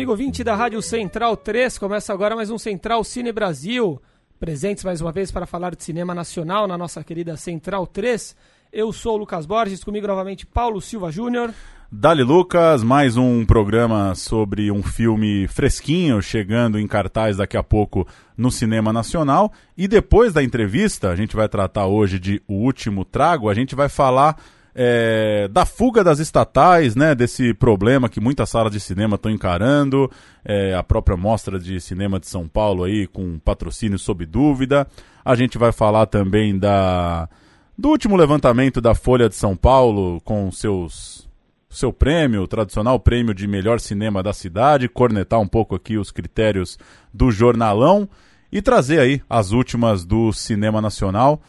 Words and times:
Amigo 0.00 0.12
ouvinte 0.12 0.42
da 0.42 0.56
Rádio 0.56 0.80
Central 0.80 1.36
3, 1.36 1.76
começa 1.76 2.10
agora 2.10 2.34
mais 2.34 2.50
um 2.50 2.56
Central 2.56 3.04
Cine 3.04 3.30
Brasil. 3.32 4.00
Presentes 4.38 4.82
mais 4.82 5.02
uma 5.02 5.12
vez 5.12 5.30
para 5.30 5.44
falar 5.44 5.76
de 5.76 5.84
cinema 5.84 6.14
nacional 6.14 6.66
na 6.66 6.78
nossa 6.78 7.04
querida 7.04 7.36
Central 7.36 7.86
3. 7.86 8.34
Eu 8.72 8.94
sou 8.94 9.16
o 9.16 9.18
Lucas 9.18 9.44
Borges, 9.44 9.84
comigo 9.84 10.06
novamente 10.06 10.46
Paulo 10.46 10.80
Silva 10.80 11.12
Júnior. 11.12 11.52
Dali 11.92 12.22
Lucas, 12.22 12.82
mais 12.82 13.18
um 13.18 13.44
programa 13.44 14.14
sobre 14.14 14.72
um 14.72 14.82
filme 14.82 15.46
fresquinho 15.48 16.22
chegando 16.22 16.78
em 16.78 16.86
cartaz 16.86 17.36
daqui 17.36 17.58
a 17.58 17.62
pouco 17.62 18.08
no 18.38 18.50
cinema 18.50 18.94
nacional. 18.94 19.52
E 19.76 19.86
depois 19.86 20.32
da 20.32 20.42
entrevista, 20.42 21.10
a 21.10 21.14
gente 21.14 21.36
vai 21.36 21.46
tratar 21.46 21.84
hoje 21.84 22.18
de 22.18 22.42
O 22.48 22.54
Último 22.54 23.04
Trago, 23.04 23.50
a 23.50 23.54
gente 23.54 23.74
vai 23.74 23.90
falar 23.90 24.40
é, 24.74 25.48
da 25.48 25.64
fuga 25.66 26.02
das 26.04 26.18
estatais, 26.18 26.94
né, 26.94 27.14
desse 27.14 27.52
problema 27.54 28.08
que 28.08 28.20
muitas 28.20 28.50
salas 28.50 28.72
de 28.72 28.80
cinema 28.80 29.16
estão 29.16 29.30
encarando, 29.30 30.10
é, 30.44 30.74
a 30.74 30.82
própria 30.82 31.16
mostra 31.16 31.58
de 31.58 31.80
cinema 31.80 32.20
de 32.20 32.26
São 32.26 32.46
Paulo 32.46 32.84
aí 32.84 33.06
com 33.06 33.38
patrocínio 33.38 33.98
sob 33.98 34.24
dúvida. 34.26 34.86
A 35.24 35.34
gente 35.34 35.58
vai 35.58 35.72
falar 35.72 36.06
também 36.06 36.58
da 36.58 37.28
do 37.76 37.88
último 37.88 38.14
levantamento 38.14 38.80
da 38.80 38.94
Folha 38.94 39.28
de 39.28 39.34
São 39.34 39.56
Paulo 39.56 40.20
com 40.20 40.50
seus 40.52 41.28
seu 41.70 41.92
prêmio, 41.92 42.42
o 42.42 42.48
tradicional 42.48 42.98
prêmio 42.98 43.32
de 43.32 43.46
melhor 43.46 43.78
cinema 43.78 44.22
da 44.22 44.32
cidade, 44.32 44.88
cornetar 44.88 45.40
um 45.40 45.46
pouco 45.46 45.76
aqui 45.76 45.96
os 45.96 46.10
critérios 46.10 46.76
do 47.14 47.30
jornalão 47.30 48.08
e 48.50 48.60
trazer 48.60 48.98
aí 48.98 49.22
as 49.30 49.52
últimas 49.52 50.04
do 50.04 50.32
cinema 50.32 50.80
nacional 50.80 51.40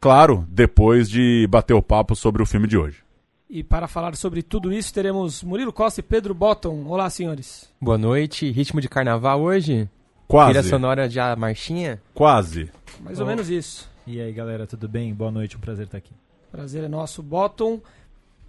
claro, 0.00 0.46
depois 0.48 1.08
de 1.08 1.46
bater 1.48 1.74
o 1.74 1.82
papo 1.82 2.16
sobre 2.16 2.42
o 2.42 2.46
filme 2.46 2.66
de 2.66 2.78
hoje. 2.78 3.04
E 3.48 3.62
para 3.64 3.88
falar 3.88 4.14
sobre 4.16 4.42
tudo 4.42 4.72
isso, 4.72 4.94
teremos 4.94 5.42
Murilo 5.42 5.72
Costa 5.72 6.00
e 6.00 6.04
Pedro 6.04 6.32
Botton. 6.32 6.84
Olá, 6.86 7.10
senhores. 7.10 7.68
Boa 7.80 7.98
noite. 7.98 8.50
Ritmo 8.50 8.80
de 8.80 8.88
carnaval 8.88 9.42
hoje? 9.42 9.88
Quase. 10.28 10.52
Trilha 10.52 10.68
sonora 10.68 11.08
de 11.08 11.18
a 11.18 11.34
marchinha? 11.34 12.00
Quase. 12.14 12.70
Mais 13.00 13.18
ou 13.18 13.26
menos 13.26 13.50
isso. 13.50 13.90
E 14.06 14.20
aí, 14.20 14.32
galera, 14.32 14.66
tudo 14.66 14.88
bem? 14.88 15.12
Boa 15.12 15.32
noite, 15.32 15.56
um 15.56 15.60
prazer 15.60 15.86
estar 15.86 15.98
aqui. 15.98 16.12
Prazer 16.50 16.84
é 16.84 16.88
nosso, 16.88 17.22
Botton. 17.22 17.80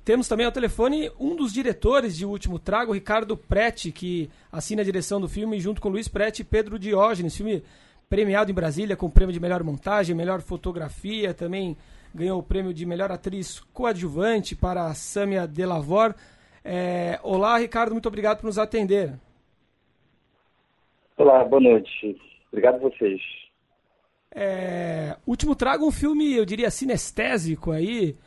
Temos 0.05 0.27
também 0.27 0.45
ao 0.45 0.52
telefone 0.52 1.11
um 1.19 1.35
dos 1.35 1.53
diretores 1.53 2.16
de 2.16 2.25
O 2.25 2.29
Último 2.29 2.59
Trago, 2.59 2.94
Ricardo 2.94 3.35
Prete, 3.38 3.91
que 3.91 4.29
assina 4.52 4.81
a 4.81 4.85
direção 4.85 5.19
do 5.19 5.27
filme 5.29 5.59
junto 5.59 5.81
com 5.81 5.89
Luiz 5.89 6.07
Prete 6.07 6.41
e 6.41 6.45
Pedro 6.45 6.77
Diógenes. 6.77 7.35
Filme 7.35 7.63
premiado 8.12 8.52
em 8.52 8.54
Brasília 8.54 8.98
com 8.98 9.06
o 9.06 9.09
prêmio 9.09 9.31
de 9.31 9.40
melhor 9.40 9.64
montagem, 9.64 10.14
melhor 10.14 10.42
fotografia, 10.42 11.34
também 11.34 11.78
ganhou 12.14 12.40
o 12.40 12.44
prêmio 12.44 12.73
de 12.73 12.86
melhor 12.86 13.09
atriz 13.09 13.62
coadjuvante 13.72 14.53
para 14.53 14.88
a 14.88 14.94
Samia 14.94 15.48
Delavor. 15.48 16.14
É, 16.62 17.18
olá, 17.23 17.58
Ricardo, 17.58 17.94
muito 17.94 18.09
obrigado 18.09 18.42
por 18.42 18.48
nos 18.48 18.59
atender. 18.59 19.14
Olá, 21.16 21.45
boa 21.45 21.62
noite. 21.62 22.20
Obrigado 22.52 22.76
a 22.76 22.80
vocês. 22.80 23.22
É, 24.36 25.16
último 25.25 25.56
trago 25.56 25.88
um 25.88 25.92
filme, 25.92 26.36
eu 26.36 26.44
diria, 26.44 26.69
sinestésico 26.69 27.72
aí. 27.72 28.18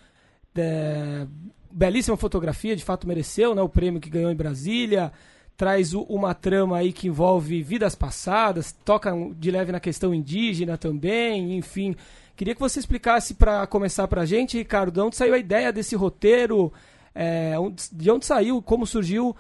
É, 0.57 1.27
belíssima 1.71 2.17
fotografia, 2.17 2.75
de 2.75 2.83
fato 2.83 3.07
mereceu 3.07 3.55
né, 3.55 3.61
o 3.61 3.69
prêmio 3.69 4.01
que 4.01 4.09
ganhou 4.09 4.31
em 4.31 4.37
Brasília 4.37 5.13
traz 5.57 5.95
uma 5.95 6.35
trama 6.35 6.79
aí 6.79 6.93
que 6.93 7.09
envolve 7.09 7.63
vidas 7.63 7.95
passadas, 7.95 8.73
toca 8.73 9.13
de 9.37 9.51
leve 9.51 9.73
na 9.73 9.81
questão 9.81 10.13
indígena 10.13 10.77
também, 10.77 11.57
enfim. 11.57 11.95
Queria 12.37 12.55
que 12.55 12.61
você 12.61 12.81
explicasse 12.81 13.35
para 13.35 13.67
começar 13.67 14.09
para 14.09 14.23
a 14.23 14.27
gente, 14.27 14.59
Ricardo, 14.59 14.91
de 14.91 15.01
onde 15.01 15.17
saiu 15.17 15.35
a 15.35 15.39
ideia 15.39 15.73
desse 15.73 15.95
roteiro, 15.95 16.73
é, 17.15 17.55
de 17.93 18.11
onde 18.11 18.27
saiu, 18.27 18.61
como 18.61 18.87
surgiu 18.87 19.37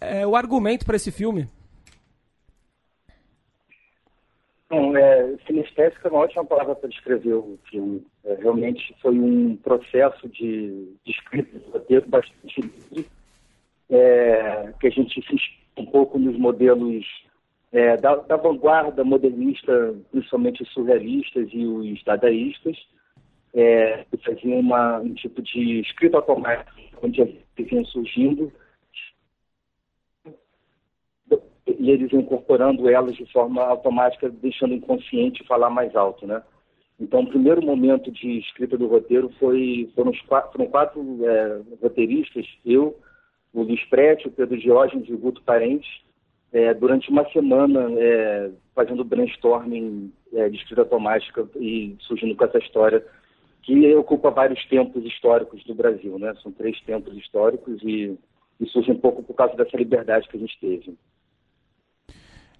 é, 0.00 0.26
o 0.26 0.34
argumento 0.34 0.84
para 0.84 0.96
esse 0.96 1.12
filme? 1.12 1.48
Bom, 4.68 4.96
é, 4.96 5.36
sinestésica 5.46 6.08
é 6.08 6.10
uma 6.10 6.22
ótima 6.22 6.44
palavra 6.44 6.74
para 6.74 6.88
descrever 6.88 7.34
o 7.34 7.58
filme. 7.70 8.04
É, 8.24 8.34
realmente 8.36 8.96
foi 9.00 9.16
um 9.16 9.54
processo 9.56 10.28
de, 10.30 10.96
de 11.04 11.12
escrita 11.12 11.58
de 11.58 11.70
roteiro 11.70 12.08
bastante 12.08 12.60
é, 13.92 14.72
que 14.80 14.86
a 14.86 14.90
gente 14.90 15.22
se 15.22 15.36
um 15.76 15.86
pouco 15.86 16.18
nos 16.18 16.36
modelos 16.38 17.04
é, 17.70 17.96
da, 17.98 18.16
da, 18.16 18.36
vanguarda 18.36 19.04
modernista, 19.04 19.94
principalmente 20.10 20.62
os 20.62 20.72
surrealistas 20.72 21.48
e 21.52 21.66
os 21.66 22.02
dadaístas, 22.02 22.76
é, 23.54 24.04
que 24.10 24.16
faziam 24.24 24.58
uma, 24.60 24.98
um 24.98 25.12
tipo 25.14 25.42
de 25.42 25.80
escrita 25.80 26.16
automática, 26.16 26.72
onde 27.02 27.38
vinham 27.56 27.84
surgindo, 27.84 28.50
e 31.66 31.90
eles 31.90 32.12
incorporando 32.12 32.88
elas 32.88 33.14
de 33.16 33.30
forma 33.32 33.62
automática, 33.62 34.28
deixando 34.28 34.72
o 34.72 34.76
inconsciente 34.76 35.46
falar 35.46 35.70
mais 35.70 35.94
alto, 35.94 36.26
né? 36.26 36.42
Então, 37.00 37.20
o 37.20 37.28
primeiro 37.28 37.64
momento 37.64 38.10
de 38.12 38.38
escrita 38.38 38.78
do 38.78 38.86
roteiro 38.86 39.28
foi 39.40 39.90
foram, 39.94 40.12
quatro, 40.28 40.52
foram 40.52 40.66
quatro 40.66 41.26
é, 41.26 41.60
roteiristas, 41.82 42.46
eu, 42.64 42.96
o 43.52 43.62
Luiz 43.62 43.84
Prete, 43.84 44.28
o 44.28 44.30
Pedro 44.30 44.58
Diógenes 44.58 45.08
e 45.08 45.12
o 45.12 45.18
Guto 45.18 45.42
Parentes, 45.42 45.88
é, 46.52 46.72
durante 46.74 47.10
uma 47.10 47.28
semana 47.30 47.88
é, 47.98 48.50
fazendo 48.74 49.04
brainstorming 49.04 50.12
é, 50.32 50.48
de 50.48 50.56
escrita 50.56 50.82
automática 50.82 51.46
e 51.56 51.96
surgindo 52.00 52.36
com 52.36 52.44
essa 52.44 52.58
história 52.58 53.04
que 53.62 53.94
ocupa 53.94 54.30
vários 54.30 54.64
tempos 54.66 55.04
históricos 55.04 55.62
do 55.64 55.74
Brasil, 55.74 56.18
né? 56.18 56.34
São 56.42 56.50
três 56.50 56.78
tempos 56.80 57.16
históricos 57.16 57.80
e, 57.82 58.18
e 58.60 58.66
surge 58.66 58.90
um 58.90 58.98
pouco 58.98 59.22
por 59.22 59.34
causa 59.34 59.56
dessa 59.56 59.76
liberdade 59.76 60.28
que 60.28 60.36
a 60.36 60.40
gente 60.40 60.58
teve. 60.60 60.96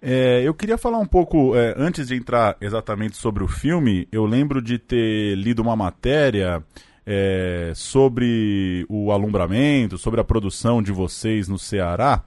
É, 0.00 0.42
eu 0.44 0.54
queria 0.54 0.78
falar 0.78 0.98
um 0.98 1.06
pouco, 1.06 1.56
é, 1.56 1.74
antes 1.76 2.08
de 2.08 2.16
entrar 2.16 2.56
exatamente 2.60 3.16
sobre 3.16 3.44
o 3.44 3.48
filme, 3.48 4.08
eu 4.10 4.24
lembro 4.24 4.60
de 4.60 4.78
ter 4.78 5.36
lido 5.36 5.62
uma 5.62 5.76
matéria 5.76 6.62
é, 7.06 7.72
sobre 7.74 8.86
o 8.88 9.10
alumbramento, 9.12 9.98
sobre 9.98 10.20
a 10.20 10.24
produção 10.24 10.82
de 10.82 10.92
vocês 10.92 11.48
no 11.48 11.58
Ceará 11.58 12.24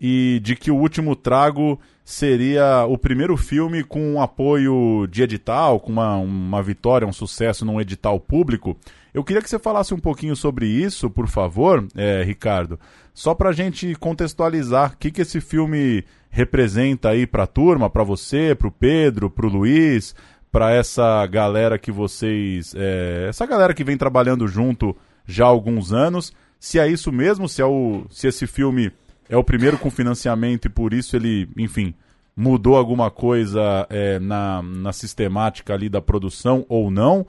e 0.00 0.40
de 0.42 0.54
que 0.56 0.70
o 0.70 0.76
último 0.76 1.16
trago 1.16 1.78
seria 2.04 2.84
o 2.86 2.96
primeiro 2.96 3.36
filme 3.36 3.82
com 3.82 4.14
um 4.14 4.22
apoio 4.22 5.08
de 5.10 5.22
edital, 5.22 5.80
com 5.80 5.90
uma, 5.90 6.16
uma 6.16 6.62
vitória, 6.62 7.06
um 7.06 7.12
sucesso 7.12 7.64
num 7.64 7.80
edital 7.80 8.20
público. 8.20 8.76
Eu 9.12 9.24
queria 9.24 9.42
que 9.42 9.48
você 9.48 9.58
falasse 9.58 9.94
um 9.94 9.98
pouquinho 9.98 10.36
sobre 10.36 10.66
isso, 10.66 11.10
por 11.10 11.26
favor, 11.26 11.86
é, 11.96 12.22
Ricardo, 12.22 12.78
só 13.14 13.34
para 13.34 13.48
a 13.48 13.52
gente 13.52 13.94
contextualizar 13.94 14.92
o 14.92 14.96
que, 14.98 15.10
que 15.10 15.22
esse 15.22 15.40
filme 15.40 16.04
representa 16.28 17.08
aí 17.08 17.26
para 17.26 17.44
a 17.44 17.46
turma, 17.46 17.88
para 17.88 18.04
você, 18.04 18.54
para 18.54 18.68
o 18.68 18.70
Pedro, 18.70 19.30
para 19.30 19.46
o 19.46 19.48
Luiz, 19.48 20.14
para 20.56 20.72
essa 20.72 21.26
galera 21.26 21.78
que 21.78 21.92
vocês. 21.92 22.74
É, 22.74 23.26
essa 23.28 23.44
galera 23.44 23.74
que 23.74 23.84
vem 23.84 23.94
trabalhando 23.94 24.48
junto 24.48 24.96
já 25.26 25.44
há 25.44 25.48
alguns 25.48 25.92
anos. 25.92 26.32
Se 26.58 26.78
é 26.78 26.88
isso 26.88 27.12
mesmo, 27.12 27.46
se, 27.46 27.60
é 27.60 27.66
o, 27.66 28.06
se 28.08 28.26
esse 28.26 28.46
filme 28.46 28.90
é 29.28 29.36
o 29.36 29.44
primeiro 29.44 29.76
com 29.76 29.90
financiamento 29.90 30.64
e 30.64 30.70
por 30.70 30.94
isso 30.94 31.14
ele, 31.14 31.46
enfim, 31.58 31.92
mudou 32.34 32.74
alguma 32.74 33.10
coisa 33.10 33.86
é, 33.90 34.18
na, 34.18 34.62
na 34.62 34.94
sistemática 34.94 35.74
ali 35.74 35.90
da 35.90 36.00
produção 36.00 36.64
ou 36.70 36.90
não. 36.90 37.26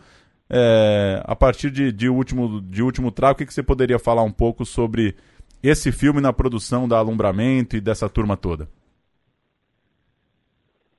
É, 0.50 1.22
a 1.26 1.36
partir 1.36 1.70
de, 1.70 1.92
de, 1.92 2.08
último, 2.08 2.62
de 2.62 2.82
último 2.82 3.12
trago, 3.12 3.34
o 3.34 3.36
que, 3.40 3.46
que 3.46 3.54
você 3.54 3.62
poderia 3.62 4.00
falar 4.00 4.24
um 4.24 4.32
pouco 4.32 4.66
sobre 4.66 5.18
esse 5.62 5.92
filme 5.92 6.22
na 6.22 6.32
produção 6.32 6.88
da 6.88 6.98
Alumbramento 6.98 7.76
e 7.76 7.82
dessa 7.82 8.08
turma 8.08 8.38
toda? 8.38 8.70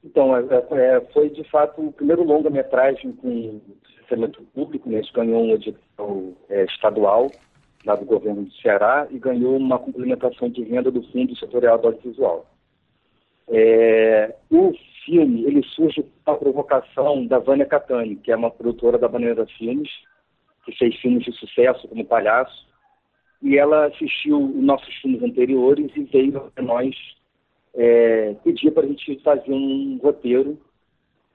Então, 0.04 0.36
é, 0.36 0.42
é, 0.72 1.00
foi 1.12 1.28
de 1.30 1.42
fato 1.44 1.80
o 1.80 1.92
primeiro 1.92 2.22
longa-metragem 2.22 3.12
com 3.12 3.60
financiamento 4.08 4.42
público, 4.54 4.88
né? 4.88 5.02
ganhou 5.12 5.42
um 5.42 5.54
edital 5.54 6.32
é, 6.48 6.64
estadual 6.64 7.30
lá 7.84 7.94
do 7.94 8.04
governo 8.04 8.44
do 8.44 8.52
Ceará 8.54 9.06
e 9.10 9.18
ganhou 9.18 9.56
uma 9.56 9.78
complementação 9.78 10.48
de 10.48 10.62
renda 10.64 10.90
do 10.90 11.02
Fundo 11.10 11.36
Setorial 11.36 11.78
do 11.78 11.88
Audiovisual. 11.88 12.46
É, 13.48 14.34
o 14.50 14.72
filme 15.04 15.44
ele 15.44 15.62
surge 15.62 16.02
com 16.24 16.30
a 16.30 16.36
provocação 16.36 17.26
da 17.26 17.38
Vânia 17.38 17.66
Catani, 17.66 18.16
que 18.16 18.32
é 18.32 18.36
uma 18.36 18.50
produtora 18.50 18.98
da 18.98 19.08
Bandeira 19.08 19.46
Filmes, 19.58 19.90
que 20.64 20.76
fez 20.76 20.96
filmes 20.96 21.24
de 21.24 21.32
sucesso 21.32 21.88
como 21.88 22.04
Palhaço, 22.04 22.66
e 23.40 23.56
ela 23.56 23.86
assistiu 23.86 24.38
os 24.38 24.62
nossos 24.62 24.94
filmes 24.96 25.22
anteriores 25.22 25.90
e 25.96 26.02
veio 26.02 26.52
a 26.56 26.62
nós 26.62 26.94
é, 27.78 28.34
pedir 28.42 28.72
para 28.72 28.82
a 28.84 28.88
gente 28.88 29.20
fazer 29.22 29.52
um 29.52 29.98
roteiro 30.02 30.58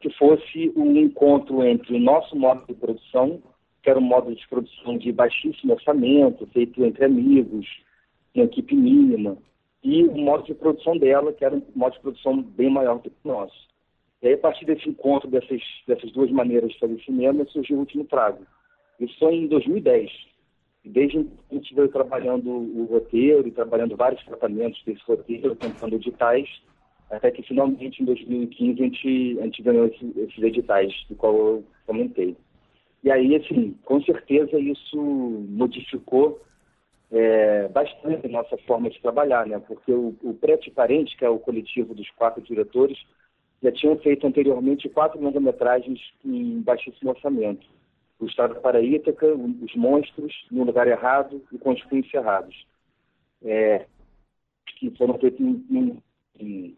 que 0.02 0.10
fosse 0.12 0.74
um 0.76 0.98
encontro 0.98 1.64
entre 1.64 1.96
o 1.96 2.00
nosso 2.00 2.36
modo 2.36 2.66
de 2.68 2.74
produção, 2.74 3.42
que 3.82 3.90
era 3.90 3.98
um 3.98 4.04
modo 4.04 4.36
de 4.36 4.46
produção 4.50 4.98
de 4.98 5.10
baixíssimo 5.14 5.72
orçamento, 5.72 6.46
feito 6.48 6.84
entre 6.84 7.06
amigos, 7.06 7.66
uma 8.36 8.44
equipe 8.44 8.76
mínima, 8.76 9.38
e 9.82 10.04
o 10.04 10.18
modo 10.18 10.44
de 10.44 10.54
produção 10.54 10.98
dela, 10.98 11.32
que 11.32 11.46
era 11.46 11.56
um 11.56 11.64
modo 11.74 11.94
de 11.94 12.02
produção 12.02 12.42
bem 12.42 12.70
maior 12.70 13.00
do 13.00 13.10
que 13.10 13.16
o 13.24 13.28
nosso. 13.28 13.68
E 14.22 14.28
aí, 14.28 14.34
a 14.34 14.38
partir 14.38 14.66
desse 14.66 14.88
encontro 14.90 15.30
dessas, 15.30 15.62
dessas 15.88 16.12
duas 16.12 16.30
maneiras 16.30 16.72
de 16.72 16.80
fazer 16.80 17.00
cinema, 17.04 17.46
surgiu 17.46 17.78
o 17.78 17.80
Último 17.82 18.04
Trago. 18.04 18.46
Isso 19.00 19.18
foi 19.18 19.36
em 19.36 19.48
2010. 19.48 20.12
Desde 20.86 21.18
então, 21.18 21.38
a 21.50 21.54
gente 21.56 21.74
veio 21.74 21.88
trabalhando 21.88 22.50
o 22.50 22.86
roteiro 22.86 23.50
trabalhando 23.52 23.96
vários 23.96 24.24
tratamentos 24.26 24.82
desse 24.86 25.02
roteiro, 25.04 25.56
tentando 25.56 25.96
editais, 25.96 26.50
até 27.10 27.32
que 27.32 27.42
finalmente 27.42 28.02
em 28.02 28.06
2015 28.06 28.82
a 28.82 28.86
gente, 28.86 29.40
a 29.40 29.44
gente 29.44 29.62
ganhou 29.62 29.86
esse, 29.88 30.14
esses 30.20 30.44
editais, 30.44 30.94
do 31.10 31.16
qual 31.16 31.36
eu 31.36 31.64
comentei. 31.86 32.36
E 33.02 33.12
aí, 33.12 33.36
assim, 33.36 33.78
com 33.86 34.02
certeza 34.02 34.60
isso 34.60 34.98
modificou 34.98 36.42
é, 37.12 37.68
bastante 37.70 38.26
a 38.26 38.30
nossa 38.30 38.58
forma 38.60 38.90
de 38.90 39.02
trabalhar, 39.02 39.46
né? 39.46 39.60
Porque 39.60 39.92
o, 39.92 40.16
o 40.22 40.38
Parente, 40.76 41.16
que 41.16 41.24
é 41.24 41.30
o 41.30 41.40
coletivo 41.40 41.94
dos 41.94 42.10
quatro 42.12 42.42
diretores, 42.42 42.98
já 43.62 43.72
tinham 43.72 43.98
feito 44.00 44.28
anteriormente 44.28 44.90
quatro 44.90 45.22
longa-metragens 45.22 46.00
em 46.26 46.60
baixíssimo 46.62 47.12
orçamento 47.12 47.66
o 48.24 48.28
Estado 48.28 48.56
da 48.56 48.60
Paraítaca, 48.60 49.28
Os 49.28 49.76
Monstros, 49.76 50.34
No 50.52 50.64
Lugar 50.64 50.88
Errado 50.88 51.42
e 51.52 51.58
Com 51.58 51.72
os 51.72 51.84
Punhos 51.84 52.10
Cerrados. 52.10 52.66
É, 53.44 53.86
que 54.78 54.90
foram 54.98 55.18
feitos 55.20 55.40
em, 55.40 56.02
em, 56.40 56.78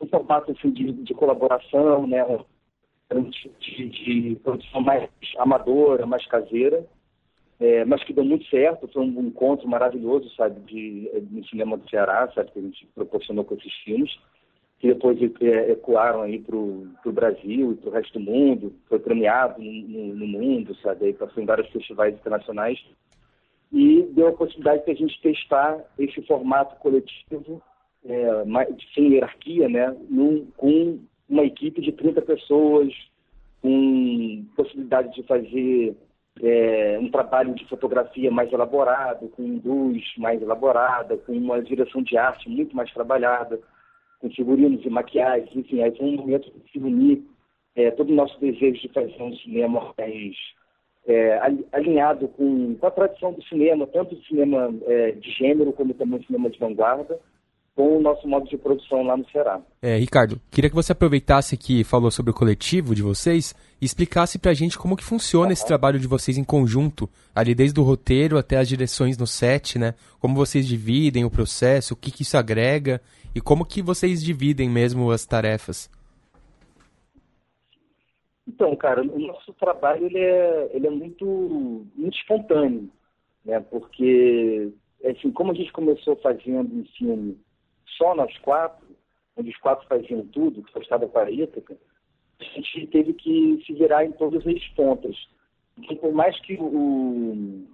um 0.00 0.06
formato 0.08 0.52
assim, 0.52 0.70
de, 0.70 0.92
de 0.92 1.14
colaboração, 1.14 2.06
né, 2.06 2.24
de, 3.60 3.88
de, 3.88 4.36
produção 4.42 4.80
mais 4.80 5.08
amadora, 5.38 6.06
mais 6.06 6.26
caseira, 6.26 6.86
é, 7.60 7.84
mas 7.84 8.02
que 8.04 8.12
deu 8.12 8.24
muito 8.24 8.46
certo, 8.48 8.88
foi 8.88 9.02
um 9.02 9.28
encontro 9.28 9.68
maravilhoso, 9.68 10.28
sabe, 10.34 10.60
de, 10.60 11.10
de 11.20 11.48
cinema 11.48 11.76
do 11.76 11.88
Ceará, 11.88 12.30
sabe, 12.34 12.50
que 12.50 12.58
a 12.58 12.62
gente 12.62 12.86
proporcionou 12.94 13.44
com 13.44 13.54
esses 13.54 13.72
filmes 13.84 14.10
que 14.78 14.88
depois 14.88 15.18
é, 15.40 15.72
ecoaram 15.72 16.22
aí 16.22 16.38
para 16.38 16.56
o 16.56 16.86
Brasil 17.06 17.72
e 17.72 17.76
para 17.76 17.90
o 17.90 17.92
resto 17.92 18.18
do 18.18 18.20
mundo, 18.20 18.74
foi 18.88 18.98
premiado 18.98 19.60
no, 19.62 20.14
no, 20.14 20.26
mundo, 20.26 20.76
sabe, 20.82 21.06
aí 21.06 21.12
passou 21.14 21.42
em 21.42 21.46
vários 21.46 21.68
festivais 21.68 22.14
internacionais, 22.14 22.78
e 23.72 24.02
deu 24.12 24.28
a 24.28 24.32
possibilidade 24.32 24.84
de 24.84 24.90
a 24.90 24.94
gente 24.94 25.20
testar 25.20 25.82
esse 25.98 26.20
formato 26.22 26.76
coletivo, 26.76 27.62
é, 28.04 28.44
sem 28.94 29.14
hierarquia, 29.14 29.68
né, 29.68 29.96
num, 30.08 30.46
com 30.56 31.00
uma 31.28 31.44
equipe 31.44 31.80
de 31.80 31.92
30 31.92 32.22
pessoas, 32.22 32.92
com 33.62 34.44
possibilidade 34.54 35.12
de 35.14 35.22
fazer 35.24 35.96
é, 36.42 36.98
um 37.00 37.10
trabalho 37.10 37.54
de 37.54 37.66
fotografia 37.66 38.30
mais 38.30 38.52
elaborado, 38.52 39.28
com 39.30 39.60
luz 39.64 40.04
mais 40.18 40.40
elaborada, 40.40 41.16
com 41.16 41.32
uma 41.32 41.62
direção 41.62 42.02
de 42.02 42.16
arte 42.16 42.48
muito 42.48 42.76
mais 42.76 42.92
trabalhada, 42.92 43.58
com 44.20 44.30
figurinos 44.30 44.84
e 44.84 44.90
maquiagens, 44.90 45.54
enfim, 45.54 45.82
aí 45.82 45.94
foi 45.96 46.06
um 46.06 46.16
momento 46.16 46.50
de 46.50 46.70
se 46.70 46.78
unir 46.78 47.22
é, 47.74 47.90
todo 47.90 48.10
o 48.10 48.14
nosso 48.14 48.38
desejo 48.40 48.80
de 48.80 48.88
fazer 48.88 49.22
um 49.22 49.34
cinema 49.36 49.94
mais 49.98 50.36
é, 51.06 51.38
alinhado 51.72 52.28
com, 52.28 52.74
com, 52.76 52.86
a 52.86 52.90
tradição 52.90 53.32
do 53.32 53.42
cinema, 53.44 53.86
tanto 53.86 54.14
do 54.14 54.24
cinema 54.24 54.74
é, 54.86 55.12
de 55.12 55.30
gênero 55.30 55.72
como 55.72 55.94
também 55.94 56.18
do 56.18 56.26
cinema 56.26 56.50
de 56.50 56.58
vanguarda, 56.58 57.18
com 57.76 57.98
o 57.98 58.00
nosso 58.00 58.26
modo 58.26 58.48
de 58.48 58.56
produção 58.56 59.02
lá 59.02 59.18
no 59.18 59.28
Ceará. 59.28 59.60
É, 59.82 59.98
Ricardo, 59.98 60.40
queria 60.50 60.70
que 60.70 60.74
você 60.74 60.92
aproveitasse 60.92 61.58
que 61.58 61.84
falou 61.84 62.10
sobre 62.10 62.30
o 62.30 62.34
coletivo 62.34 62.94
de 62.94 63.02
vocês 63.02 63.54
e 63.78 63.84
explicasse 63.84 64.38
pra 64.38 64.54
gente 64.54 64.78
como 64.78 64.96
que 64.96 65.04
funciona 65.04 65.52
esse 65.52 65.66
trabalho 65.66 66.00
de 66.00 66.08
vocês 66.08 66.38
em 66.38 66.42
conjunto, 66.42 67.06
ali 67.34 67.54
desde 67.54 67.78
o 67.78 67.82
roteiro 67.82 68.38
até 68.38 68.56
as 68.56 68.66
direções 68.66 69.18
no 69.18 69.26
set, 69.26 69.78
né? 69.78 69.94
Como 70.18 70.34
vocês 70.34 70.66
dividem 70.66 71.26
o 71.26 71.30
processo, 71.30 71.92
o 71.92 71.96
que, 71.96 72.10
que 72.10 72.22
isso 72.22 72.38
agrega 72.38 72.98
e 73.34 73.42
como 73.42 73.66
que 73.66 73.82
vocês 73.82 74.24
dividem 74.24 74.70
mesmo 74.70 75.10
as 75.10 75.26
tarefas? 75.26 75.90
Então, 78.48 78.74
cara, 78.74 79.02
o 79.02 79.18
nosso 79.18 79.52
trabalho 79.52 80.06
ele 80.06 80.18
é, 80.18 80.70
ele 80.72 80.86
é 80.86 80.90
muito, 80.90 81.84
muito 81.94 82.16
espontâneo, 82.16 82.88
né? 83.44 83.60
Porque, 83.60 84.72
assim, 85.04 85.30
como 85.30 85.52
a 85.52 85.54
gente 85.54 85.70
começou 85.72 86.16
fazendo 86.16 86.74
um 86.74 86.84
filme 86.96 87.36
só 87.96 88.14
nós 88.14 88.36
quatro, 88.38 88.86
onde 89.36 89.50
os 89.50 89.56
quatro 89.58 89.86
faziam 89.86 90.26
tudo, 90.26 90.62
que 90.62 90.72
foi 90.72 90.82
o 90.82 90.84
Estado 90.84 91.06
da 91.06 91.12
a 92.38 92.44
gente 92.44 92.86
teve 92.88 93.14
que 93.14 93.62
se 93.66 93.72
virar 93.72 94.04
em 94.04 94.12
todas 94.12 94.46
as 94.46 94.68
pontas. 94.68 95.16
Por 96.00 96.12
mais 96.12 96.38
que 96.40 96.56
o, 96.60 97.66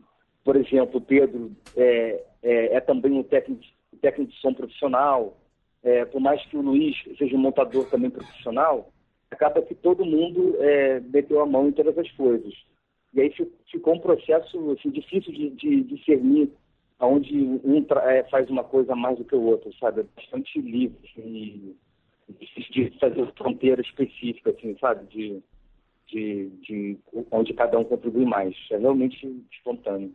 por 0.45 0.57
exemplo, 0.57 0.99
o 0.99 1.01
Pedro 1.01 1.53
é, 1.77 2.25
é, 2.43 2.77
é 2.77 2.81
também 2.81 3.13
um 3.13 3.23
técnico, 3.23 3.63
técnico 4.01 4.33
de 4.33 4.39
som 4.39 4.55
profissional, 4.55 5.37
é, 5.83 6.05
por 6.05 6.21
mais 6.21 6.45
que 6.47 6.57
o 6.57 6.63
Luiz 6.63 6.97
seja 7.19 7.37
um 7.37 7.41
montador 7.41 7.89
também 7.91 8.11
profissional, 8.11 8.93
acaba 9.31 9.63
que 9.63 9.75
todo 9.75 10.05
mundo 10.05 10.57
é, 10.61 11.01
meteu 11.01 11.41
a 11.41 11.47
mão 11.47 11.69
em 11.69 11.73
todas 11.73 11.97
as 11.99 12.11
coisas. 12.13 12.55
E 13.15 13.21
aí 13.21 13.33
ficou 13.71 13.95
um 13.95 14.01
processo 14.01 14.71
assim, 14.71 14.91
difícil 14.91 15.33
de, 15.33 15.51
de 15.51 15.83
discernir 15.85 16.51
onde 17.07 17.37
um 17.37 17.85
é, 18.05 18.25
faz 18.25 18.49
uma 18.49 18.65
coisa 18.65 18.95
mais 18.95 19.19
do 19.19 19.25
que 19.25 19.35
o 19.35 19.43
outro, 19.43 19.73
sabe? 19.79 20.01
É 20.01 20.05
bastante 20.17 20.61
livre 20.61 20.99
assim, 21.05 21.75
e 22.29 22.73
de 22.73 22.99
fazer 22.99 23.33
fronteira 23.37 23.81
específica, 23.83 24.51
assim, 24.51 24.77
sabe? 24.81 25.07
De, 25.07 25.43
de, 26.09 26.49
de 26.63 26.99
onde 27.31 27.53
cada 27.55 27.79
um 27.79 27.85
contribui 27.85 28.25
mais. 28.25 28.55
É 28.71 28.79
realmente 28.79 29.27
espontâneo. 29.53 30.13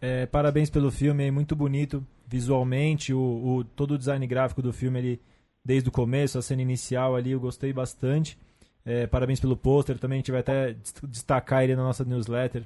É, 0.00 0.26
parabéns 0.26 0.70
pelo 0.70 0.90
filme, 0.90 1.26
é 1.26 1.30
muito 1.30 1.54
bonito 1.54 2.04
visualmente, 2.26 3.14
o, 3.14 3.20
o, 3.20 3.64
todo 3.64 3.94
o 3.94 3.98
design 3.98 4.26
gráfico 4.26 4.60
do 4.60 4.72
filme 4.72 4.98
ele, 4.98 5.20
desde 5.64 5.88
o 5.88 5.92
começo, 5.92 6.38
a 6.38 6.42
cena 6.42 6.62
inicial 6.62 7.14
ali, 7.14 7.32
eu 7.32 7.40
gostei 7.40 7.72
bastante. 7.72 8.38
É, 8.84 9.06
parabéns 9.06 9.40
pelo 9.40 9.56
pôster, 9.56 9.98
também 9.98 10.16
a 10.16 10.20
gente 10.20 10.30
vai 10.30 10.40
até 10.40 10.76
destacar 11.04 11.64
ele 11.64 11.76
na 11.76 11.82
nossa 11.82 12.04
newsletter 12.04 12.64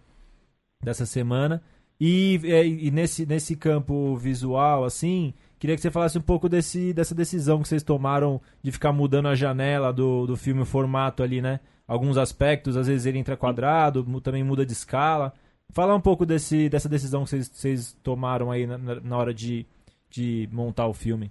dessa 0.83 1.07
semana. 1.07 1.63
E, 2.01 2.41
é, 2.45 2.67
e, 2.67 2.91
nesse, 2.91 3.27
nesse 3.27 3.55
campo 3.55 4.17
visual, 4.17 4.85
assim, 4.85 5.35
queria 5.59 5.77
que 5.77 5.83
você 5.83 5.91
falasse 5.91 6.17
um 6.17 6.23
pouco 6.23 6.49
desse, 6.49 6.95
dessa 6.95 7.15
decisão 7.15 7.61
que 7.61 7.69
vocês 7.69 7.83
tomaram 7.83 8.41
de 8.63 8.73
ficar 8.73 8.91
mudando 8.91 9.29
a 9.29 9.35
janela 9.35 9.93
do, 9.93 10.27
do 10.27 10.35
filme, 10.35 10.63
o 10.63 10.67
formato 10.67 11.23
ali, 11.23 11.43
né? 11.43 11.61
Alguns 11.87 12.17
aspectos, 12.17 12.77
às 12.77 12.87
vezes 12.87 13.05
ele 13.05 13.19
entra 13.19 13.37
quadrado, 13.37 14.03
também 14.23 14.43
muda 14.43 14.65
de 14.65 14.73
escala. 14.73 15.35
Fala 15.73 15.95
um 15.95 16.01
pouco 16.01 16.25
desse, 16.25 16.71
dessa 16.71 16.89
decisão 16.89 17.25
que 17.25 17.31
vocês 17.31 17.93
tomaram 18.03 18.51
aí 18.51 18.67
na, 18.67 18.79
na, 18.79 19.19
hora 19.19 19.35
de, 19.35 19.67
de 20.09 20.49
montar 20.51 20.87
o 20.87 20.95
filme. 20.95 21.31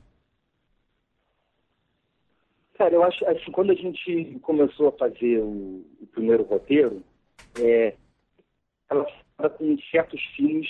Cara, 2.77 2.93
eu 2.93 3.03
acho 3.03 3.25
assim, 3.25 3.51
quando 3.51 3.72
a 3.72 3.75
gente 3.75 4.38
começou 4.41 4.89
a 4.89 4.91
fazer 4.91 5.39
o, 5.39 5.84
o 6.00 6.08
primeiro 6.12 6.43
roteiro, 6.43 7.03
é, 7.60 7.96
ela 8.89 9.05
com 9.48 9.77
certos 9.91 10.22
filmes 10.36 10.67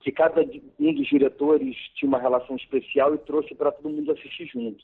que 0.00 0.12
cada 0.12 0.42
um 0.78 0.94
dos 0.94 1.06
diretores 1.08 1.76
tinha 1.94 2.08
uma 2.08 2.18
relação 2.18 2.56
especial 2.56 3.14
e 3.14 3.18
trouxe 3.18 3.54
para 3.54 3.72
todo 3.72 3.90
mundo 3.90 4.12
assistir 4.12 4.46
junto. 4.46 4.82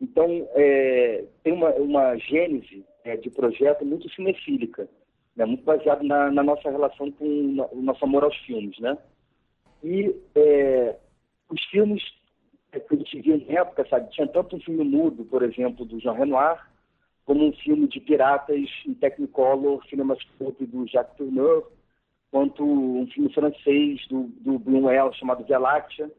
Então, 0.00 0.48
é, 0.54 1.24
tem 1.42 1.52
uma, 1.52 1.70
uma 1.74 2.16
gênese 2.16 2.84
é, 3.04 3.16
de 3.16 3.30
projeto 3.30 3.84
muito 3.84 4.10
cinefílica 4.10 4.88
né, 5.36 5.46
muito 5.46 5.64
baseado 5.64 6.02
na, 6.02 6.30
na, 6.30 6.42
nossa 6.42 6.70
relação 6.70 7.10
com 7.12 7.24
o 7.24 7.82
nosso 7.82 8.04
amor 8.04 8.24
aos 8.24 8.36
filmes, 8.38 8.78
né? 8.78 8.96
E 9.82 10.14
é, 10.34 10.96
os 11.48 11.62
filmes 11.66 12.02
que 12.70 12.94
a 12.94 12.96
gente 12.96 13.20
via 13.20 13.36
em 13.36 13.56
época, 13.56 13.86
sabe, 13.88 14.10
tinha 14.10 14.28
tanto 14.28 14.54
um 14.54 14.60
filme 14.60 14.84
mudo, 14.84 15.24
por 15.24 15.42
exemplo, 15.42 15.84
do 15.84 15.98
Jean 15.98 16.12
Renoir, 16.12 16.60
como 17.24 17.44
um 17.46 17.52
filme 17.52 17.88
de 17.88 18.00
piratas 18.00 18.68
em 18.86 18.94
Technicolor, 18.94 19.84
CinemaScope 19.88 20.66
do 20.66 20.86
Jacques 20.86 21.16
Tourneur, 21.16 21.66
quanto 22.30 22.64
um 22.64 23.06
filme 23.08 23.32
francês 23.32 24.06
do, 24.08 24.24
do 24.40 24.58
Blumel 24.58 25.12
chamado 25.14 25.44
Via 25.44 25.58
Láctea. 25.58 26.10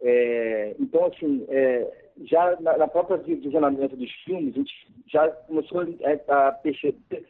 É, 0.00 0.76
então, 0.78 1.06
assim, 1.06 1.44
é, 1.48 2.10
já 2.24 2.56
na, 2.60 2.76
na 2.76 2.88
própria 2.88 3.16
visionamento 3.16 3.96
dos 3.96 4.10
filmes, 4.24 4.54
a 4.54 4.58
gente 4.58 4.72
já 5.06 5.28
começou 5.28 5.80
a, 5.80 6.48
a 6.48 6.52
perceber 6.52 7.26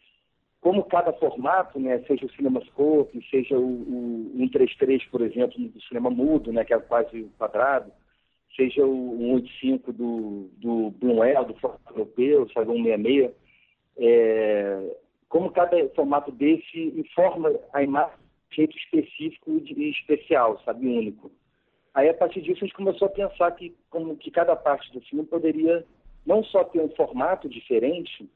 como 0.61 0.83
cada 0.85 1.13
formato, 1.13 1.79
né, 1.79 2.03
seja 2.09 2.27
o 2.27 2.33
CinemaScope, 2.33 3.25
seja 3.31 3.57
o, 3.57 4.33
o 4.35 4.37
133, 4.37 5.05
por 5.05 5.21
exemplo, 5.21 5.57
do 5.57 5.81
cinema 5.83 6.11
mudo, 6.11 6.53
né, 6.53 6.65
que 6.65 6.75
é 6.75 6.79
quase 6.81 7.31
quadrado, 7.39 7.93
seja 8.57 8.85
o 8.85 9.17
185 9.17 9.93
do, 9.93 10.51
do 10.57 10.91
Blumel, 10.91 11.45
do 11.45 11.55
formato 11.55 11.93
europeu, 11.93 12.49
sabe, 12.53 12.73
166, 12.73 13.31
é, 13.99 14.97
como 15.37 15.51
cada 15.51 15.77
formato 15.91 16.33
desse 16.33 16.95
informa 16.97 17.53
a 17.75 17.83
imagem 17.83 18.17
jeito 18.51 18.75
específico 18.75 19.61
e 19.67 19.91
especial, 19.91 20.59
sabe, 20.65 20.87
único. 20.87 21.31
Aí, 21.93 22.09
a 22.09 22.15
partir 22.15 22.41
disso, 22.41 22.65
a 22.65 22.67
gente 22.67 22.75
começou 22.75 23.07
a 23.07 23.11
pensar 23.11 23.51
que, 23.51 23.77
como 23.91 24.17
que 24.17 24.31
cada 24.31 24.57
parte 24.57 24.91
do 24.95 25.01
filme 25.03 25.27
poderia 25.27 25.85
não 26.25 26.43
só 26.43 26.65
ter 26.65 26.81
um 26.81 26.89
formato 26.97 27.51
diferente, 27.51 28.27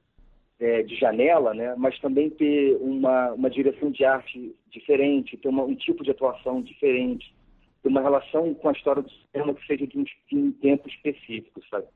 é, 0.59 0.83
de 0.83 0.95
janela, 0.95 1.55
né, 1.55 1.75
mas 1.75 1.99
também 2.01 2.29
ter 2.29 2.77
uma, 2.83 3.33
uma 3.33 3.49
direção 3.49 3.91
de 3.91 4.05
arte 4.05 4.55
diferente, 4.71 5.39
ter 5.39 5.49
uma, 5.49 5.65
um 5.65 5.75
tipo 5.75 6.05
de 6.05 6.11
atuação 6.11 6.61
diferente, 6.61 7.35
ter 7.83 7.89
uma 7.89 8.03
relação 8.03 8.53
com 8.53 8.69
a 8.69 8.73
história 8.73 9.01
do 9.01 9.11
cinema 9.11 9.55
que 9.55 9.67
seja 9.67 9.87
de 9.87 9.99
um, 9.99 10.05
de 10.05 10.37
um 10.37 10.53
tempo 10.53 10.87
específico, 10.87 11.63
sabe? 11.71 11.87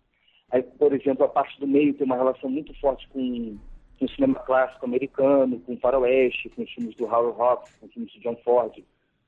Aí, 0.50 0.62
por 0.62 0.94
exemplo, 0.94 1.26
a 1.26 1.28
parte 1.28 1.60
do 1.60 1.66
meio 1.66 1.92
tem 1.92 2.06
uma 2.06 2.16
relação 2.16 2.48
muito 2.48 2.72
forte 2.80 3.06
com, 3.08 3.58
com 3.98 4.08
cinema 4.08 4.38
clássico 4.40 4.84
americano, 4.84 5.60
com 5.60 5.76
faroeste, 5.78 6.48
com 6.50 6.62
os 6.62 6.70
filmes 6.72 6.96
do 6.96 7.04
Howard 7.04 7.40
Hawks, 7.40 7.74
com 7.76 7.86
os 7.86 7.92
filmes 7.92 8.12
de 8.12 8.20
John 8.20 8.36
Ford. 8.44 8.84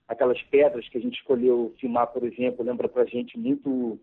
Aquelas 0.09 0.41
pedras 0.43 0.89
que 0.89 0.99
a 0.99 1.01
gente 1.01 1.19
escolheu 1.19 1.75
filmar, 1.79 2.09
por 2.09 2.25
exemplo, 2.25 2.65
lembra 2.65 2.89
pra 2.89 3.05
gente 3.05 3.39
muito 3.39 3.99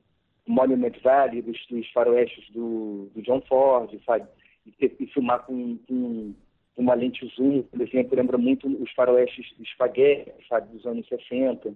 Monument 0.46 0.94
Valley, 1.02 1.42
dos, 1.42 1.66
dos 1.68 1.90
faroestes 1.92 2.50
do, 2.52 3.10
do 3.14 3.22
John 3.22 3.42
Ford, 3.42 3.98
sabe? 4.06 4.28
e, 4.66 4.96
e 5.00 5.08
filmar 5.08 5.46
com, 5.46 5.78
com, 5.88 6.34
uma 6.76 6.96
lente 6.96 7.26
zoom, 7.36 7.62
por 7.64 7.82
exemplo, 7.82 8.18
lembra 8.18 8.38
muito 8.38 8.68
os 8.68 8.92
faroestes 8.94 9.54
espaguete, 9.60 10.32
sabe, 10.50 10.76
dos 10.76 10.86
anos 10.86 11.08
60, 11.08 11.74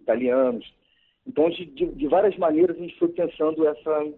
italianos. 0.00 0.70
Então, 1.26 1.48
de, 1.48 1.64
de 1.64 2.06
várias 2.08 2.36
maneiras, 2.36 2.76
a 2.76 2.80
gente 2.80 2.98
foi 2.98 3.08
pensando 3.08 3.66
essa, 3.66 4.12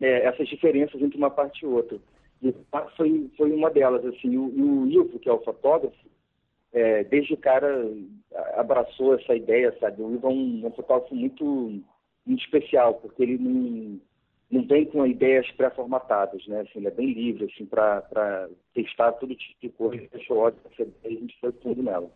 é, 0.00 0.26
essas 0.26 0.48
diferenças 0.48 1.00
entre 1.02 1.18
uma 1.18 1.30
parte 1.30 1.62
e 1.62 1.66
outra. 1.66 1.98
E 2.44 2.54
foi, 2.96 3.30
foi 3.36 3.52
uma 3.52 3.70
delas. 3.70 4.04
Assim, 4.04 4.36
o, 4.36 4.44
o 4.44 4.86
Ivo, 4.86 5.18
que 5.18 5.28
é 5.28 5.32
o 5.32 5.42
fotógrafo, 5.42 5.96
é, 6.72 7.04
desde 7.04 7.34
o 7.34 7.38
cara 7.38 7.88
abraçou 8.56 9.14
essa 9.14 9.34
ideia, 9.34 9.74
sabe? 9.80 10.02
O 10.02 10.14
Ivo 10.14 10.26
é 10.26 10.30
um, 10.30 10.66
um 10.66 10.70
fotógrafo 10.72 11.14
muito, 11.14 11.44
muito 12.26 12.44
especial, 12.44 12.94
porque 12.94 13.22
ele 13.22 13.38
não 13.38 14.00
não 14.50 14.64
vem 14.66 14.84
com 14.84 15.04
ideias 15.06 15.50
pré-formatadas, 15.52 16.46
né? 16.46 16.60
Assim, 16.60 16.78
ele 16.78 16.88
é 16.88 16.90
bem 16.90 17.12
livre, 17.12 17.50
assim, 17.52 17.66
para 17.66 18.48
testar 18.72 19.12
todo 19.12 19.34
tipo 19.34 19.60
de 19.60 19.68
coisa, 19.70 20.06
achou 20.14 20.38
ótimo, 20.38 20.62
a 21.04 21.08
gente 21.08 21.36
foi 21.40 21.50
tudo 21.52 21.82
nela. 21.82 22.08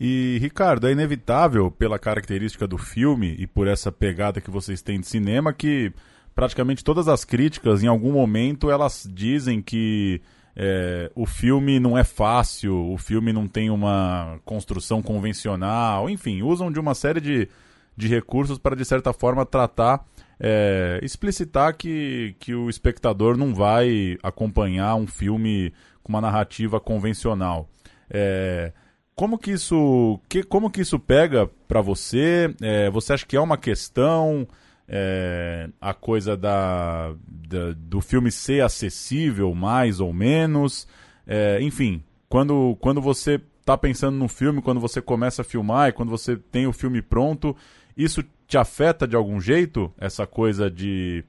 E, 0.00 0.38
Ricardo, 0.40 0.88
é 0.88 0.92
inevitável, 0.92 1.70
pela 1.70 1.98
característica 1.98 2.66
do 2.66 2.78
filme 2.78 3.34
e 3.38 3.46
por 3.46 3.66
essa 3.66 3.92
pegada 3.92 4.40
que 4.40 4.50
vocês 4.50 4.80
têm 4.80 5.00
de 5.00 5.06
cinema, 5.06 5.52
que 5.52 5.92
praticamente 6.38 6.84
todas 6.84 7.08
as 7.08 7.24
críticas, 7.24 7.82
em 7.82 7.88
algum 7.88 8.12
momento, 8.12 8.70
elas 8.70 9.10
dizem 9.12 9.60
que 9.60 10.22
é, 10.54 11.10
o 11.12 11.26
filme 11.26 11.80
não 11.80 11.98
é 11.98 12.04
fácil, 12.04 12.92
o 12.92 12.96
filme 12.96 13.32
não 13.32 13.48
tem 13.48 13.70
uma 13.70 14.38
construção 14.44 15.02
convencional, 15.02 16.08
enfim, 16.08 16.42
usam 16.42 16.70
de 16.70 16.78
uma 16.78 16.94
série 16.94 17.20
de, 17.20 17.48
de 17.96 18.06
recursos 18.06 18.56
para, 18.56 18.76
de 18.76 18.84
certa 18.84 19.12
forma, 19.12 19.44
tratar 19.44 20.06
é, 20.38 21.00
explicitar 21.02 21.76
que, 21.76 22.36
que 22.38 22.54
o 22.54 22.70
espectador 22.70 23.36
não 23.36 23.52
vai 23.52 24.16
acompanhar 24.22 24.94
um 24.94 25.08
filme 25.08 25.72
com 26.04 26.12
uma 26.12 26.20
narrativa 26.20 26.78
convencional. 26.78 27.68
É, 28.08 28.72
como 29.16 29.36
que 29.38 29.50
isso, 29.50 30.20
que, 30.28 30.44
como 30.44 30.70
que 30.70 30.82
isso 30.82 31.00
pega 31.00 31.50
para 31.66 31.80
você? 31.80 32.54
É, 32.62 32.88
você 32.90 33.14
acha 33.14 33.26
que 33.26 33.36
é 33.36 33.40
uma 33.40 33.58
questão 33.58 34.46
é, 34.88 35.68
a 35.80 35.92
coisa 35.92 36.36
da, 36.36 37.14
da, 37.28 37.72
do 37.76 38.00
filme 38.00 38.30
ser 38.30 38.62
acessível 38.62 39.54
mais 39.54 40.00
ou 40.00 40.12
menos? 40.12 40.88
É, 41.26 41.60
enfim, 41.60 42.02
quando, 42.28 42.76
quando 42.80 43.00
você 43.00 43.40
está 43.60 43.76
pensando 43.76 44.16
no 44.16 44.28
filme, 44.28 44.62
quando 44.62 44.80
você 44.80 45.02
começa 45.02 45.42
a 45.42 45.44
filmar 45.44 45.88
e 45.90 45.92
quando 45.92 46.08
você 46.08 46.36
tem 46.36 46.66
o 46.66 46.72
filme 46.72 47.02
pronto, 47.02 47.54
isso 47.96 48.24
te 48.46 48.56
afeta 48.56 49.06
de 49.06 49.14
algum 49.14 49.38
jeito 49.38 49.92
essa 49.98 50.26
coisa 50.26 50.70
de 50.70 51.22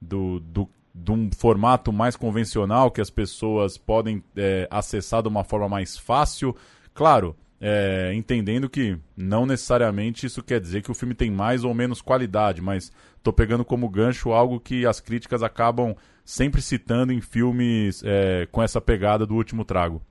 do, 0.00 0.38
do, 0.40 0.68
de 0.94 1.10
um 1.10 1.30
formato 1.34 1.90
mais 1.92 2.14
convencional 2.16 2.90
que 2.90 3.00
as 3.00 3.08
pessoas 3.08 3.78
podem 3.78 4.22
é, 4.36 4.68
acessar 4.70 5.22
de 5.22 5.28
uma 5.28 5.42
forma 5.42 5.68
mais 5.70 5.96
fácil? 5.96 6.54
Claro, 6.92 7.34
é, 7.60 8.12
entendendo 8.14 8.68
que 8.68 8.98
não 9.16 9.46
necessariamente 9.46 10.26
isso 10.26 10.42
quer 10.42 10.60
dizer 10.60 10.82
que 10.82 10.90
o 10.90 10.94
filme 10.94 11.14
tem 11.14 11.30
mais 11.30 11.64
ou 11.64 11.72
menos 11.72 12.02
qualidade, 12.02 12.60
mas 12.60 12.92
estou 13.16 13.32
pegando 13.32 13.64
como 13.64 13.88
gancho 13.88 14.32
algo 14.32 14.60
que 14.60 14.86
as 14.86 15.00
críticas 15.00 15.42
acabam 15.42 15.94
sempre 16.24 16.60
citando 16.60 17.12
em 17.12 17.20
filmes 17.20 18.02
é, 18.04 18.46
com 18.46 18.62
essa 18.62 18.80
pegada 18.80 19.26
do 19.26 19.34
último 19.34 19.64
trago. 19.64 20.02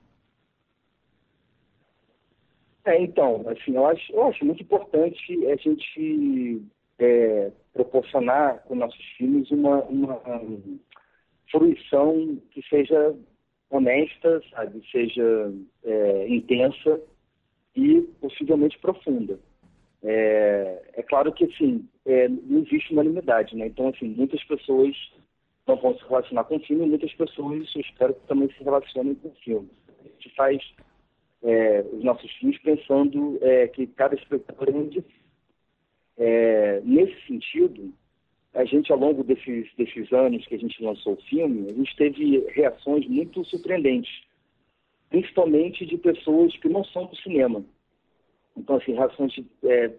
É, 2.84 3.00
então, 3.02 3.44
assim, 3.48 3.74
eu 3.74 3.86
acho, 3.86 4.12
eu 4.12 4.24
acho 4.26 4.44
muito 4.44 4.62
importante 4.62 5.46
a 5.46 5.56
gente 5.56 6.62
é, 6.98 7.50
proporcionar 7.72 8.62
com 8.64 8.74
nossos 8.76 9.04
filmes 9.16 9.50
uma, 9.50 9.82
uma 9.84 10.20
fruição 11.50 12.38
que 12.50 12.62
seja 12.68 13.14
honesta, 13.70 14.40
sabe, 14.50 14.80
seja 14.90 15.52
é, 15.84 16.28
intensa 16.28 17.00
e 17.76 18.00
possivelmente 18.20 18.78
profunda. 18.78 19.38
É, 20.02 20.82
é 20.94 21.02
claro 21.02 21.32
que, 21.32 21.44
assim, 21.44 21.86
é, 22.04 22.28
não 22.28 22.60
existe 22.60 22.92
unanimidade, 22.92 23.54
né? 23.56 23.66
Então, 23.66 23.88
assim, 23.88 24.08
muitas 24.08 24.42
pessoas 24.44 24.96
não 25.66 25.76
vão 25.76 25.96
se 25.96 26.04
relacionar 26.04 26.44
com 26.44 26.56
o 26.56 26.60
filme, 26.60 26.86
muitas 26.86 27.12
pessoas, 27.14 27.70
eu 27.74 27.80
espero 27.80 28.14
que 28.14 28.26
também 28.26 28.48
se 28.56 28.62
relacionem 28.62 29.14
com 29.16 29.28
o 29.28 29.34
filme. 29.42 29.68
A 30.00 30.08
gente 30.08 30.34
faz 30.34 30.62
é, 31.42 31.84
os 31.92 32.04
nossos 32.04 32.30
filmes 32.32 32.58
pensando 32.62 33.38
é, 33.42 33.66
que 33.68 33.86
cada 33.88 34.14
espectador 34.14 34.68
é 34.68 35.16
É, 36.18 36.80
nesse 36.82 37.20
sentido, 37.26 37.92
a 38.54 38.64
gente, 38.64 38.90
ao 38.90 38.98
longo 38.98 39.22
desses, 39.22 39.68
desses 39.76 40.10
anos 40.12 40.46
que 40.46 40.54
a 40.54 40.58
gente 40.58 40.82
lançou 40.82 41.12
o 41.12 41.22
filme, 41.22 41.68
a 41.68 41.74
gente 41.74 41.94
teve 41.96 42.46
reações 42.48 43.06
muito 43.06 43.44
surpreendentes, 43.44 44.22
principalmente 45.08 45.86
de 45.86 45.96
pessoas 45.96 46.56
que 46.56 46.68
não 46.68 46.84
são 46.84 47.06
do 47.06 47.16
cinema. 47.16 47.64
Então, 48.56 48.76
assim, 48.76 48.94
reações 48.94 49.32
de 49.32 49.46
é, 49.64 49.92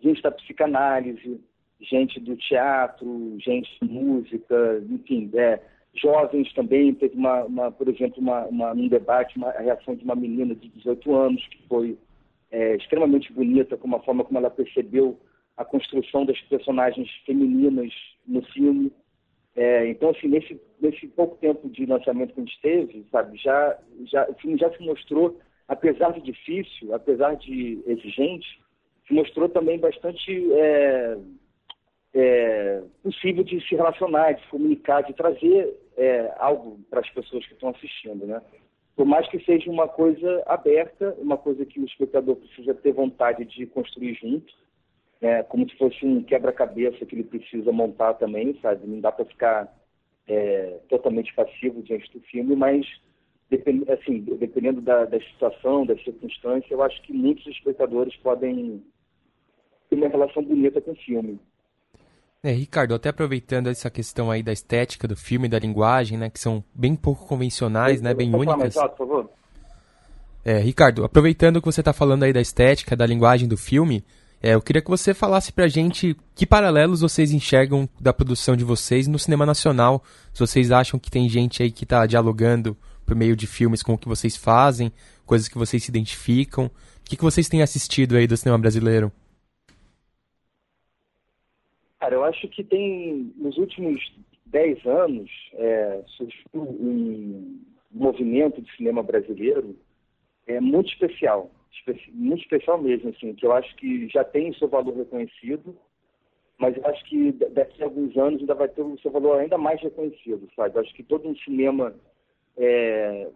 gente 0.00 0.22
da 0.22 0.30
psicanálise, 0.30 1.40
gente 1.80 2.18
do 2.20 2.36
teatro, 2.36 3.36
gente 3.38 3.70
de 3.80 3.88
música, 3.88 4.82
enfim, 4.88 5.30
é, 5.34 5.60
jovens 5.94 6.52
também. 6.54 6.94
Teve, 6.94 7.16
uma, 7.16 7.44
uma 7.44 7.70
por 7.70 7.88
exemplo, 7.88 8.20
uma, 8.20 8.46
uma, 8.46 8.72
um 8.72 8.88
debate, 8.88 9.36
uma 9.36 9.50
reação 9.50 9.94
de 9.94 10.04
uma 10.04 10.14
menina 10.14 10.54
de 10.54 10.68
18 10.68 11.14
anos, 11.14 11.46
que 11.48 11.62
foi 11.68 11.98
é, 12.50 12.76
extremamente 12.76 13.32
bonita, 13.32 13.76
com 13.76 13.94
a 13.94 14.00
forma 14.00 14.24
como 14.24 14.38
ela 14.38 14.50
percebeu 14.50 15.18
a 15.56 15.64
construção 15.64 16.24
das 16.24 16.40
personagens 16.42 17.10
femininas 17.26 17.92
no 18.26 18.42
filme. 18.42 18.92
É, 19.56 19.88
então, 19.88 20.10
assim, 20.10 20.28
nesse, 20.28 20.60
nesse 20.80 21.06
pouco 21.08 21.36
tempo 21.36 21.68
de 21.68 21.86
lançamento 21.86 22.34
que 22.34 22.40
a 22.40 22.44
gente 22.44 22.60
teve, 22.60 23.06
sabe, 23.10 23.36
já, 23.38 23.78
já, 24.04 24.28
o 24.28 24.34
filme 24.34 24.58
já 24.58 24.70
se 24.72 24.82
mostrou, 24.82 25.38
apesar 25.66 26.12
de 26.12 26.20
difícil, 26.20 26.94
apesar 26.94 27.34
de 27.34 27.82
exigente, 27.86 28.60
se 29.06 29.14
mostrou 29.14 29.48
também 29.48 29.78
bastante 29.78 30.52
é, 30.52 31.18
é, 32.14 32.82
possível 33.02 33.42
de 33.42 33.60
se 33.66 33.74
relacionar, 33.74 34.32
de 34.32 34.42
se 34.42 34.48
comunicar, 34.48 35.02
de 35.02 35.14
trazer 35.14 35.74
é, 35.96 36.32
algo 36.38 36.78
para 36.90 37.00
as 37.00 37.10
pessoas 37.10 37.46
que 37.46 37.54
estão 37.54 37.70
assistindo, 37.70 38.26
né? 38.26 38.40
Por 38.94 39.06
mais 39.06 39.28
que 39.28 39.38
seja 39.44 39.70
uma 39.70 39.86
coisa 39.86 40.42
aberta, 40.46 41.14
uma 41.18 41.36
coisa 41.38 41.64
que 41.64 41.78
o 41.78 41.84
espectador 41.84 42.34
precisa 42.34 42.74
ter 42.74 42.92
vontade 42.92 43.44
de 43.44 43.64
construir 43.66 44.14
junto, 44.14 44.52
né? 45.20 45.44
como 45.44 45.68
se 45.70 45.76
fosse 45.76 46.04
um 46.04 46.22
quebra-cabeça 46.22 47.06
que 47.06 47.14
ele 47.14 47.22
precisa 47.22 47.70
montar 47.70 48.14
também, 48.14 48.58
sabe? 48.60 48.88
Não 48.88 49.00
dá 49.00 49.12
para 49.12 49.24
ficar 49.24 49.72
é, 50.28 50.78
totalmente 50.88 51.34
passivo 51.34 51.82
diante 51.82 52.12
do 52.12 52.20
filme, 52.20 52.54
mas 52.54 52.86
depend, 53.50 53.90
assim, 53.90 54.20
dependendo 54.38 54.80
da, 54.80 55.06
da 55.06 55.18
situação, 55.20 55.86
da 55.86 55.96
circunstância, 55.98 56.66
eu 56.72 56.82
acho 56.82 57.00
que 57.02 57.12
muitos 57.12 57.46
espectadores 57.46 58.14
podem 58.16 58.82
ter 59.88 59.96
uma 59.96 60.08
relação 60.08 60.42
bonita 60.42 60.80
com 60.80 60.92
o 60.92 60.96
filme. 60.96 61.40
É, 62.42 62.52
Ricardo, 62.52 62.94
até 62.94 63.08
aproveitando 63.08 63.68
essa 63.68 63.90
questão 63.90 64.30
aí 64.30 64.42
da 64.42 64.52
estética 64.52 65.08
do 65.08 65.16
filme, 65.16 65.48
da 65.48 65.58
linguagem, 65.58 66.16
né, 66.16 66.30
que 66.30 66.38
são 66.38 66.62
bem 66.72 66.94
pouco 66.94 67.26
convencionais, 67.26 68.00
né, 68.00 68.14
bem 68.14 68.32
únicas. 68.32 68.76
Alto, 68.76 68.96
por 68.96 69.08
favor? 69.08 69.30
É, 70.44 70.58
Ricardo, 70.58 71.04
aproveitando 71.04 71.60
que 71.60 71.66
você 71.66 71.80
está 71.80 71.92
falando 71.92 72.22
aí 72.22 72.32
da 72.32 72.40
estética, 72.40 72.94
da 72.94 73.04
linguagem 73.04 73.48
do 73.48 73.56
filme, 73.56 74.04
é, 74.40 74.54
eu 74.54 74.62
queria 74.62 74.80
que 74.80 74.90
você 74.90 75.12
falasse 75.12 75.52
pra 75.52 75.66
gente 75.66 76.16
que 76.34 76.46
paralelos 76.46 77.00
vocês 77.00 77.32
enxergam 77.32 77.88
da 78.00 78.12
produção 78.12 78.56
de 78.56 78.62
vocês 78.62 79.08
no 79.08 79.18
cinema 79.18 79.44
nacional. 79.44 80.02
Se 80.32 80.38
vocês 80.40 80.70
acham 80.70 80.98
que 80.98 81.10
tem 81.10 81.28
gente 81.28 81.62
aí 81.62 81.72
que 81.72 81.84
está 81.84 82.06
dialogando 82.06 82.76
por 83.04 83.16
meio 83.16 83.34
de 83.34 83.46
filmes 83.46 83.82
com 83.82 83.94
o 83.94 83.98
que 83.98 84.06
vocês 84.06 84.36
fazem, 84.36 84.92
coisas 85.26 85.48
que 85.48 85.58
vocês 85.58 85.82
se 85.82 85.90
identificam. 85.90 86.66
O 86.66 86.70
que, 87.04 87.16
que 87.16 87.24
vocês 87.24 87.48
têm 87.48 87.62
assistido 87.62 88.16
aí 88.16 88.26
do 88.26 88.36
cinema 88.36 88.58
brasileiro? 88.58 89.10
Cara, 91.98 92.14
eu 92.14 92.22
acho 92.22 92.46
que 92.48 92.62
tem, 92.62 93.32
nos 93.36 93.56
últimos 93.56 94.00
dez 94.46 94.84
anos, 94.86 95.28
é, 95.54 96.02
surgiu 96.16 96.36
um 96.54 97.60
movimento 97.90 98.62
de 98.62 98.76
cinema 98.76 99.02
brasileiro 99.02 99.76
é, 100.46 100.60
muito 100.60 100.92
especial. 100.92 101.50
Muito 102.12 102.42
especial 102.42 102.80
mesmo, 102.80 103.10
assim, 103.10 103.34
que 103.34 103.46
eu 103.46 103.52
acho 103.52 103.74
que 103.76 104.08
já 104.08 104.24
tem 104.24 104.52
seu 104.54 104.68
valor 104.68 104.96
reconhecido, 104.96 105.76
mas 106.58 106.76
eu 106.76 106.86
acho 106.86 107.04
que 107.04 107.32
da- 107.32 107.48
daqui 107.48 107.82
a 107.82 107.86
alguns 107.86 108.16
anos 108.16 108.40
ainda 108.40 108.54
vai 108.54 108.68
ter 108.68 108.82
o 108.82 108.98
seu 108.98 109.10
valor 109.10 109.38
ainda 109.38 109.56
mais 109.56 109.80
reconhecido, 109.80 110.48
sabe? 110.56 110.76
Eu 110.76 110.82
acho 110.82 110.94
que 110.94 111.02
todo 111.02 111.28
um 111.28 111.36
cinema, 111.36 111.94
é, 112.56 113.28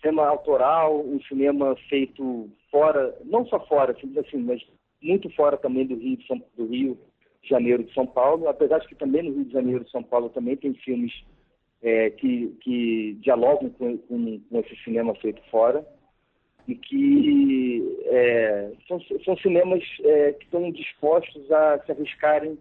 cinema 0.00 0.26
autoral, 0.26 1.00
um 1.00 1.20
cinema 1.22 1.76
feito 1.88 2.50
fora, 2.70 3.16
não 3.24 3.46
só 3.46 3.60
fora, 3.66 3.92
assim, 3.92 4.38
mas 4.38 4.62
muito 5.02 5.28
fora 5.30 5.56
também 5.56 5.86
do 5.86 5.96
Rio, 5.96 6.16
de 6.16 6.26
São, 6.26 6.42
do 6.56 6.66
Rio 6.66 6.98
de 7.42 7.48
Janeiro 7.48 7.84
de 7.84 7.92
São 7.92 8.06
Paulo, 8.06 8.48
apesar 8.48 8.78
de 8.78 8.88
que 8.88 8.94
também 8.94 9.22
no 9.22 9.34
Rio 9.34 9.44
de 9.44 9.52
Janeiro 9.52 9.84
de 9.84 9.90
São 9.90 10.02
Paulo 10.02 10.30
também 10.30 10.56
tem 10.56 10.72
filmes 10.74 11.12
é, 11.82 12.08
que, 12.10 12.48
que 12.62 13.18
dialogam 13.20 13.68
com, 13.70 13.98
com, 13.98 14.40
com 14.40 14.58
esse 14.60 14.74
cinema 14.82 15.14
feito 15.16 15.42
fora 15.50 15.86
e 16.66 16.74
que 16.74 17.98
é, 18.06 18.72
são, 18.88 19.00
são 19.24 19.36
cinemas 19.38 19.82
é, 20.02 20.32
que 20.32 20.44
estão 20.44 20.70
dispostos 20.70 21.50
a 21.52 21.78
se 21.84 21.92
arriscarem 21.92 22.58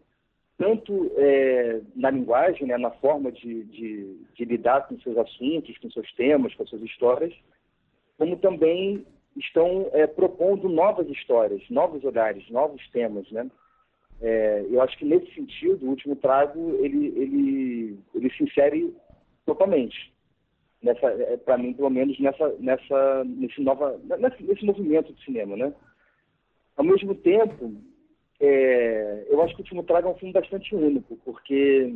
tanto 0.57 1.12
é, 1.17 1.81
na 1.95 2.12
linguagem, 2.12 2.67
né, 2.67 2.77
na 2.77 2.91
forma 2.91 3.31
de, 3.31 3.63
de, 3.63 4.17
de 4.36 4.45
lidar 4.45 4.88
com 4.88 5.00
seus 5.00 5.17
assuntos, 5.17 5.77
com 5.77 5.89
seus 5.89 6.12
temas, 6.13 6.53
com 6.55 6.65
suas 6.67 6.81
histórias, 6.83 7.33
como 8.17 8.38
também 8.38 9.05
estão 9.36 9.89
é, 9.93 10.05
propondo 10.05 10.69
novas 10.69 11.10
histórias, 11.10 11.62
novos 11.69 12.03
olhares, 12.03 12.48
novos 12.50 12.88
temas, 12.91 13.29
né? 13.31 13.50
É, 14.22 14.65
eu 14.69 14.81
acho 14.81 14.98
que 14.98 15.05
nesse 15.05 15.33
sentido, 15.33 15.86
o 15.86 15.89
último 15.89 16.15
trago 16.15 16.77
ele 16.79 17.07
ele 17.07 18.00
ele 18.13 18.29
se 18.29 18.43
insere 18.43 18.95
totalmente 19.45 20.12
nessa, 20.84 21.38
para 21.46 21.58
mim 21.58 21.74
pelo 21.74 21.90
menos 21.90 22.20
nessa 22.20 22.50
nessa 22.60 23.24
nesse 23.24 23.62
nova 23.62 24.00
nesse, 24.20 24.66
movimento 24.66 25.13
de 25.13 25.24
cinema, 25.24 25.56
né? 25.56 25.74
Ao 26.75 26.84
mesmo 26.84 27.16
tempo, 27.16 27.74
é, 28.40 29.25
eu 29.30 29.42
acho 29.42 29.56
que 29.56 29.62
o 29.62 29.63
último 29.63 29.84
trago 29.84 30.10
é 30.10 30.12
um 30.12 30.16
filme 30.16 30.34
bastante 30.34 30.75
único, 30.75 31.16
porque 31.24 31.96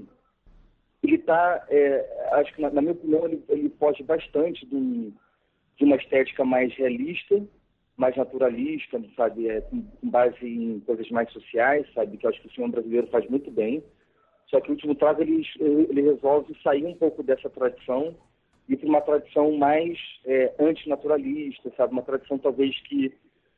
ele 1.04 1.16
está, 1.16 1.66
é, 1.70 2.30
acho 2.34 2.54
que 2.56 2.62
na, 2.62 2.70
na 2.70 2.82
minha 2.82 2.94
opinião 2.94 3.26
ele, 3.26 3.44
ele 3.50 3.70
foge 3.80 4.04
bastante 4.04 4.66
de 4.66 5.14
uma 5.82 5.96
estética 5.96 6.46
mais 6.46 6.74
realista, 6.76 7.44
mais 7.98 8.16
naturalista, 8.16 9.02
sabe, 9.16 9.50
é, 9.50 9.62
com, 9.62 9.82
com 9.82 10.10
base 10.10 10.46
em 10.46 10.80
coisas 10.82 11.10
mais 11.10 11.32
sociais, 11.32 11.88
sabe, 11.94 12.18
que 12.18 12.26
eu 12.26 12.30
acho 12.30 12.42
que 12.42 12.48
o 12.48 12.52
cinema 12.52 12.74
brasileiro 12.74 13.08
faz 13.08 13.28
muito 13.30 13.50
bem. 13.52 13.84
Só 14.48 14.62
que 14.62 14.70
o 14.70 14.74
último 14.74 14.96
trago 14.96 15.22
ele, 15.22 15.44
ele 15.60 16.02
resolve 16.02 16.56
sair 16.64 16.86
um 16.86 16.96
pouco 16.96 17.22
dessa 17.22 17.50
tradição 17.50 18.16
e 18.68 18.76
para 18.76 18.90
uma 18.90 19.02
tradição 19.02 19.52
mais 19.54 19.98
é, 20.26 20.54
antinaturalista, 20.60 21.72
sabe, 21.78 21.94
uma 21.94 22.02
tradição 22.02 22.38
talvez 22.38 22.80
que 22.82 23.14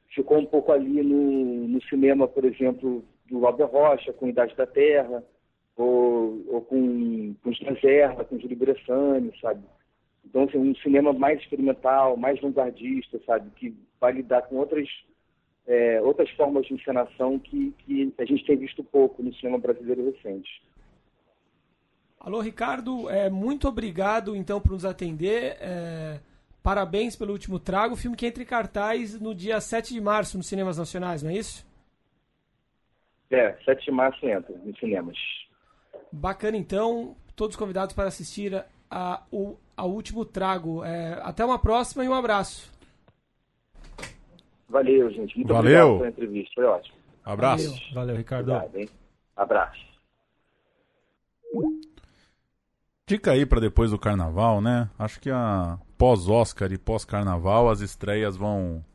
ficou 0.09 0.37
um 0.37 0.45
pouco 0.45 0.71
ali 0.71 1.01
no, 1.01 1.67
no 1.67 1.81
cinema, 1.83 2.27
por 2.27 2.45
exemplo, 2.45 3.03
do 3.29 3.45
Albert 3.45 3.69
Rocha, 3.69 4.13
com 4.13 4.27
Idade 4.27 4.55
da 4.55 4.67
Terra, 4.67 5.23
ou, 5.75 6.43
ou 6.47 6.61
com, 6.61 7.35
com 7.41 7.49
Reserva, 7.49 8.25
com 8.25 8.39
Júlio 8.39 8.57
Bressani, 8.57 9.33
sabe? 9.39 9.63
Então, 10.25 10.43
assim, 10.43 10.57
um 10.57 10.75
cinema 10.75 11.13
mais 11.13 11.39
experimental, 11.39 12.17
mais 12.17 12.39
vanguardista, 12.39 13.19
sabe? 13.25 13.49
Que 13.51 13.73
vai 13.99 14.11
lidar 14.11 14.43
com 14.43 14.57
outras, 14.57 14.87
é, 15.65 16.01
outras 16.01 16.29
formas 16.31 16.65
de 16.67 16.73
encenação 16.73 17.39
que, 17.39 17.73
que 17.79 18.13
a 18.17 18.25
gente 18.25 18.45
tem 18.45 18.57
visto 18.57 18.83
pouco 18.83 19.23
no 19.23 19.33
cinema 19.35 19.57
brasileiro 19.57 20.05
recente. 20.05 20.61
Alô, 22.19 22.41
Ricardo, 22.41 23.09
é, 23.09 23.29
muito 23.29 23.67
obrigado 23.67 24.35
então 24.35 24.59
por 24.59 24.73
nos 24.73 24.83
atender. 24.83 25.55
É, 25.61 26.19
parabéns 26.61 27.15
pelo 27.15 27.31
último 27.31 27.59
trago. 27.59 27.93
O 27.93 27.97
filme 27.97 28.17
que 28.17 28.27
entra 28.27 28.43
em 28.43 28.45
cartaz 28.45 29.19
no 29.19 29.33
dia 29.33 29.61
7 29.61 29.93
de 29.93 30.01
março 30.01 30.37
nos 30.37 30.47
cinemas 30.47 30.77
nacionais, 30.77 31.23
não 31.23 31.31
é 31.31 31.35
isso? 31.35 31.65
É, 33.31 33.53
7 33.63 33.85
de 33.85 33.91
março 33.91 34.25
entra 34.25 34.53
nos 34.57 34.77
cinemas. 34.77 35.17
Bacana 36.11 36.57
então, 36.57 37.15
todos 37.35 37.55
convidados 37.55 37.95
para 37.95 38.09
assistir 38.09 38.53
a, 38.53 38.65
a, 38.89 39.23
o 39.31 39.55
a 39.77 39.85
último 39.85 40.25
trago. 40.25 40.83
É, 40.83 41.19
até 41.23 41.45
uma 41.45 41.57
próxima 41.57 42.03
e 42.03 42.09
um 42.09 42.13
abraço. 42.13 42.69
Valeu, 44.67 45.09
gente. 45.09 45.37
Muito 45.37 45.53
Valeu. 45.53 45.95
obrigado 45.95 45.97
pela 45.97 46.09
entrevista. 46.09 46.51
Foi 46.53 46.65
ótimo. 46.65 46.97
Abraço. 47.23 47.69
Valeu. 47.69 47.93
Valeu, 47.93 48.15
Ricardo. 48.17 48.51
Obrigado, 48.51 48.75
hein? 48.75 48.89
Abraço. 49.37 49.89
Dica 53.09 53.31
aí 53.31 53.43
pra 53.43 53.59
depois 53.59 53.89
do 53.89 53.97
carnaval, 53.97 54.61
né? 54.61 54.87
Acho 54.99 55.19
que 55.19 55.31
a 55.31 55.79
pós-Oscar 55.97 56.71
e 56.71 56.77
pós-carnaval 56.77 57.67
as 57.67 57.81
estreias 57.81 58.37
vão 58.37 58.85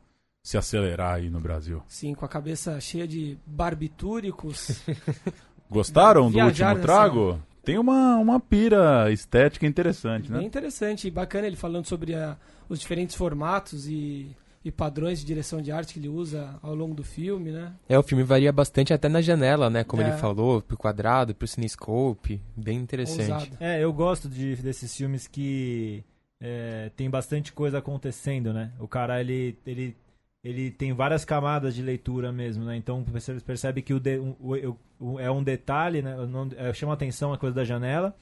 se 0.41 0.57
acelerar 0.57 1.15
aí 1.15 1.29
no 1.29 1.41
Brasil. 1.41 1.83
Sim, 1.85 2.13
com 2.13 2.23
a 2.23 2.29
cabeça 2.29 2.79
cheia 2.79 3.05
de 3.05 3.37
barbitúricos. 3.45 4.81
Gostaram 5.69 6.31
do 6.31 6.39
último 6.39 6.79
trago? 6.79 7.41
Tem 7.63 7.77
uma, 7.77 8.15
uma 8.15 8.39
pira 8.39 9.11
estética 9.11 9.65
interessante, 9.65 10.31
Bem 10.31 10.41
né? 10.41 10.47
interessante 10.47 11.07
e 11.07 11.11
bacana 11.11 11.47
ele 11.47 11.55
falando 11.57 11.85
sobre 11.85 12.13
a- 12.15 12.37
os 12.69 12.79
diferentes 12.79 13.15
formatos 13.15 13.85
e, 13.87 14.33
e 14.65 14.71
padrões 14.71 15.19
de 15.19 15.25
direção 15.25 15.61
de 15.61 15.71
arte 15.71 15.93
que 15.93 15.99
ele 15.99 16.09
usa 16.09 16.57
ao 16.63 16.73
longo 16.73 16.95
do 16.95 17.03
filme, 17.03 17.51
né? 17.51 17.71
É, 17.87 17.97
o 17.99 18.01
filme 18.03 18.23
varia 18.23 18.51
bastante 18.51 18.91
até 18.91 19.07
na 19.07 19.21
janela, 19.21 19.69
né? 19.69 19.83
Como 19.83 20.01
É. 20.01 20.07
ele 20.09 20.17
falou, 20.17 20.59
pro 20.61 20.75
quadrado, 20.75 21.35
pro 21.35 21.47
cinescope. 21.47 22.41
Bem 22.57 22.79
interessante. 22.79 23.31
Ousado. 23.31 23.57
É, 23.59 23.81
eu 23.83 23.93
gosto 23.93 24.27
de, 24.27 24.55
desses 24.55 24.95
filmes 24.97 25.27
que 25.27 26.03
é, 26.41 26.89
tem 26.95 27.09
bastante 27.09 27.53
coisa 27.53 27.77
acontecendo, 27.77 28.51
né? 28.51 28.71
O 28.79 28.87
cara, 28.87 29.21
ele, 29.21 29.55
ele, 29.67 29.95
ele 30.43 30.71
tem 30.71 30.91
várias 30.93 31.23
camadas 31.23 31.75
de 31.75 31.83
leitura 31.83 32.31
mesmo, 32.31 32.65
né? 32.65 32.75
Então 32.75 33.03
você 33.03 33.35
percebe 33.35 33.83
que 33.83 33.93
o, 33.93 33.99
de- 33.99 34.17
o- 34.17 34.35
o- 34.39 34.77
o- 35.13 35.19
é 35.19 35.29
um 35.29 35.43
detalhe, 35.43 36.01
né? 36.01 36.15
Não, 36.27 36.49
é, 36.57 36.73
chama 36.73 36.93
atenção 36.93 37.31
a 37.31 37.37
coisa 37.37 37.55
da 37.55 37.63
janela, 37.63 38.15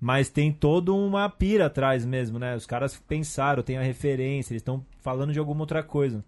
mas 0.00 0.28
tem 0.28 0.52
toda 0.52 0.92
uma 0.92 1.28
pira 1.28 1.66
atrás 1.66 2.04
mesmo, 2.04 2.38
né? 2.38 2.54
Os 2.56 2.66
caras 2.66 2.96
pensaram, 3.08 3.62
tem 3.62 3.78
a 3.78 3.82
referência, 3.82 4.52
eles 4.52 4.60
estão 4.60 4.84
falando 5.00 5.32
de 5.32 5.38
alguma 5.38 5.60
outra 5.60 5.82
coisa. 5.82 6.24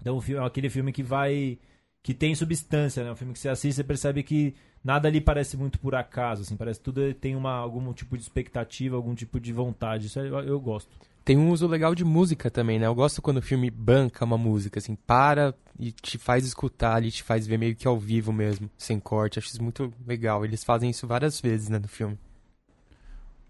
Então 0.00 0.20
é 0.28 0.46
aquele 0.46 0.68
filme 0.68 0.92
que 0.92 1.02
vai... 1.02 1.58
que 2.02 2.12
tem 2.12 2.34
substância, 2.34 3.04
né? 3.04 3.12
Um 3.12 3.16
filme 3.16 3.32
que 3.32 3.38
você 3.38 3.48
assiste 3.48 3.78
e 3.78 3.84
percebe 3.84 4.22
que 4.22 4.54
nada 4.82 5.08
ali 5.08 5.20
parece 5.20 5.56
muito 5.56 5.78
por 5.78 5.94
acaso, 5.94 6.42
assim, 6.42 6.56
parece 6.56 6.78
que 6.78 6.84
tudo 6.84 7.14
tem 7.14 7.34
uma, 7.34 7.52
algum 7.52 7.92
tipo 7.92 8.16
de 8.16 8.22
expectativa, 8.22 8.96
algum 8.96 9.14
tipo 9.14 9.40
de 9.40 9.52
vontade. 9.52 10.08
Isso 10.08 10.18
eu, 10.20 10.40
eu 10.40 10.60
gosto. 10.60 10.90
Tem 11.24 11.38
um 11.38 11.50
uso 11.50 11.66
legal 11.66 11.94
de 11.94 12.04
música 12.04 12.50
também, 12.50 12.78
né? 12.78 12.86
Eu 12.86 12.94
gosto 12.94 13.22
quando 13.22 13.38
o 13.38 13.42
filme 13.42 13.70
banca 13.70 14.26
uma 14.26 14.36
música, 14.36 14.78
assim, 14.78 14.94
para 14.94 15.54
e 15.78 15.90
te 15.90 16.18
faz 16.18 16.44
escutar 16.44 16.96
ali, 16.96 17.10
te 17.10 17.22
faz 17.22 17.46
ver 17.46 17.56
meio 17.56 17.74
que 17.74 17.88
ao 17.88 17.98
vivo 17.98 18.30
mesmo, 18.30 18.68
sem 18.76 19.00
corte. 19.00 19.38
Acho 19.38 19.48
isso 19.48 19.62
muito 19.62 19.90
legal. 20.06 20.44
Eles 20.44 20.62
fazem 20.62 20.90
isso 20.90 21.06
várias 21.06 21.40
vezes, 21.40 21.70
né, 21.70 21.78
no 21.78 21.88
filme. 21.88 22.18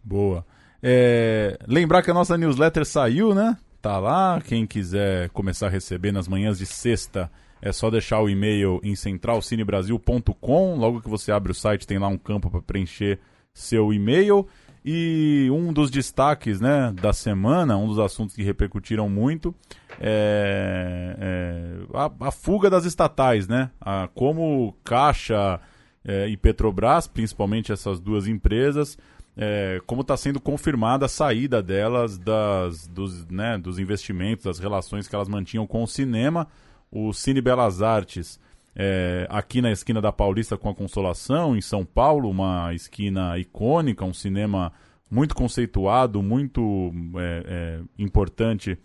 Boa. 0.05 0.45
É, 0.83 1.59
lembrar 1.67 2.03
que 2.03 2.11
a 2.11 2.15
nossa 2.15 2.37
newsletter 2.37 2.85
saiu, 2.85 3.35
né? 3.35 3.57
Tá 3.81 3.99
lá. 3.99 4.41
Quem 4.45 4.67
quiser 4.67 5.31
começar 5.31 5.69
a 5.69 5.71
receber 5.71 6.13
nas 6.13 6.29
manhãs 6.29 6.59
de 6.59 6.67
sexta, 6.67 7.31
é 7.63 7.73
só 7.73 7.91
deixar 7.91 8.21
o 8.21 8.29
e-mail 8.29 8.81
em 8.83 8.95
centralcinebrasil.com. 8.95 10.77
Logo 10.77 11.01
que 11.01 11.09
você 11.09 11.33
abre 11.33 11.53
o 11.53 11.55
site, 11.55 11.87
tem 11.87 11.99
lá 11.99 12.09
um 12.09 12.19
campo 12.19 12.51
para 12.51 12.61
preencher 12.61 13.19
seu 13.55 13.93
e-mail. 13.93 14.47
E 14.85 15.49
um 15.51 15.73
dos 15.73 15.91
destaques 15.91 16.61
né, 16.61 16.93
da 17.01 17.15
semana, 17.15 17.79
um 17.79 17.89
dos 17.89 17.99
assuntos 17.99 18.37
que 18.37 18.43
repercutiram 18.43 19.09
muito, 19.09 19.55
é, 19.99 21.17
é 21.19 21.99
a, 21.99 22.29
a 22.29 22.31
fuga 22.31 22.69
das 22.69 22.85
estatais, 22.85 23.49
né? 23.49 23.71
A, 23.81 24.11
como 24.15 24.77
Caixa 24.85 25.59
é, 26.05 26.29
e 26.29 26.37
Petrobras, 26.37 27.07
principalmente 27.07 27.73
essas 27.73 27.99
duas 27.99 28.27
empresas, 28.27 28.99
é, 29.37 29.81
como 29.87 30.03
está 30.03 30.17
sendo 30.17 30.41
confirmada 30.41 31.07
a 31.07 31.09
saída 31.09 31.63
delas 31.63 32.17
das, 32.17 32.87
dos, 32.87 33.27
né, 33.27 33.59
dos 33.59 33.79
investimentos, 33.79 34.45
das 34.45 34.59
relações 34.59 35.09
que 35.09 35.15
elas 35.15 35.29
mantinham 35.29 35.67
com 35.67 35.83
o 35.83 35.87
cinema. 35.87 36.47
O 36.91 37.13
Cine 37.13 37.41
Belas 37.41 37.83
Artes, 37.83 38.39
é, 38.77 39.27
aqui 39.29 39.61
na 39.61 39.73
esquina 39.73 40.01
da 40.01 40.13
Paulista 40.13 40.57
com 40.57 40.69
a 40.69 40.75
Consolação, 40.75 41.57
em 41.57 41.61
São 41.61 41.85
Paulo, 41.85 42.31
uma 42.31 42.73
esquina 42.73 43.37
icônica, 43.39 44.05
um 44.05 44.15
cinema 44.15 44.73
muito 45.11 45.35
conceituado, 45.35 46.23
muito 46.23 46.93
é, 47.17 47.45
é, 47.47 47.81
importante 47.99 48.79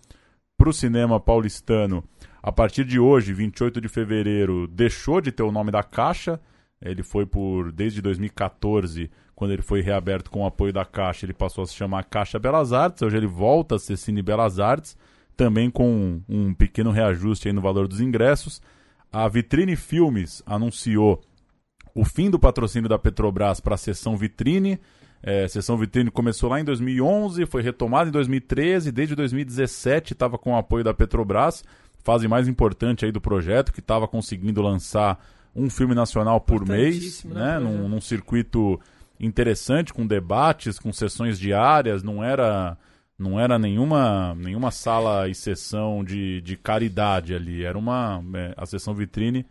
para 0.58 0.70
o 0.70 0.74
cinema 0.74 1.20
paulistano. 1.20 2.04
A 2.42 2.52
partir 2.52 2.84
de 2.86 3.00
hoje, 3.00 3.34
28 3.34 3.80
de 3.80 3.88
fevereiro, 3.88 4.68
deixou 4.68 5.22
de 5.22 5.32
ter 5.32 5.44
o 5.44 5.52
nome 5.52 5.72
da 5.72 5.84
Caixa. 5.84 6.40
Ele 6.82 7.04
foi 7.04 7.26
por 7.26 7.72
desde 7.72 8.02
2014, 8.02 9.10
quando 9.40 9.52
ele 9.52 9.62
foi 9.62 9.80
reaberto 9.80 10.30
com 10.30 10.42
o 10.42 10.46
apoio 10.46 10.74
da 10.74 10.84
Caixa, 10.84 11.26
ele 11.26 11.32
passou 11.32 11.64
a 11.64 11.68
se 11.68 11.74
chamar 11.74 12.04
Caixa 12.04 12.38
Belas 12.38 12.74
Artes. 12.74 13.02
Hoje 13.02 13.16
ele 13.16 13.26
volta 13.26 13.76
a 13.76 13.80
ser 13.80 13.96
Cine 13.96 14.22
Belas 14.22 14.60
Artes, 14.60 14.98
também 15.38 15.72
com 15.72 16.22
um, 16.28 16.54
pequeno 16.54 16.92
reajuste 16.92 17.48
aí 17.48 17.54
no 17.54 17.62
valor 17.62 17.88
dos 17.88 18.02
ingressos. 18.02 18.62
A 19.10 19.30
Vitrine 19.30 19.78
Filmes 19.78 20.44
anunciou 20.46 21.22
o 21.96 22.04
fim 22.04 22.30
do 22.30 22.38
patrocínio 22.38 22.90
da 22.90 23.00
Petrobras 23.00 23.62
para 23.62 23.76
a 23.76 23.78
seção 23.78 24.18
Vitrine. 24.18 24.78
É, 25.24 25.48
sessão 25.48 25.78
Vitrine 25.78 26.12
começou 26.12 26.50
lá 26.50 26.60
em 26.60 26.66
2011, 26.66 27.46
foi 27.46 27.62
retomada 27.62 28.10
em 28.10 28.12
2013, 28.12 28.92
desde 28.92 29.16
2017 29.16 30.12
estava 30.12 30.38
com 30.38 30.52
o 30.52 30.58
apoio 30.58 30.84
da 30.84 30.94
Petrobras. 30.94 31.64
fase 32.04 32.28
mais 32.28 32.50
importante 32.50 33.06
aí 33.06 33.12
do 33.14 33.22
projeto, 33.22 33.72
que 33.72 33.80
estava 33.80 34.06
conseguindo 34.06 34.62
lançar 34.62 35.18
um 35.56 35.70
filme 35.70 35.96
nacional 35.96 36.42
por 36.42 36.68
mês, 36.68 37.24
né, 37.24 37.58
né? 37.58 37.60
Num, 37.60 37.88
num 37.88 38.02
circuito 38.02 38.78
interessante, 39.20 39.94
com 39.94 40.08
debates, 40.08 40.80
com 40.80 40.94
sessões 40.94 41.40
diárias, 41.40 42.04
não 42.04 42.24
era 42.24 42.78
não 43.18 43.38
era 43.38 43.60
nenhuma, 43.60 44.34
nenhuma 44.36 44.72
sala 44.72 45.28
e 45.28 45.36
sessão 45.36 46.06
de, 46.06 46.40
de 46.40 46.56
caridade 46.56 47.36
ali, 47.36 47.66
era 47.66 47.78
uma 47.78 48.24
é, 48.34 48.54
a 48.56 48.66
sessão 48.66 48.94
vitrine 48.94 49.46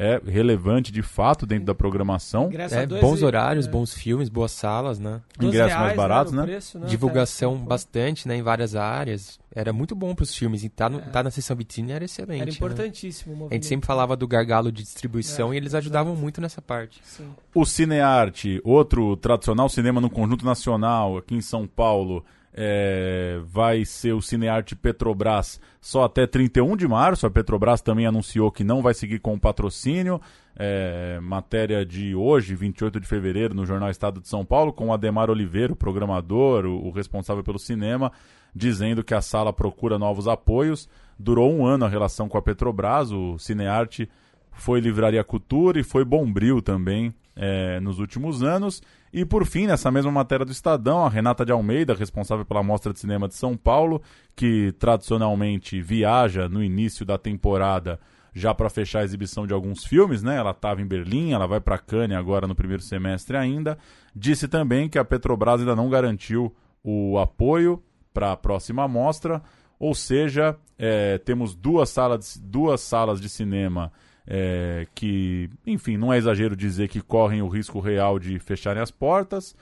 é 0.00 0.20
relevante 0.24 0.92
de 0.92 1.02
fato 1.02 1.44
dentro 1.44 1.64
da 1.64 1.74
programação. 1.74 2.48
É, 2.70 2.86
bons 2.86 3.20
e- 3.20 3.24
horários, 3.24 3.66
é, 3.66 3.70
bons 3.70 3.92
filmes, 3.92 4.28
boas 4.28 4.52
salas, 4.52 5.00
né? 5.00 5.20
12 5.36 5.48
ingressos 5.48 5.72
mais 5.74 5.82
reais, 5.86 5.96
baratos, 5.96 6.32
no 6.32 6.40
né? 6.40 6.46
preço, 6.46 6.78
Divulgação 6.86 7.56
Até- 7.56 7.64
bastante, 7.64 8.28
né? 8.28 8.36
Em 8.36 8.42
várias 8.42 8.76
áreas. 8.76 9.40
Era 9.52 9.72
muito 9.72 9.96
bom 9.96 10.14
pros 10.14 10.32
filmes. 10.32 10.62
E 10.62 10.68
tá, 10.68 10.88
no- 10.88 11.00
tá 11.00 11.20
na 11.20 11.32
sessão 11.32 11.56
vitrine 11.56 11.90
era 11.90 12.04
excelente. 12.04 12.40
Era 12.42 12.50
né? 12.50 12.56
importantíssimo 12.56 13.46
o 13.46 13.48
A 13.50 13.54
gente 13.54 13.66
sempre 13.66 13.88
falava 13.88 14.16
do 14.16 14.28
gargalo 14.28 14.70
de 14.70 14.84
distribuição 14.84 15.50
É, 15.52 15.54
e 15.54 15.56
eles 15.56 15.74
ajudavam 15.74 16.14
muito 16.14 16.40
nessa 16.40 16.62
parte. 16.62 17.00
Sim. 17.02 17.28
O 17.52 17.64
Cinearte, 17.66 18.60
outro 18.62 19.16
tradicional 19.16 19.68
cinema 19.68 20.00
no 20.00 20.08
Conjunto 20.08 20.44
Nacional, 20.44 21.16
aqui 21.16 21.34
em 21.34 21.40
São 21.40 21.66
Paulo, 21.66 22.24
é, 22.60 23.38
vai 23.44 23.84
ser 23.84 24.12
o 24.14 24.20
Cinearte 24.20 24.74
Petrobras 24.74 25.60
só 25.80 26.02
até 26.02 26.26
31 26.26 26.76
de 26.76 26.88
março. 26.88 27.24
A 27.24 27.30
Petrobras 27.30 27.80
também 27.80 28.04
anunciou 28.04 28.50
que 28.50 28.64
não 28.64 28.82
vai 28.82 28.94
seguir 28.94 29.20
com 29.20 29.34
o 29.34 29.38
patrocínio. 29.38 30.20
É, 30.56 31.20
matéria 31.22 31.86
de 31.86 32.16
hoje, 32.16 32.56
28 32.56 32.98
de 32.98 33.06
fevereiro, 33.06 33.54
no 33.54 33.64
Jornal 33.64 33.90
Estado 33.90 34.20
de 34.20 34.26
São 34.26 34.44
Paulo, 34.44 34.72
com 34.72 34.92
Ademar 34.92 35.30
Oliveira, 35.30 35.72
o 35.72 35.76
programador, 35.76 36.66
o, 36.66 36.88
o 36.88 36.90
responsável 36.90 37.44
pelo 37.44 37.60
cinema, 37.60 38.10
dizendo 38.52 39.04
que 39.04 39.14
a 39.14 39.20
sala 39.20 39.52
procura 39.52 39.96
novos 39.96 40.26
apoios. 40.26 40.88
Durou 41.16 41.54
um 41.54 41.64
ano 41.64 41.84
a 41.84 41.88
relação 41.88 42.28
com 42.28 42.36
a 42.36 42.42
Petrobras, 42.42 43.12
o 43.12 43.38
Cinearte 43.38 44.10
foi 44.52 44.80
Livraria 44.80 45.22
Cultura 45.24 45.78
e 45.78 45.84
foi 45.84 46.04
Bombril 46.04 46.60
também 46.60 47.14
é, 47.36 47.78
nos 47.80 47.98
últimos 47.98 48.42
anos. 48.42 48.82
E 49.12 49.24
por 49.24 49.46
fim, 49.46 49.66
nessa 49.66 49.90
mesma 49.90 50.10
matéria 50.10 50.44
do 50.44 50.52
Estadão, 50.52 51.04
a 51.04 51.08
Renata 51.08 51.44
de 51.44 51.52
Almeida, 51.52 51.94
responsável 51.94 52.44
pela 52.44 52.62
Mostra 52.62 52.92
de 52.92 52.98
Cinema 52.98 53.28
de 53.28 53.34
São 53.34 53.56
Paulo, 53.56 54.02
que 54.36 54.72
tradicionalmente 54.78 55.80
viaja 55.80 56.48
no 56.48 56.62
início 56.62 57.06
da 57.06 57.16
temporada 57.16 57.98
já 58.34 58.54
para 58.54 58.68
fechar 58.68 59.00
a 59.00 59.04
exibição 59.04 59.46
de 59.46 59.54
alguns 59.54 59.84
filmes, 59.84 60.22
né? 60.22 60.36
Ela 60.36 60.50
estava 60.50 60.80
em 60.80 60.86
Berlim, 60.86 61.32
ela 61.32 61.46
vai 61.46 61.60
para 61.60 61.78
Cannes 61.78 62.16
agora 62.16 62.46
no 62.46 62.54
primeiro 62.54 62.82
semestre 62.82 63.36
ainda. 63.36 63.78
Disse 64.14 64.46
também 64.46 64.88
que 64.88 64.98
a 64.98 65.04
Petrobras 65.04 65.60
ainda 65.60 65.74
não 65.74 65.88
garantiu 65.88 66.54
o 66.84 67.18
apoio 67.18 67.82
para 68.12 68.32
a 68.32 68.36
próxima 68.36 68.86
mostra, 68.86 69.42
ou 69.78 69.94
seja, 69.94 70.56
é, 70.78 71.18
temos 71.18 71.54
duas 71.54 71.88
salas, 71.88 72.40
duas 72.42 72.80
salas 72.80 73.20
de 73.20 73.28
cinema 73.28 73.92
é, 74.30 74.86
que, 74.94 75.48
enfim, 75.66 75.96
não 75.96 76.12
é 76.12 76.18
exagero 76.18 76.54
dizer 76.54 76.88
que 76.88 77.00
correm 77.00 77.40
o 77.40 77.48
risco 77.48 77.80
real 77.80 78.18
de 78.18 78.38
fecharem 78.38 78.82
as 78.82 78.90
portas. 78.90 79.56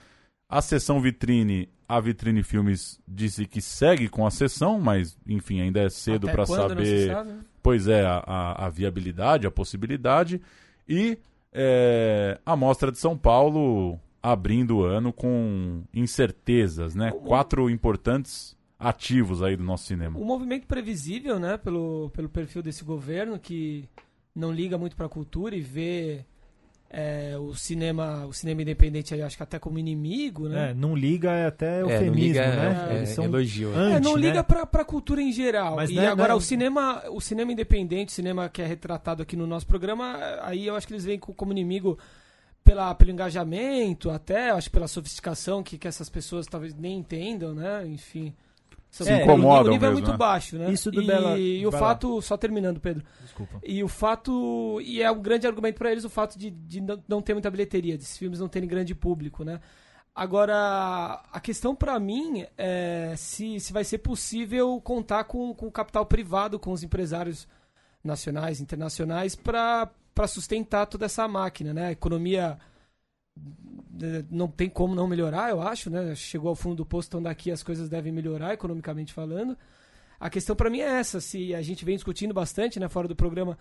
A 0.49 0.61
sessão 0.61 1.01
vitrine, 1.01 1.69
a 1.89 2.01
Vitrine 2.01 2.43
Filmes 2.43 3.01
disse 3.07 3.47
que 3.47 3.61
segue 3.61 4.09
com 4.09 4.27
a 4.27 4.31
sessão, 4.31 4.81
mas, 4.81 5.17
enfim, 5.27 5.61
ainda 5.61 5.81
é 5.81 5.89
cedo 5.89 6.29
para 6.29 6.45
saber 6.47 7.07
sabe, 7.13 7.31
né? 7.31 7.41
pois 7.63 7.87
é, 7.89 8.05
a, 8.05 8.23
a- 8.27 8.67
a 8.67 8.69
viabilidade, 8.69 9.47
a 9.47 9.51
possibilidade. 9.51 10.41
E 10.89 11.17
é, 11.53 12.39
a 12.45 12.57
Mostra 12.57 12.91
de 12.91 12.99
São 12.99 13.17
Paulo 13.17 13.99
abrindo 14.23 14.79
o 14.79 14.83
ano 14.85 15.13
com 15.13 15.83
incertezas, 15.95 16.95
né? 16.97 17.13
Quatro 17.13 17.71
importantes 17.71 18.57
ativos 18.79 19.43
aí 19.43 19.57
do 19.57 19.63
nosso 19.65 19.87
cinema. 19.87 20.19
Um 20.19 20.25
movimento 20.25 20.67
previsível, 20.67 21.39
né, 21.39 21.57
pelo, 21.57 22.11
pelo 22.11 22.29
perfil 22.29 22.63
desse 22.63 22.85
governo 22.85 23.39
que 23.39 23.89
não 24.37 24.53
liga 24.53 24.77
muito 24.79 24.95
para 24.95 25.07
a 25.07 25.09
cultura 25.09 25.57
e 25.57 25.61
vê 25.61 26.25
é, 26.91 27.35
o 27.39 27.53
cinema 27.55 28.25
o 28.27 28.33
cinema 28.33 28.63
independente 28.63 29.13
aí, 29.13 29.21
acho 29.23 29.37
que 29.37 29.43
até 29.43 29.59
como 29.59 29.79
inimigo, 29.79 30.49
né? 30.49 30.71
É, 30.71 30.75
não 30.75 30.95
liga 30.95 31.31
é 31.33 31.47
até 31.47 31.79
É, 31.79 31.83
não 31.83 31.91
eufemismo, 31.91 32.21
liga, 32.21 32.47
né? 32.47 32.89
é, 32.91 32.95
Eles 32.97 33.11
é, 33.11 33.15
são 33.15 33.25
elogio. 33.25 33.73
É, 33.75 33.77
anti, 33.97 34.05
não 34.05 34.17
liga 34.17 34.35
né? 34.35 34.43
pra, 34.45 34.65
pra 34.67 34.85
cultura 34.85 35.21
em 35.21 35.33
geral. 35.33 35.75
Mas 35.77 35.91
e 35.91 35.95
não 35.95 36.03
é- 36.05 36.07
agora 36.07 36.29
não 36.29 36.35
é- 36.37 36.39
o 36.39 36.41
cinema, 36.41 37.03
o 37.11 37.21
cinema 37.21 37.51
independente, 37.51 38.11
o 38.11 38.13
cinema 38.13 38.49
que 38.49 38.63
é 38.63 38.67
retratado 38.67 39.23
aqui 39.23 39.35
no 39.35 39.47
nosso 39.47 39.67
programa, 39.67 40.17
aí 40.43 40.67
eu 40.67 40.77
acho 40.77 40.87
que 40.87 40.93
eles 40.93 41.05
veem 41.05 41.19
co- 41.19 41.35
como 41.35 41.51
inimigo 41.51 41.99
pela, 42.63 42.95
pelo 42.95 43.11
engajamento, 43.11 44.11
até, 44.11 44.51
acho 44.51 44.71
pela 44.71 44.87
sofisticação 44.89 45.63
que, 45.63 45.79
que 45.79 45.89
essas 45.89 46.09
pessoas 46.09 46.47
talvez 46.47 46.75
nem 46.75 46.99
entendam, 46.99 47.53
né? 47.55 47.85
Enfim. 47.87 48.33
São- 48.91 49.07
Se 49.07 49.13
o 49.13 49.17
incomodam 49.17 49.73
nível 49.73 49.89
é 49.89 49.91
mesmo, 49.91 49.93
muito 49.93 50.11
né? 50.13 50.17
baixo, 50.17 50.57
né? 50.57 50.71
Isso 50.71 50.91
do 50.91 51.03
e, 51.03 51.07
Bela- 51.07 51.39
e 51.39 51.67
o 51.67 51.71
vai 51.71 51.81
lá. 51.81 51.87
fato, 51.89 52.23
só 52.23 52.37
terminando, 52.37 52.81
Pedro. 52.81 53.05
Desculpa. 53.21 53.61
E 53.63 53.83
o 53.85 53.89
fato. 53.89 54.81
E 54.81 55.03
é 55.03 55.11
um 55.11 55.21
grande 55.21 55.47
argumento 55.47 55.77
para 55.77 55.93
eles 55.93 56.05
o 56.05 56.09
fato 56.11 56.39
de, 56.39 56.51
de 56.51 56.81
não, 57.07 57.21
ter 57.21 57.35
muita 57.35 57.51
bilheteria, 57.51 57.99
desses 57.99 58.17
filmes 58.17 58.41
não 58.41 58.49
terem 58.49 58.69
grande 58.69 58.95
público, 58.95 59.45
né? 59.45 59.61
Agora, 60.15 61.23
a 61.31 61.41
questão 61.41 61.75
para 61.75 62.01
mim 62.01 62.47
é 62.57 63.13
se, 63.19 63.61
se 63.61 63.71
vai 63.71 63.85
ser 63.85 63.99
possível 63.99 64.81
contar 64.81 65.25
com, 65.25 65.53
com 65.55 65.67
o 65.67 65.71
capital 65.71 66.07
privado, 66.07 66.59
com 66.59 66.73
os 66.73 66.83
empresários 66.83 67.47
nacionais, 68.03 68.59
internacionais, 68.61 69.35
para 69.35 69.91
sustentar 70.27 70.87
toda 70.87 71.05
essa 71.05 71.29
máquina, 71.29 71.75
né? 71.75 71.87
A 71.89 71.93
economia 71.93 72.57
não 74.31 74.49
tem 74.49 74.69
como 74.69 74.95
não 74.95 75.07
melhorar, 75.07 75.51
eu 75.51 75.61
acho, 75.61 75.89
né? 75.91 76.15
Chegou 76.15 76.49
ao 76.49 76.55
fundo 76.57 76.77
do 76.77 76.87
posto, 76.87 77.09
então 77.09 77.23
daqui 77.23 77.51
as 77.51 77.63
coisas 77.63 77.89
devem 77.89 78.13
melhorar, 78.13 78.55
economicamente 78.55 79.13
falando. 79.13 79.57
A 80.19 80.31
questão 80.31 80.57
para 80.57 80.71
mim 80.71 80.81
é 80.81 80.99
essa, 80.99 81.21
se 81.21 81.55
a 81.55 81.63
gente 81.63 81.85
vem 81.85 81.95
discutindo 81.95 82.33
bastante, 82.33 82.81
né, 82.81 82.89
fora 82.89 83.07
do 83.07 83.15
programa, 83.15 83.59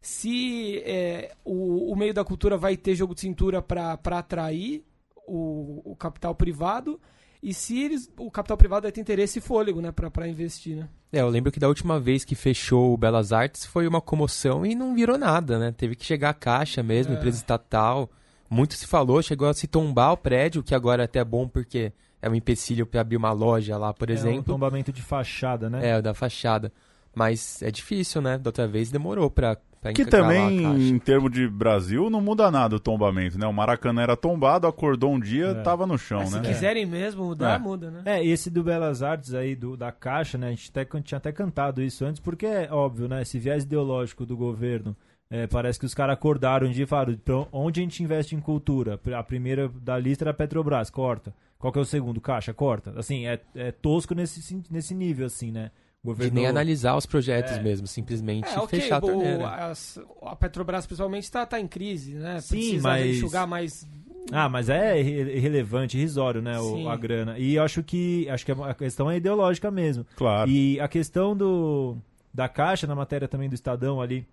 se 0.00 0.78
é, 0.84 1.34
o, 1.44 1.92
o 1.92 1.96
meio 1.96 2.14
da 2.14 2.24
cultura 2.24 2.56
vai 2.56 2.76
ter 2.76 2.94
jogo 2.94 3.14
de 3.14 3.20
cintura 3.20 3.60
para 3.60 3.94
atrair 3.94 4.84
o, 5.26 5.82
o 5.84 5.96
capital 5.96 6.34
privado 6.34 6.98
e 7.42 7.52
se 7.52 7.80
eles, 7.82 8.10
o 8.16 8.30
capital 8.30 8.56
privado 8.56 8.82
vai 8.82 8.92
ter 8.92 9.00
interesse 9.00 9.38
e 9.38 9.42
fôlego, 9.42 9.80
né, 9.80 9.92
para 9.92 10.26
investir, 10.28 10.76
né? 10.76 10.88
É, 11.12 11.20
eu 11.20 11.28
lembro 11.28 11.50
que 11.52 11.60
da 11.60 11.68
última 11.68 11.98
vez 11.98 12.24
que 12.24 12.34
fechou 12.34 12.92
o 12.92 12.96
Belas 12.96 13.32
Artes 13.32 13.64
foi 13.64 13.86
uma 13.86 14.00
comoção 14.00 14.66
e 14.66 14.74
não 14.74 14.94
virou 14.94 15.16
nada, 15.16 15.58
né? 15.58 15.72
Teve 15.72 15.94
que 15.94 16.04
chegar 16.04 16.30
a 16.30 16.34
caixa 16.34 16.82
mesmo, 16.82 17.14
É. 17.14 17.16
empresa 17.16 17.38
estatal. 17.38 18.10
Muito 18.50 18.74
se 18.74 18.86
falou, 18.86 19.22
chegou 19.22 19.48
a 19.48 19.54
se 19.54 19.66
tombar 19.66 20.12
o 20.12 20.16
prédio, 20.16 20.62
que 20.62 20.74
agora 20.74 21.02
é 21.02 21.04
até 21.04 21.22
bom 21.24 21.46
porque 21.46 21.92
é 22.22 22.28
um 22.28 22.34
empecilho 22.34 22.86
para 22.86 23.00
abrir 23.00 23.16
uma 23.16 23.32
loja 23.32 23.76
lá, 23.76 23.92
por 23.92 24.08
É 24.08 24.12
um 24.12 24.16
exemplo. 24.16 24.42
tombamento 24.44 24.92
de 24.92 25.02
fachada, 25.02 25.68
né? 25.68 25.88
É, 25.90 25.98
o 25.98 26.02
da 26.02 26.14
fachada. 26.14 26.72
Mas 27.14 27.62
é 27.62 27.70
difícil, 27.70 28.20
né? 28.22 28.38
Da 28.38 28.48
outra 28.48 28.66
vez 28.68 28.90
demorou 28.90 29.28
pra, 29.30 29.56
pra 29.80 29.92
Que 29.92 30.04
também, 30.04 30.62
em 30.88 30.98
termos 30.98 31.32
de 31.32 31.48
Brasil, 31.48 32.08
não 32.08 32.20
muda 32.20 32.50
nada 32.50 32.76
o 32.76 32.80
tombamento, 32.80 33.38
né? 33.38 33.46
O 33.46 33.52
Maracanã 33.52 34.02
era 34.02 34.16
tombado, 34.16 34.66
acordou 34.66 35.12
um 35.12 35.18
dia, 35.20 35.46
É. 35.48 35.54
tava 35.62 35.86
no 35.86 35.98
chão, 35.98 36.20
Mas 36.20 36.30
se 36.30 36.40
né? 36.40 36.48
quiserem 36.48 36.86
mesmo 36.86 37.24
mudar, 37.24 37.56
É. 37.56 37.58
muda, 37.58 37.90
né? 37.90 38.02
É, 38.04 38.24
e 38.24 38.30
esse 38.30 38.50
do 38.50 38.62
Belas 38.62 39.02
Artes 39.02 39.34
aí, 39.34 39.56
do, 39.56 39.76
da 39.76 39.90
Caixa, 39.90 40.38
né? 40.38 40.48
A 40.48 40.50
gente 40.50 40.70
até, 40.74 40.84
tinha 41.00 41.18
até 41.18 41.32
cantado 41.32 41.82
isso 41.82 42.04
antes, 42.04 42.20
porque 42.20 42.46
é 42.46 42.68
óbvio, 42.70 43.08
né? 43.08 43.22
Esse 43.22 43.38
viés 43.38 43.64
ideológico 43.64 44.24
do 44.24 44.36
governo. 44.36 44.96
É, 45.30 45.46
parece 45.46 45.78
que 45.78 45.86
os 45.86 45.94
caras 45.94 46.14
acordaram 46.14 46.66
um 46.66 46.70
dia 46.70 46.84
e 46.84 46.86
falaram: 46.86 47.14
"Pra 47.16 47.46
onde 47.52 47.80
a 47.80 47.82
gente 47.82 48.02
investe 48.02 48.34
em 48.34 48.40
cultura? 48.40 48.98
A 49.16 49.22
primeira 49.22 49.68
da 49.68 49.98
lista 49.98 50.24
era 50.24 50.30
a 50.30 50.34
Petrobras, 50.34 50.90
corta. 50.90 51.34
Qual 51.58 51.72
que 51.72 51.78
é 51.78 51.82
o 51.82 51.84
segundo? 51.84 52.20
Caixa, 52.20 52.54
corta. 52.54 52.94
Assim, 52.96 53.26
é, 53.26 53.40
é 53.54 53.72
tosco 53.72 54.14
nesse, 54.14 54.62
nesse 54.70 54.94
nível, 54.94 55.26
assim, 55.26 55.50
né? 55.50 55.70
De 56.16 56.30
nem 56.30 56.46
analisar 56.46 56.96
os 56.96 57.04
projetos 57.04 57.54
É. 57.54 57.60
mesmo, 57.62 57.86
simplesmente 57.86 58.48
É, 58.48 58.58
ok, 58.58 58.80
fechar 58.80 58.98
a 58.98 59.00
torneira. 59.00 59.48
as- 59.66 60.00
a 60.22 60.36
Petrobras 60.36 60.86
principalmente 60.86 61.24
está 61.24 61.44
tá 61.44 61.58
em 61.60 61.66
crise, 61.66 62.14
né? 62.14 62.40
Sim, 62.40 62.56
Precisa 62.56 62.88
mas- 62.88 63.16
enxugar 63.16 63.46
mais 63.46 63.86
Ah, 64.30 64.48
mas 64.48 64.68
é 64.68 65.00
irre- 65.00 65.36
irrelevante, 65.36 65.96
irrisório, 65.98 66.40
né? 66.40 66.58
o- 66.60 66.88
a 66.88 66.96
grana. 66.96 67.38
E 67.38 67.56
eu 67.56 67.62
acho 67.64 67.82
que 67.82 68.28
acho 68.30 68.44
que 68.46 68.52
a 68.52 68.74
questão 68.74 69.10
é 69.10 69.16
ideológica 69.16 69.70
mesmo. 69.70 70.06
Claro. 70.16 70.48
E 70.48 70.78
a 70.80 70.86
questão 70.86 71.36
do 71.36 71.96
da 72.32 72.48
Caixa, 72.48 72.86
na 72.86 72.94
matéria 72.94 73.26
também 73.26 73.48
do 73.48 73.54
Estadão 73.54 74.00
ali, 74.00 74.24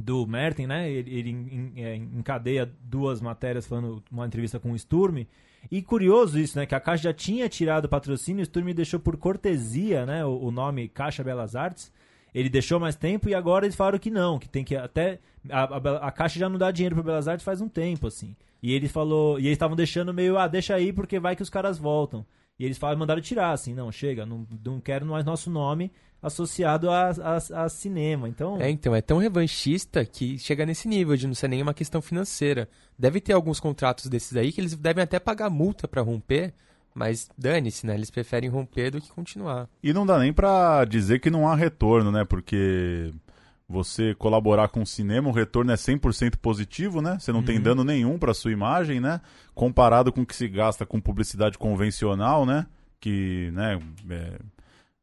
do 0.00 0.26
Merten, 0.26 0.66
né? 0.66 0.90
Ele, 0.90 1.14
ele 1.14 1.72
é, 1.76 1.96
encadeia 1.96 2.70
duas 2.82 3.20
matérias 3.20 3.66
falando 3.66 4.02
uma 4.10 4.26
entrevista 4.26 4.58
com 4.58 4.72
o 4.72 4.78
Sturm. 4.78 5.24
E 5.70 5.82
curioso 5.82 6.38
isso, 6.38 6.58
né? 6.58 6.66
Que 6.66 6.74
a 6.74 6.80
Caixa 6.80 7.04
já 7.04 7.12
tinha 7.12 7.48
tirado 7.48 7.84
o 7.84 7.88
patrocínio, 7.88 8.42
o 8.42 8.44
Sturm 8.46 8.72
deixou 8.72 8.98
por 8.98 9.16
cortesia, 9.16 10.06
né? 10.06 10.24
O, 10.24 10.46
o 10.46 10.50
nome 10.50 10.88
Caixa 10.88 11.22
Belas 11.22 11.54
Artes. 11.54 11.92
Ele 12.34 12.48
deixou 12.48 12.78
mais 12.78 12.96
tempo 12.96 13.28
e 13.28 13.34
agora 13.34 13.66
eles 13.66 13.76
falaram 13.76 13.98
que 13.98 14.10
não, 14.10 14.38
que 14.38 14.48
tem 14.48 14.64
que 14.64 14.76
até. 14.76 15.18
A, 15.48 15.64
a, 15.64 16.08
a 16.08 16.10
Caixa 16.12 16.38
já 16.38 16.48
não 16.48 16.58
dá 16.58 16.70
dinheiro 16.70 16.94
para 16.94 17.04
Belas 17.04 17.28
Artes 17.28 17.44
faz 17.44 17.60
um 17.60 17.68
tempo, 17.68 18.06
assim. 18.06 18.34
E 18.62 18.72
ele 18.72 18.88
falou. 18.88 19.38
E 19.38 19.42
eles 19.42 19.52
estavam 19.52 19.76
deixando 19.76 20.14
meio, 20.14 20.38
ah, 20.38 20.46
deixa 20.46 20.74
aí 20.74 20.92
porque 20.92 21.18
vai 21.18 21.36
que 21.36 21.42
os 21.42 21.50
caras 21.50 21.78
voltam. 21.78 22.24
E 22.60 22.64
eles 22.66 22.76
falaram, 22.76 22.98
mandaram 22.98 23.22
tirar, 23.22 23.52
assim, 23.52 23.72
não, 23.72 23.90
chega, 23.90 24.26
não, 24.26 24.46
não 24.62 24.78
quero 24.78 25.06
mais 25.06 25.24
nosso 25.24 25.50
nome 25.50 25.90
associado 26.22 26.90
a, 26.90 27.08
a, 27.08 27.64
a 27.64 27.68
cinema. 27.70 28.28
Então. 28.28 28.60
É, 28.60 28.68
então, 28.68 28.94
é 28.94 29.00
tão 29.00 29.16
revanchista 29.16 30.04
que 30.04 30.38
chega 30.38 30.66
nesse 30.66 30.86
nível 30.86 31.16
de 31.16 31.26
não 31.26 31.34
ser 31.34 31.48
nenhuma 31.48 31.72
questão 31.72 32.02
financeira. 32.02 32.68
Deve 32.98 33.18
ter 33.18 33.32
alguns 33.32 33.58
contratos 33.58 34.08
desses 34.08 34.36
aí 34.36 34.52
que 34.52 34.60
eles 34.60 34.74
devem 34.74 35.02
até 35.02 35.18
pagar 35.18 35.48
multa 35.48 35.88
pra 35.88 36.02
romper, 36.02 36.52
Mas 36.94 37.30
dane-se, 37.38 37.86
né? 37.86 37.94
Eles 37.94 38.10
preferem 38.10 38.50
romper 38.50 38.90
do 38.90 39.00
que 39.00 39.10
continuar. 39.10 39.66
E 39.82 39.92
não 39.94 40.04
dá 40.04 40.18
nem 40.18 40.30
pra 40.30 40.84
dizer 40.84 41.18
que 41.18 41.30
não 41.30 41.48
há 41.48 41.54
retorno, 41.54 42.12
né? 42.12 42.26
Porque 42.26 43.10
você 43.72 44.14
colaborar 44.16 44.66
com 44.68 44.82
o 44.82 44.86
cinema, 44.86 45.28
o 45.28 45.32
retorno 45.32 45.70
é 45.70 45.76
100% 45.76 46.36
positivo, 46.38 47.00
né? 47.00 47.16
Você 47.20 47.30
não 47.30 47.40
tem 47.40 47.60
dano 47.60 47.84
nenhum 47.84 48.18
pra 48.18 48.34
sua 48.34 48.50
imagem, 48.50 48.98
né? 48.98 49.20
Comparado 49.54 50.12
com 50.12 50.22
o 50.22 50.26
que 50.26 50.34
se 50.34 50.48
gasta 50.48 50.84
com 50.84 51.00
publicidade 51.00 51.56
convencional, 51.56 52.44
né? 52.44 52.66
Que, 52.98 53.50
né, 53.54 53.78
é, 54.10 54.32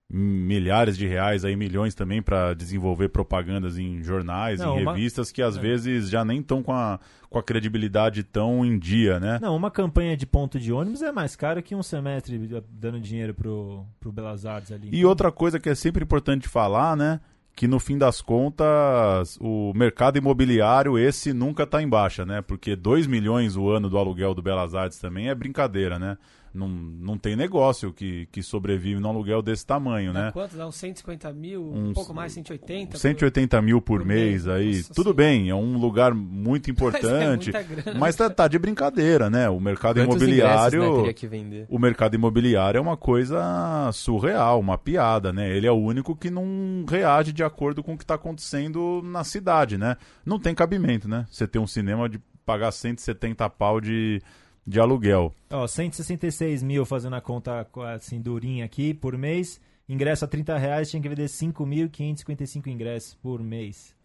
milhares 0.09 0.97
de 0.97 1.05
reais 1.07 1.43
aí, 1.43 1.55
milhões 1.55 1.93
também 1.93 2.21
pra 2.21 2.53
desenvolver 2.53 3.09
propagandas 3.09 3.77
em 3.77 4.01
jornais, 4.03 4.59
Não, 4.59 4.77
em 4.77 4.81
uma- 4.83 4.93
revistas 4.93 5.31
que 5.31 5.41
às 5.41 5.57
vezes 5.57 6.09
já 6.09 6.23
nem 6.23 6.39
estão 6.39 6.63
com 6.63 6.71
a, 6.73 6.99
com 7.29 7.37
a 7.37 7.43
credibilidade 7.43 8.23
tão 8.23 8.65
em 8.65 8.77
dia, 8.79 9.19
né? 9.19 9.37
Não, 9.41 9.55
uma 9.55 9.69
campanha 9.69 10.15
de 10.15 10.25
ponto 10.25 10.59
de 10.59 10.71
ônibus 10.71 11.01
é 11.01 11.11
mais 11.11 11.35
cara 11.35 11.61
que 11.61 11.75
um 11.75 11.83
semestre 11.83 12.37
dando 12.69 12.99
dinheiro 13.01 13.33
pro, 13.33 13.85
pro 13.99 14.11
Belas 14.11 14.45
Artes 14.45 14.71
ali. 14.71 14.89
E 14.91 15.05
outra 15.05 15.31
coisa 15.31 15.59
que 15.59 15.69
é 15.69 15.75
sempre 15.75 16.03
importante 16.03 16.47
falar, 16.47 16.95
né? 16.95 17.19
Que 17.57 17.67
no 17.67 17.79
fim 17.79 17.97
das 17.97 18.21
contas, 18.21 19.35
o 19.41 19.73
mercado 19.75 20.15
imobiliário, 20.15 20.95
esse 20.95 21.33
nunca 21.33 21.65
tá 21.65 21.81
em 21.81 21.89
baixa, 21.89 22.23
né? 22.23 22.39
Porque 22.39 22.75
2 22.75 23.07
milhões 23.07 23.55
o 23.57 23.67
ano 23.67 23.89
do 23.89 23.97
aluguel 23.97 24.35
do 24.35 24.43
Belas 24.43 24.75
Artes 24.75 24.99
também 24.99 25.27
é 25.27 25.33
brincadeira, 25.33 25.97
né? 25.97 26.19
Não, 26.57 26.67
não 26.67 27.17
tem 27.17 27.35
negócio 27.35 27.93
que, 27.93 28.27
que 28.31 28.41
sobrevive 28.41 28.99
num 28.99 29.09
aluguel 29.09 29.41
desse 29.41 29.65
tamanho, 29.65 30.11
Dá 30.11 30.25
né? 30.25 30.31
quanto? 30.31 30.57
Dá 30.57 30.67
uns 30.67 30.75
150 30.75 31.31
mil, 31.33 31.63
um 31.63 31.93
pouco 31.93 32.13
mais, 32.13 32.33
180? 32.33 32.97
180 32.97 33.61
mil 33.61 33.81
por 33.81 33.99
por 33.99 34.05
mês 34.05 34.45
mês, 34.45 34.47
aí. 34.47 34.77
nossa 34.77 34.93
Tudo 34.93 35.13
senhora. 35.13 35.13
bem, 35.15 35.49
é 35.49 35.55
um 35.55 35.77
lugar 35.77 36.13
muito 36.13 36.69
importante. 36.69 37.51
Mas 37.53 37.87
é. 37.87 37.93
Mas 38.07 38.15
tá, 38.15 38.29
tá 38.29 38.47
de 38.47 38.57
brincadeira, 38.57 39.29
né? 39.29 39.49
O 39.49 39.59
mercado 39.59 39.95
Quantos 39.97 40.15
imobiliário. 40.15 40.77
ingressos, 40.79 40.95
né, 40.95 41.01
teria 41.01 41.13
que 41.13 41.27
vender? 41.27 41.65
o 41.69 41.79
mercado 41.79 42.15
imobiliário 42.15 42.77
é 42.77 42.81
uma 42.81 42.97
coisa 42.97 43.89
surreal, 43.93 44.59
uma 44.59 44.77
piada, 44.77 45.31
né? 45.33 45.55
Ele 45.55 45.67
é 45.67 45.71
o 45.71 45.75
único 45.75 46.15
que 46.15 46.29
não 46.29 46.85
reage 46.87 47.31
de 47.31 47.43
acordo 47.43 47.83
com 47.83 47.93
o 47.93 47.97
que 47.97 48.03
está 48.03 48.15
acontecendo 48.15 49.01
na 49.03 49.23
cidade, 49.23 49.77
né? 49.77 49.97
Não 50.25 50.39
tem 50.39 50.55
cabimento, 50.55 51.07
né? 51.07 51.25
Você 51.29 51.47
ter 51.47 51.59
um 51.59 51.67
cinema 51.67 52.07
de 52.09 52.19
pagar 52.45 52.71
170 52.71 53.49
pau 53.49 53.81
de, 53.81 54.21
de 54.67 54.79
aluguel. 54.79 55.33
Ó, 55.49 55.65
166 55.65 56.61
mil 56.61 56.85
fazendo 56.85 57.15
a 57.15 57.21
conta 57.21 57.65
assim, 57.95 58.19
durinha 58.21 58.65
aqui 58.65 58.93
por 58.93 59.17
mês. 59.17 59.61
Ingresso 59.87 60.25
a 60.25 60.27
30 60.27 60.57
reais, 60.57 60.89
tinha 60.89 61.01
que 61.01 61.07
vender 61.07 61.29
5.555 61.29 62.67
ingressos 62.67 63.13
por 63.15 63.41
mês. 63.41 63.95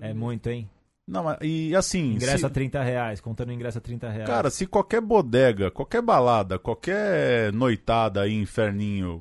É 0.00 0.14
muito, 0.14 0.48
hein? 0.48 0.70
Não, 1.06 1.24
mas- 1.24 1.38
e 1.42 1.74
assim, 1.74 2.12
Ingresso 2.12 2.38
se- 2.38 2.46
a 2.46 2.50
30 2.50 2.80
reais, 2.82 3.20
contando 3.20 3.48
o 3.48 3.52
ingresso 3.52 3.78
a 3.78 3.80
30 3.80 4.08
reais. 4.08 4.28
cara, 4.30 4.48
se 4.48 4.64
qualquer 4.66 5.00
bodega, 5.00 5.68
qualquer 5.70 6.00
balada, 6.00 6.56
qualquer 6.56 7.52
noitada 7.52 8.22
aí, 8.22 8.32
inferninho, 8.34 9.20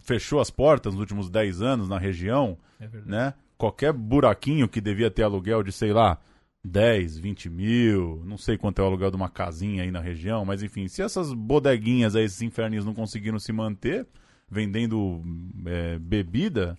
fechou 0.00 0.38
as 0.40 0.50
portas 0.50 0.92
nos 0.92 1.00
últimos 1.00 1.28
10 1.28 1.60
anos 1.60 1.88
na 1.88 1.98
região, 1.98 2.56
É 2.80 2.86
né? 3.04 3.34
Qualquer 3.58 3.92
buraquinho 3.92 4.68
que 4.68 4.80
devia 4.80 5.10
ter 5.10 5.24
aluguel 5.24 5.62
de, 5.64 5.72
sei 5.72 5.92
lá, 5.92 6.18
10, 6.64 7.18
20 7.18 7.50
mil, 7.50 8.22
não 8.24 8.38
sei 8.38 8.56
quanto 8.56 8.78
é 8.80 8.82
o 8.82 8.86
aluguel 8.86 9.10
de 9.10 9.16
uma 9.16 9.28
casinha 9.28 9.82
aí 9.82 9.90
na 9.90 10.00
região, 10.00 10.44
mas 10.44 10.62
enfim, 10.62 10.88
se 10.88 11.02
essas 11.02 11.32
bodeguinhas 11.32 12.16
aí, 12.16 12.24
esses 12.24 12.40
inferninhos 12.40 12.84
não 12.86 12.94
conseguiram 12.94 13.38
se 13.38 13.52
manter 13.52 14.06
vendendo 14.50 15.22
é, 15.66 15.98
bebida, 15.98 16.76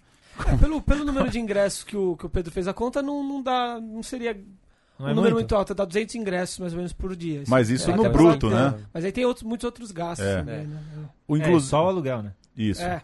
É, 0.48 0.58
pelo, 0.58 0.82
pelo 0.82 1.06
número 1.06 1.30
de 1.30 1.40
ingressos 1.40 1.84
que 1.84 1.96
o, 1.96 2.18
que 2.18 2.26
o 2.26 2.30
Pedro 2.30 2.52
fez 2.52 2.68
a 2.68 2.74
conta, 2.74 3.02
não, 3.02 3.24
não 3.24 3.42
dá. 3.44 3.80
Não 3.80 4.02
seria 4.04 4.34
Não 5.00 5.06
um 5.06 5.10
é 5.10 5.14
número 5.14 5.22
muito? 5.36 5.36
muito 5.36 5.56
alto, 5.56 5.74
dá 5.76 5.86
200 5.86 6.16
ingressos 6.16 6.60
mais 6.60 6.74
ou 6.74 6.78
menos 6.78 6.92
por 6.94 7.16
dia. 7.16 7.44
mas 7.48 7.70
isso 7.70 7.90
É, 7.92 7.96
no 7.96 8.10
bruto, 8.10 8.50
né? 8.50 8.74
Mas 8.94 9.06
aí 9.06 9.12
tem 9.12 9.24
outros, 9.26 9.44
muitos 9.44 9.64
outros 9.66 9.92
gastos 9.92 10.26
É. 10.26 10.40
também, 10.40 10.66
né? 10.68 10.82
O 11.28 11.36
É, 11.38 11.40
inclu- 11.40 11.60
só 11.62 11.86
o 11.86 11.88
aluguel, 11.90 12.22
né? 12.24 12.34
Isso. 12.58 12.82
É. 12.82 13.02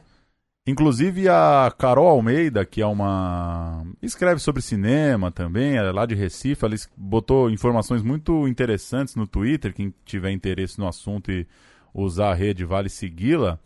Inclusive 0.68 1.28
a 1.28 1.74
Carol 1.76 2.08
Almeida, 2.08 2.64
que 2.64 2.82
é 2.82 2.86
uma. 2.86 3.84
escreve 4.00 4.40
sobre 4.40 4.62
cinema 4.62 5.32
também, 5.32 5.76
é 5.76 5.92
lá 5.92 6.06
de 6.06 6.14
Recife, 6.14 6.64
ela 6.64 6.76
botou 6.96 7.50
informações 7.50 8.04
muito 8.04 8.48
interessantes 8.48 9.16
no 9.16 9.26
Twitter. 9.26 9.74
Quem 9.74 9.92
tiver 10.06 10.30
interesse 10.32 10.78
no 10.78 10.88
assunto 10.88 11.32
e 11.32 11.48
usar 11.92 12.30
a 12.30 12.34
rede, 12.36 12.64
vale 12.64 12.90
segui-la. 12.90 13.58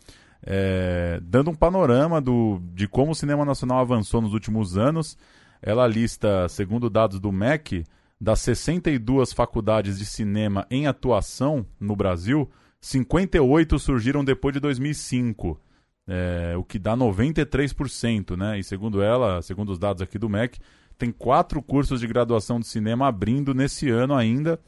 é, 0.42 1.20
dando 1.22 1.50
um 1.50 1.54
panorama 1.54 2.18
do, 2.18 2.62
de 2.72 2.88
como 2.88 3.12
o 3.12 3.14
cinema 3.14 3.44
nacional 3.44 3.80
avançou 3.80 4.22
nos 4.22 4.32
últimos 4.32 4.78
anos. 4.78 5.18
Ela 5.60 5.86
lista, 5.86 6.48
segundo 6.48 6.88
dados 6.88 7.20
do 7.20 7.30
MEC, 7.30 7.84
das 8.18 8.40
62 8.40 9.34
faculdades 9.34 9.98
de 9.98 10.06
cinema 10.06 10.66
em 10.70 10.86
atuação 10.86 11.66
no 11.78 11.94
Brasil, 11.94 12.50
58 12.80 13.78
surgiram 13.78 14.24
depois 14.24 14.54
de 14.54 14.60
2005 14.60 15.60
é, 16.08 16.54
o 16.56 16.62
que 16.62 16.78
dá 16.78 16.96
93%, 16.96 18.36
né? 18.36 18.58
E 18.58 18.64
segundo 18.64 19.02
ela, 19.02 19.42
segundo 19.42 19.70
os 19.70 19.78
dados 19.78 20.02
aqui 20.02 20.18
do 20.18 20.28
MEC, 20.28 20.58
tem 20.96 21.10
quatro 21.10 21.60
cursos 21.62 22.00
de 22.00 22.06
graduação 22.06 22.60
de 22.60 22.66
cinema 22.66 23.08
abrindo 23.08 23.54
nesse 23.54 23.90
ano 23.90 24.14
ainda. 24.14 24.58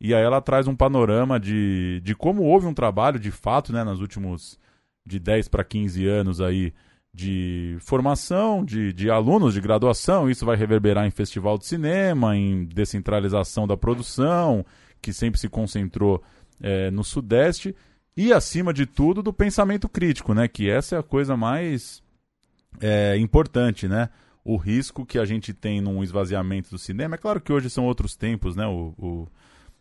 E 0.00 0.14
aí 0.14 0.22
ela 0.22 0.40
traz 0.40 0.66
um 0.66 0.76
panorama 0.76 1.38
de, 1.38 2.00
de 2.02 2.14
como 2.14 2.42
houve 2.42 2.66
um 2.66 2.74
trabalho, 2.74 3.18
de 3.18 3.30
fato, 3.30 3.72
né, 3.72 3.84
nos 3.84 4.00
últimos 4.00 4.58
de 5.06 5.18
10 5.18 5.48
para 5.48 5.64
15 5.64 6.06
anos 6.06 6.40
aí 6.40 6.72
de 7.14 7.78
formação 7.80 8.62
de, 8.62 8.92
de 8.92 9.10
alunos 9.10 9.54
de 9.54 9.60
graduação. 9.60 10.28
Isso 10.28 10.44
vai 10.44 10.56
reverberar 10.56 11.06
em 11.06 11.10
festival 11.10 11.56
de 11.56 11.66
cinema, 11.66 12.36
em 12.36 12.64
descentralização 12.66 13.66
da 13.66 13.76
produção, 13.76 14.64
que 15.00 15.12
sempre 15.12 15.40
se 15.40 15.48
concentrou 15.48 16.22
é, 16.60 16.90
no 16.90 17.02
Sudeste 17.02 17.74
e 18.16 18.32
acima 18.32 18.72
de 18.72 18.86
tudo 18.86 19.22
do 19.22 19.32
pensamento 19.32 19.88
crítico, 19.88 20.32
né? 20.32 20.48
Que 20.48 20.70
essa 20.70 20.96
é 20.96 20.98
a 20.98 21.02
coisa 21.02 21.36
mais 21.36 22.02
é, 22.80 23.16
importante, 23.18 23.86
né? 23.86 24.08
O 24.44 24.56
risco 24.56 25.04
que 25.04 25.18
a 25.18 25.24
gente 25.24 25.52
tem 25.52 25.80
num 25.80 26.02
esvaziamento 26.02 26.70
do 26.70 26.78
cinema. 26.78 27.16
É 27.16 27.18
claro 27.18 27.40
que 27.40 27.52
hoje 27.52 27.68
são 27.68 27.84
outros 27.84 28.14
tempos, 28.16 28.54
né? 28.56 28.66
O, 28.66 28.94
o- 28.98 29.28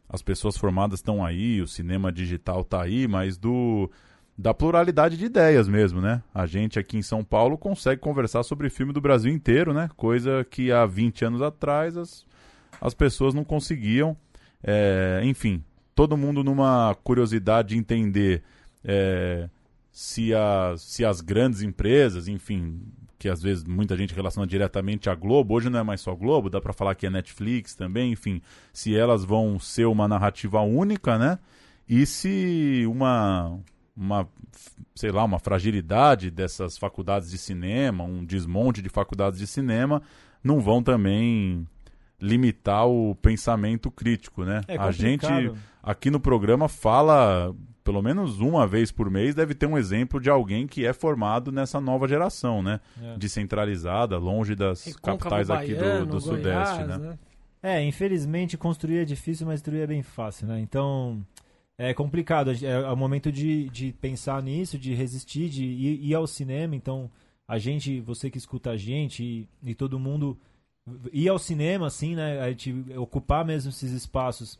as 0.10 0.22
pessoas 0.22 0.56
formadas 0.58 1.00
estão 1.00 1.26
aí, 1.26 1.62
o 1.62 1.68
cinema 1.68 2.12
digital 2.12 2.62
está 2.62 2.82
aí, 2.84 3.08
mas 3.08 3.38
do 3.38 3.90
da 4.38 4.54
pluralidade 4.54 5.16
de 5.18 5.26
ideias 5.26 5.68
mesmo, 5.68 6.02
né? 6.02 6.22
A 6.34 6.46
gente 6.46 6.78
aqui 6.78 6.98
em 6.98 7.02
São 7.02 7.24
Paulo 7.24 7.58
consegue 7.58 8.02
conversar 8.02 8.44
sobre 8.44 8.70
filme 8.70 8.92
do 8.92 9.00
Brasil 9.00 9.32
inteiro, 9.32 9.74
né? 9.74 9.90
Coisa 9.96 10.46
que 10.50 10.72
há 10.74 10.86
20 10.86 11.24
anos 11.24 11.42
atrás 11.42 11.96
as, 11.96 12.26
as 12.82 12.94
pessoas 12.94 13.34
não 13.34 13.46
conseguiam. 13.46 14.16
É, 14.62 15.22
enfim, 15.24 15.64
todo 15.96 16.18
mundo 16.18 16.44
numa 16.44 16.94
curiosidade 17.04 17.70
de 17.70 17.78
entender 17.78 18.44
é, 18.84 19.50
se, 19.92 20.34
as, 20.34 20.82
se 20.82 21.06
as 21.06 21.22
grandes 21.22 21.62
empresas, 21.62 22.28
enfim, 22.28 22.82
que 23.18 23.30
às 23.30 23.42
vezes 23.42 23.64
muita 23.64 23.96
gente 23.96 24.14
relaciona 24.14 24.46
diretamente 24.46 25.10
à 25.10 25.16
Globo, 25.16 25.56
hoje 25.56 25.70
não 25.70 25.80
é 25.80 25.84
mais 25.84 26.02
só 26.02 26.14
Globo, 26.14 26.50
dá 26.50 26.60
pra 26.60 26.74
falar 26.74 26.96
que 26.96 27.08
é 27.08 27.10
Netflix 27.10 27.74
também, 27.74 28.12
enfim, 28.12 28.42
se 28.74 28.96
elas 28.96 29.24
vão 29.24 29.58
ser 29.58 29.86
uma 29.86 30.08
narrativa 30.08 30.60
única, 30.62 31.18
né? 31.18 31.40
E 31.88 32.06
se 32.06 32.84
uma, 32.88 33.58
uma 33.96 34.28
sei 34.94 35.12
lá, 35.12 35.24
uma 35.24 35.40
fragilidade 35.40 36.30
dessas 36.30 36.78
faculdades 36.78 37.30
de 37.30 37.38
cinema, 37.38 38.04
um 38.04 38.26
desmonte 38.26 38.82
de 38.82 38.90
faculdades 38.90 39.40
de 39.40 39.48
cinema, 39.48 40.02
não 40.44 40.60
vão 40.60 40.84
também 40.84 41.66
limitar 42.22 42.88
o 42.88 43.16
pensamento 43.16 43.92
crítico, 43.92 44.44
né? 44.44 44.62
É 44.68 44.78
a 44.78 44.92
gente 44.92 45.28
aqui 45.84 46.10
no 46.10 46.20
programa 46.20 46.68
fala 46.68 47.54
pelo 47.84 48.02
menos 48.02 48.40
uma 48.40 48.66
vez 48.66 48.92
por 48.92 49.12
mês 49.12 49.36
deve 49.36 49.54
ter 49.54 49.68
um 49.68 49.78
exemplo 49.78 50.20
de 50.20 50.28
alguém 50.28 50.66
que 50.66 50.84
é 50.84 50.92
formado 50.92 51.52
nessa 51.52 51.80
nova 51.80 52.08
geração, 52.08 52.64
né? 52.64 52.80
É. 53.00 53.16
Descentralizada, 53.16 54.18
longe 54.18 54.56
das 54.56 54.86
Recôncavo 54.86 55.18
capitais 55.20 55.50
aqui 55.52 55.76
do, 55.76 55.80
Baiano, 55.82 56.06
do 56.08 56.20
Goiás, 56.20 56.70
Sudeste, 56.70 56.84
né? 56.84 57.20
É, 57.62 57.84
infelizmente 57.84 58.58
construir 58.58 59.00
é 59.00 59.06
difícil, 59.06 59.46
mas 59.46 59.62
destruir 59.62 59.82
é 59.82 59.88
bem 59.88 60.02
fácil, 60.02 60.48
né? 60.48 60.60
Então 60.60 61.24
é 61.78 61.94
complicado. 61.94 62.52
É, 62.52 62.66
é 62.66 62.92
o 62.92 62.98
momento 62.98 63.32
de, 63.32 63.70
de 63.70 63.94
pensar 63.94 64.42
nisso, 64.42 64.80
de 64.80 64.94
resistir, 64.96 65.50
de 65.50 65.64
ir, 65.64 66.10
ir 66.10 66.16
ao 66.16 66.26
cinema. 66.26 66.76
Então 66.76 67.10
a 67.48 67.60
gente, 67.60 68.02
você 68.02 68.32
que 68.32 68.38
escuta 68.40 68.72
a 68.72 68.78
gente 68.78 69.24
e, 69.24 69.50
e 69.64 69.76
todo 69.76 70.00
mundo 70.00 70.38
ir 71.12 71.28
ao 71.30 71.40
cinema, 71.40 71.88
assim, 71.88 72.16
né? 72.16 72.40
A 72.42 72.50
gente 72.50 72.74
ocupar 72.98 73.46
mesmo 73.46 73.70
esses 73.70 73.92
espaços. 73.92 74.60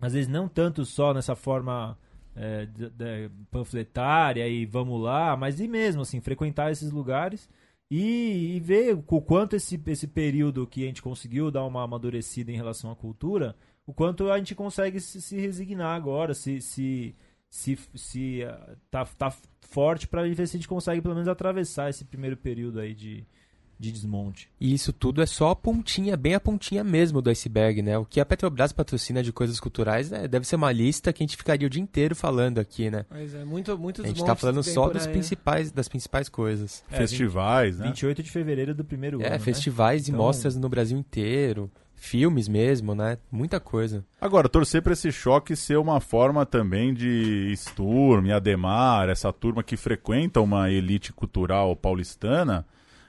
Às 0.00 0.12
vezes 0.14 0.28
não 0.28 0.48
tanto 0.48 0.84
só 0.84 1.14
nessa 1.14 1.36
forma 1.36 1.98
é, 2.34 2.66
de- 2.66 2.90
de- 2.90 3.30
panfletária 3.50 4.48
e 4.48 4.66
vamos 4.66 5.00
lá, 5.00 5.36
mas 5.36 5.60
e 5.60 5.68
mesmo 5.68 6.02
assim 6.02 6.20
frequentar 6.20 6.72
esses 6.72 6.90
lugares 6.90 7.48
e, 7.90 8.56
e 8.56 8.60
ver 8.60 8.94
o 8.94 9.02
quanto 9.20 9.54
esse, 9.56 9.80
esse 9.86 10.06
período 10.08 10.66
que 10.66 10.82
a 10.84 10.86
gente 10.86 11.02
conseguiu 11.02 11.50
dar 11.50 11.64
uma 11.64 11.82
amadurecida 11.84 12.50
em 12.50 12.56
relação 12.56 12.90
à 12.90 12.96
cultura, 12.96 13.54
o 13.86 13.92
quanto 13.92 14.30
a 14.30 14.38
gente 14.38 14.54
consegue 14.54 14.98
se, 15.00 15.20
se 15.20 15.36
resignar 15.40 15.94
agora, 15.96 16.34
se 16.34 16.60
se 16.60 17.14
se, 17.50 17.78
se 17.94 18.42
ah, 18.44 18.76
tá, 18.90 19.04
tá 19.04 19.30
forte 19.60 20.08
para 20.08 20.22
ver 20.22 20.34
se 20.36 20.56
a 20.56 20.58
gente 20.58 20.68
consegue 20.68 21.02
pelo 21.02 21.14
menos 21.14 21.28
atravessar 21.28 21.90
esse 21.90 22.04
primeiro 22.04 22.36
período 22.36 22.80
aí 22.80 22.94
de, 22.94 23.26
de 23.82 23.90
desmonte. 23.92 24.48
E 24.60 24.72
isso 24.72 24.92
tudo 24.92 25.20
é 25.20 25.26
só 25.26 25.50
a 25.50 25.56
pontinha, 25.56 26.16
bem 26.16 26.34
a 26.34 26.40
pontinha 26.40 26.84
mesmo 26.84 27.20
do 27.20 27.28
iceberg, 27.28 27.82
né? 27.82 27.98
O 27.98 28.04
que 28.04 28.20
a 28.20 28.24
Petrobras 28.24 28.72
patrocina 28.72 29.22
de 29.22 29.32
coisas 29.32 29.58
culturais 29.58 30.10
né? 30.10 30.28
deve 30.28 30.46
ser 30.46 30.54
uma 30.56 30.70
lista 30.70 31.12
que 31.12 31.22
a 31.22 31.26
gente 31.26 31.36
ficaria 31.36 31.66
o 31.66 31.70
dia 31.70 31.82
inteiro 31.82 32.14
falando 32.14 32.58
aqui, 32.60 32.90
né? 32.90 33.04
Mas 33.10 33.34
é 33.34 33.44
muito, 33.44 33.76
muito 33.76 34.02
A 34.02 34.06
gente 34.06 34.24
tá 34.24 34.36
falando 34.36 34.62
só 34.62 34.88
dos 34.88 35.06
principais, 35.06 35.72
das 35.72 35.88
principais 35.88 36.28
coisas. 36.28 36.84
É, 36.90 36.96
Festivais, 36.98 37.78
né? 37.78 37.86
28 37.88 38.22
de 38.22 38.30
fevereiro 38.30 38.74
do 38.74 38.84
primeiro 38.84 39.20
É, 39.20 39.26
ano, 39.26 39.32
né? 39.32 39.38
festivais 39.40 40.06
e 40.06 40.10
Então- 40.10 40.22
mostras 40.24 40.56
no 40.56 40.68
Brasil 40.68 40.96
inteiro, 40.96 41.68
filmes 41.96 42.46
mesmo, 42.48 42.94
né? 42.94 43.18
Muita 43.30 43.58
coisa. 43.58 44.04
Agora, 44.20 44.48
torcer 44.48 44.80
para 44.82 44.92
esse 44.92 45.10
choque 45.10 45.56
ser 45.56 45.76
uma 45.78 46.00
forma 46.00 46.46
também 46.46 46.94
de 46.94 47.52
Sturm, 47.56 48.30
Ademar, 48.32 49.08
essa 49.08 49.32
turma 49.32 49.62
que 49.62 49.76
frequenta 49.76 50.40
uma 50.40 50.70
elite 50.70 51.12
cultural 51.12 51.74
paulistana, 51.76 52.64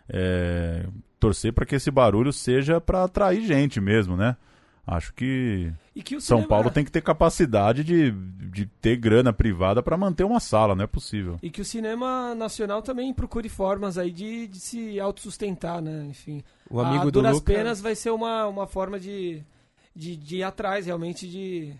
é, 0.09 0.85
torcer 1.19 1.53
para 1.53 1.65
que 1.65 1.75
esse 1.75 1.89
barulho 1.91 2.31
seja 2.33 2.79
para 2.81 3.03
atrair 3.03 3.45
gente 3.45 3.79
mesmo, 3.81 4.15
né? 4.17 4.35
Acho 4.85 5.13
que 5.13 5.71
E 5.95 6.03
que 6.03 6.17
o 6.17 6.19
São 6.19 6.39
cinema- 6.39 6.49
Paulo 6.49 6.69
tem 6.69 6.83
que 6.83 6.91
ter 6.91 7.01
capacidade 7.01 7.85
de, 7.85 8.11
de 8.11 8.65
ter 8.65 8.97
grana 8.97 9.31
privada 9.31 9.81
para 9.81 9.95
manter 9.95 10.25
uma 10.25 10.41
sala, 10.41 10.75
não 10.75 10.83
é 10.83 10.87
possível. 10.87 11.39
E 11.41 11.49
que 11.49 11.61
o 11.61 11.65
cinema 11.65 12.35
nacional 12.35 12.81
também 12.81 13.13
procure 13.13 13.47
formas 13.47 13.97
aí 13.97 14.11
de, 14.11 14.45
de 14.45 14.59
se 14.59 14.99
autossustentar, 14.99 15.81
né? 15.81 16.05
Enfim. 16.09 16.43
O 16.69 16.81
amigo 16.81 17.03
a 17.03 17.05
do 17.05 17.11
Duras 17.13 17.35
Luca... 17.35 17.53
Penas 17.53 17.79
vai 17.79 17.95
ser 17.95 18.09
uma, 18.09 18.45
uma 18.47 18.67
forma 18.67 18.99
de, 18.99 19.41
de, 19.95 20.17
de 20.17 20.37
ir 20.37 20.43
atrás, 20.43 20.85
realmente, 20.85 21.29
de 21.29 21.73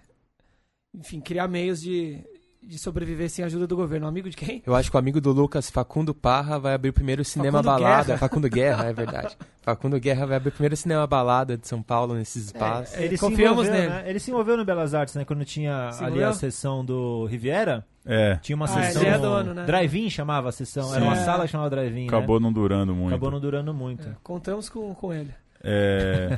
enfim, 0.96 1.20
criar 1.20 1.50
meios 1.50 1.82
de, 1.82 2.24
de 2.66 2.80
sobreviver 2.80 3.30
sem 3.30 3.44
a 3.44 3.48
ajuda 3.48 3.68
do 3.68 3.76
governo. 3.76 4.08
Amigo 4.08 4.30
de 4.30 4.36
quem? 4.38 4.64
Eu 4.66 4.74
acho 4.76 4.90
que 4.90 4.96
o 4.96 5.00
amigo 5.00 5.20
do 5.22 5.32
Lucas, 5.32 5.70
Facundo 5.70 6.14
Parra, 6.14 6.58
vai 6.58 6.74
abrir 6.74 6.90
o 6.90 6.94
primeiro 6.94 7.24
cinema 7.24 7.62
Facundo 7.64 7.82
balada. 7.82 8.04
Guerra. 8.06 8.18
Facundo 8.18 8.50
Guerra, 8.50 8.86
é 8.86 8.94
verdade. 8.94 9.38
Facundo 9.62 10.00
Guerra 10.00 10.26
vai 10.26 10.38
abrir 10.38 10.50
o 10.50 10.52
primeiro 10.54 10.76
cinema 10.76 11.06
balada 11.08 11.58
de 11.58 11.68
São 11.68 11.82
Paulo 11.82 12.16
nesses 12.16 12.46
espaços. 12.48 12.96
É, 12.96 13.04
Ele 13.06 13.16
se 13.18 13.22
Confiamos 13.24 13.66
envolveu, 13.68 13.74
nele. 13.90 13.90
né? 14.04 14.10
Ele 14.10 14.20
se 14.20 14.32
envolveu 14.32 14.58
no 14.58 14.66
Belas 14.66 14.94
Artes, 14.94 15.16
né? 15.16 15.24
Quando 15.26 15.46
tinha 15.46 15.92
Se 15.92 16.00
ali 16.04 16.14
envolveu? 16.14 16.30
a 16.30 16.34
sessão 16.34 16.84
do 16.86 17.26
Riviera, 17.26 17.86
É, 18.06 18.36
tinha 18.42 18.56
uma 18.56 18.66
Ah, 18.66 18.68
sessão... 18.68 19.02
ele 19.02 19.12
é 19.12 19.18
dono, 19.18 19.54
né? 19.54 19.64
Drive-in 19.66 20.10
chamava 20.10 20.50
a 20.50 20.52
sessão. 20.52 20.90
Era 20.92 21.00
Sim. 21.02 21.08
uma 21.08 21.16
É. 21.18 21.24
sala 21.24 21.46
que 21.46 21.52
chamava 21.52 21.70
Drive-in, 21.70 22.08
acabou 22.08 22.40
né? 22.40 22.44
não 22.46 22.52
durando 22.54 22.94
muito. 22.94 23.10
Acabou 23.14 23.32
não 23.32 23.40
durando 23.40 23.74
muito. 23.74 24.08
É, 24.08 24.12
contamos 24.22 24.68
com, 24.70 24.94
com 24.94 25.14
ele. 25.14 25.34
É, 25.64 26.38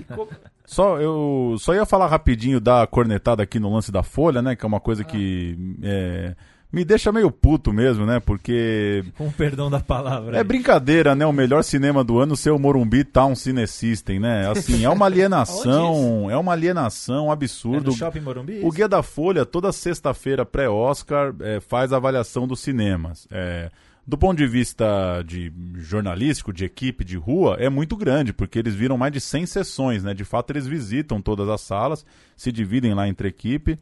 só 0.66 1.00
eu 1.00 1.56
só 1.60 1.74
ia 1.74 1.86
falar 1.86 2.08
rapidinho 2.08 2.60
da 2.60 2.86
cornetada 2.86 3.42
aqui 3.44 3.60
no 3.60 3.74
lance 3.74 3.92
da 3.92 4.04
Folha, 4.04 4.42
né? 4.42 4.56
Que 4.56 4.66
é 4.66 4.68
uma 4.68 4.80
coisa 4.80 5.04
que 5.04 5.58
é, 5.82 6.36
me 6.72 6.84
deixa 6.84 7.12
meio 7.12 7.32
puto 7.32 7.72
mesmo, 7.72 8.06
né? 8.06 8.20
Porque 8.20 9.04
Com 9.18 9.28
o 9.28 9.32
perdão 9.32 9.70
da 9.70 9.80
palavra. 9.80 10.36
é 10.36 10.40
aí. 10.40 10.44
brincadeira, 10.44 11.16
né? 11.16 11.26
O 11.26 11.32
melhor 11.32 11.64
cinema 11.64 12.04
do 12.04 12.20
ano 12.20 12.36
ser 12.36 12.52
o 12.52 12.60
Morumbi 12.60 13.04
Town 13.04 13.34
Cine 13.34 13.66
System, 13.66 14.20
né? 14.20 14.50
Assim, 14.50 14.84
é 14.84 14.90
uma 14.90 15.06
alienação, 15.06 16.28
é 16.30 16.38
uma 16.38 16.52
alienação 16.52 17.28
um 17.28 17.32
É 17.78 17.80
no 17.80 17.92
Shopping 17.94 18.20
Morumbi? 18.20 18.60
O 18.62 18.72
Guia 18.72 18.90
da 18.90 19.02
Folha, 19.02 19.46
toda 19.46 19.72
sexta-feira 19.72 20.46
pré-Oscar, 20.46 21.34
é, 21.40 21.60
faz 21.62 21.94
avaliação 21.94 22.46
dos 22.46 22.60
cinemas. 22.60 23.28
É, 23.32 23.72
do 24.08 24.18
ponto 24.18 24.38
de 24.38 24.46
vista 24.46 25.24
de 25.26 25.52
jornalístico, 25.76 26.54
de 26.54 26.64
equipe, 26.64 27.04
de 27.04 27.18
rua, 27.18 27.58
é 27.60 27.70
muito 27.70 27.98
grande, 27.98 28.32
porque 28.32 28.60
eles 28.60 28.76
viram 28.76 28.98
mais 28.98 29.12
de 29.12 29.20
100 29.20 29.46
sessões, 29.48 30.04
né? 30.04 30.14
De 30.14 30.24
fato, 30.24 30.52
eles 30.52 30.68
visitam 30.68 31.22
todas 31.22 31.50
as 31.50 31.62
salas, 31.62 32.06
se 32.38 32.52
dividem 32.52 32.94
lá 32.94 33.08
entre 33.08 33.28
equipe, 33.28 33.80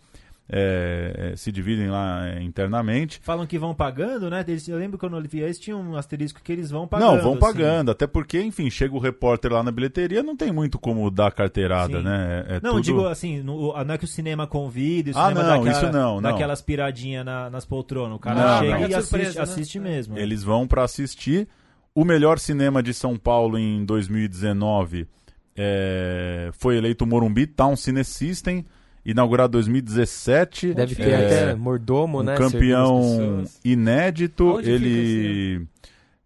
é, 0.50 1.32
é, 1.32 1.36
se 1.38 1.52
dividem 1.52 1.90
lá 1.90 2.28
é, 2.28 2.42
internamente. 2.44 3.20
Falam 3.24 3.48
que 3.48 3.58
vão 3.58 3.74
pagando, 3.74 4.30
né? 4.30 4.44
Eles- 4.48 4.68
eu 4.68 4.78
lembro 4.78 4.98
quando 4.98 5.16
eu 5.18 5.22
vi 5.24 5.40
eles 5.40 5.58
tinham 5.58 5.82
um 5.82 5.96
asterisco 5.96 6.42
que 6.44 6.52
eles 6.52 6.70
vão 6.70 6.86
pagando. 6.88 7.16
não, 7.16 7.22
vão 7.22 7.32
assim. 7.32 7.40
pagando, 7.40 7.92
até 7.92 8.06
porque, 8.06 8.42
enfim, 8.42 8.70
chega 8.70 8.94
o 8.94 9.00
repórter 9.00 9.52
lá 9.54 9.64
na 9.64 9.72
bilheteria, 9.72 10.22
não 10.22 10.36
tem 10.36 10.52
muito 10.52 10.78
como 10.78 11.10
dar 11.10 11.32
carteirada, 11.32 11.98
Sim. 12.00 12.04
né? 12.04 12.46
É, 12.50 12.56
é 12.56 12.60
Não, 12.62 12.72
tudo... 12.74 12.82
digo 12.82 13.08
assim, 13.08 13.42
no- 13.42 13.74
não 13.84 13.94
é 13.96 13.98
que 13.98 14.06
o 14.06 14.08
cinema 14.08 14.46
convida, 14.46 15.12
o 15.12 15.18
Ah, 15.18 15.30
cinema 15.30 15.42
não, 15.42 15.50
dá 15.50 15.56
aquela, 15.56 15.72
isso 15.88 15.92
não, 15.98 16.22
não. 16.22 16.30
aquelas 16.30 16.62
piradinhas 16.62 17.26
na- 17.26 17.50
nas 17.50 17.66
poltronas. 17.66 18.18
O 18.18 18.20
cara 18.20 18.36
Não, 18.42 18.60
chega 18.60 18.74
não. 18.74 18.80
e 18.82 18.84
assiste, 18.94 19.10
surpresa, 19.10 19.36
né? 19.38 19.44
assiste 19.44 19.80
mesmo. 19.80 20.18
Eles 20.20 20.44
vão 20.44 20.68
para 20.68 20.84
assistir. 20.84 21.48
O 21.96 22.04
melhor 22.04 22.38
cinema 22.40 22.84
de 22.84 22.94
São 22.94 23.18
Paulo 23.18 23.58
em 23.58 23.86
2019 23.86 25.08
é, 25.56 26.50
foi 26.54 26.78
eleito 26.78 27.04
o 27.04 27.08
Morumbi 27.08 27.46
Town 27.48 27.76
Cine 27.76 28.04
System, 28.04 28.66
inaugurado 29.06 29.52
em 29.52 29.62
2017. 29.62 30.74
Deve 30.74 30.96
ter 30.96 31.10
é, 31.10 31.26
até 31.26 31.56
mordomo, 31.56 32.20
um 32.22 32.24
né? 32.24 32.36
campeão 32.36 33.44
inédito. 33.64 34.56
Onde 34.58 34.64
fica 34.64 34.72
ele 34.72 35.68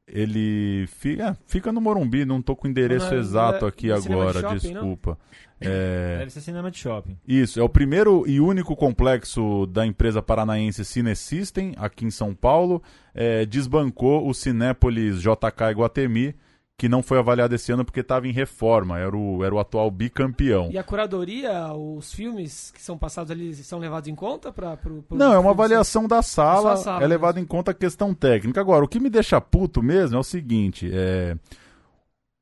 ele 0.08 0.88
fica, 0.88 1.38
fica 1.46 1.72
no 1.72 1.82
Morumbi, 1.82 2.24
não 2.24 2.42
tô 2.42 2.56
com 2.56 2.66
o 2.68 2.72
endereço 2.72 3.08
Não 3.08 3.18
é- 3.18 3.20
exato 3.20 3.66
é 3.66 3.68
aqui 3.68 3.90
no 3.90 4.02
cinema 4.02 4.32
de 4.32 4.38
agora, 4.38 4.40
shopping, 4.40 4.74
desculpa. 4.74 5.18
É, 5.60 6.20
Deve 6.20 6.32
ser 6.32 6.42
cinema 6.42 6.72
de 6.72 6.78
shopping. 6.78 7.18
isso, 7.28 7.60
é 7.60 7.64
o 7.64 7.68
primeiro 7.68 8.24
e 8.28 8.40
único 8.40 8.76
complexo 8.76 9.66
da 9.66 9.86
empresa 9.86 10.22
paranaense 10.22 10.86
Cine 10.86 11.16
System, 11.16 11.74
aqui 11.78 12.06
em 12.06 12.12
São 12.12 12.34
Paulo. 12.34 12.82
É, 13.14 13.46
desbancou 13.46 14.30
o 14.30 14.34
Cinépolis 14.34 15.20
JK 15.20 15.72
Iguatemi, 15.72 16.36
que 16.78 16.88
não 16.88 17.02
foi 17.02 17.18
avaliado 17.18 17.56
esse 17.56 17.72
ano 17.72 17.84
porque 17.84 18.02
estava 18.02 18.28
em 18.28 18.32
reforma, 18.32 19.00
era 19.00 19.18
o, 19.18 19.44
era 19.44 19.54
o 19.54 19.60
atual 19.60 19.90
bicampeão. 19.90 20.70
E 20.72 20.78
a 20.78 20.84
curadoria, 20.84 21.74
os 21.74 22.14
filmes 22.14 22.72
que 22.72 22.80
são 22.80 22.96
passados 22.96 23.32
ali, 23.32 23.56
são 23.56 23.80
levados 23.80 24.08
em 24.08 24.14
conta 24.14 24.52
para 24.52 24.78
Não, 25.10 25.34
é 25.34 25.40
uma 25.40 25.52
avaliação 25.52 26.08
da 26.08 26.22
sala, 26.22 26.78
sala 26.78 27.04
é 27.04 27.08
levado 27.08 27.40
em 27.40 27.46
conta 27.46 27.72
a 27.72 27.74
questão 27.74 28.14
técnica. 28.14 28.62
Agora, 28.62 28.86
o 28.86 28.88
que 28.88 29.00
me 29.00 29.10
deixa 29.10 29.42
puto 29.42 29.82
mesmo 29.82 30.18
é 30.18 30.20
o 30.20 30.24
seguinte, 30.24 30.90
é... 30.94 31.36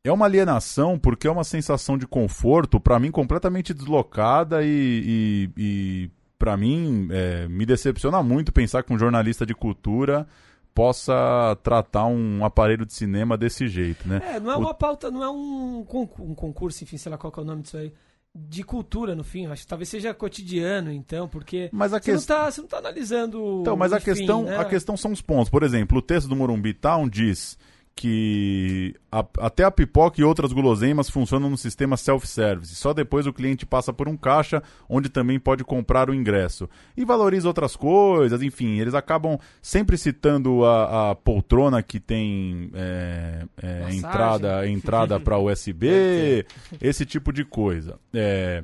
É 0.03 0.11
uma 0.11 0.25
alienação 0.25 0.99
porque 0.99 1.27
é 1.27 1.31
uma 1.31 1.43
sensação 1.43 1.97
de 1.97 2.05
conforto, 2.05 2.79
pra 2.79 2.99
mim, 2.99 3.09
completamente 3.09 3.73
deslocada 3.73 4.63
e, 4.63 4.67
e, 4.67 5.49
e 5.57 6.11
para 6.37 6.55
mim, 6.55 7.07
é, 7.09 7.47
me 7.47 7.65
decepciona 7.65 8.21
muito 8.21 8.51
pensar 8.51 8.83
que 8.83 8.93
um 8.93 8.99
jornalista 8.99 9.47
de 9.47 9.55
cultura 9.55 10.27
possa 10.75 11.57
tratar 11.63 12.05
um 12.05 12.43
aparelho 12.45 12.85
de 12.85 12.93
cinema 12.93 13.37
desse 13.37 13.67
jeito, 13.67 14.07
né? 14.07 14.21
É, 14.35 14.39
não 14.39 14.51
é 14.51 14.57
O- 14.57 14.59
uma 14.59 14.73
pauta, 14.73 15.09
não 15.09 15.23
é 15.23 15.29
um, 15.29 15.83
concur- 15.87 16.25
um 16.29 16.35
concurso, 16.35 16.83
enfim, 16.83 16.97
sei 16.97 17.09
lá 17.11 17.17
qual 17.17 17.31
que 17.31 17.39
é 17.39 17.43
o 17.43 17.45
nome 17.45 17.61
disso 17.63 17.77
aí. 17.77 17.91
De 18.37 18.63
cultura, 18.63 19.15
no 19.15 19.23
fim. 19.23 19.45
Acho 19.47 19.61
que 19.63 19.67
talvez 19.69 19.87
seja 19.87 20.13
cotidiano, 20.13 20.91
então, 20.91 21.25
porque 21.25 21.69
Mas 21.71 21.93
a 21.93 22.01
você, 22.01 22.11
não 22.11 22.17
questão... 22.17 22.37
tá, 22.37 22.51
você 22.51 22.61
não 22.61 22.67
tá 22.67 22.77
analisando. 22.79 23.59
Então, 23.61 23.77
mas 23.77 23.93
a 23.93 23.99
questão, 24.01 24.43
né? 24.43 24.57
a 24.57 24.65
questão 24.65 24.97
são 24.97 25.13
os 25.13 25.21
pontos. 25.21 25.49
Por 25.49 25.63
exemplo, 25.63 25.99
o 25.99 26.01
texto 26.01 26.27
do 26.27 26.35
Morumbi 26.35 26.73
Town 26.73 27.07
diz 27.07 27.57
que 27.95 28.93
a- 29.09 29.25
até 29.39 29.63
a 29.63 29.71
pipoca 29.71 30.19
e 30.19 30.23
outras 30.23 30.51
guloseimas 30.51 31.09
funcionam 31.09 31.49
no 31.49 31.57
sistema 31.57 31.95
self-service. 31.95 32.75
Só 32.75 32.93
depois 32.93 33.25
o 33.25 33.31
cliente 33.31 33.65
passa 33.65 33.93
por 33.93 34.09
um 34.09 34.17
caixa 34.17 34.61
onde 34.89 35.07
também 35.07 35.39
pode 35.39 35.63
comprar 35.63 36.09
o 36.09 36.13
ingresso. 36.13 36.69
E 36.97 37.05
valoriza 37.05 37.47
outras 37.47 37.75
coisas, 37.75 38.41
enfim, 38.41 38.79
eles 38.79 38.93
acabam 38.93 39.39
sempre 39.61 39.97
citando 39.97 40.65
a, 40.65 41.11
a 41.11 41.15
poltrona 41.15 41.81
que 41.81 41.99
tem 41.99 42.69
é, 42.73 43.45
é, 43.61 43.87
entrada, 43.93 44.67
entrada 44.67 45.19
para 45.19 45.39
USB, 45.39 46.45
esse 46.81 47.05
tipo 47.05 47.31
de 47.31 47.45
coisa. 47.45 47.97
É, 48.13 48.63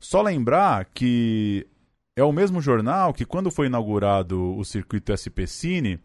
só 0.00 0.20
lembrar 0.22 0.86
que 0.92 1.64
é 2.16 2.24
o 2.24 2.32
mesmo 2.32 2.60
jornal 2.60 3.14
que, 3.14 3.24
quando 3.24 3.48
foi 3.50 3.66
inaugurado 3.68 4.56
o 4.58 4.64
circuito 4.64 5.12
SP 5.14 5.46
Cine, 5.46 6.00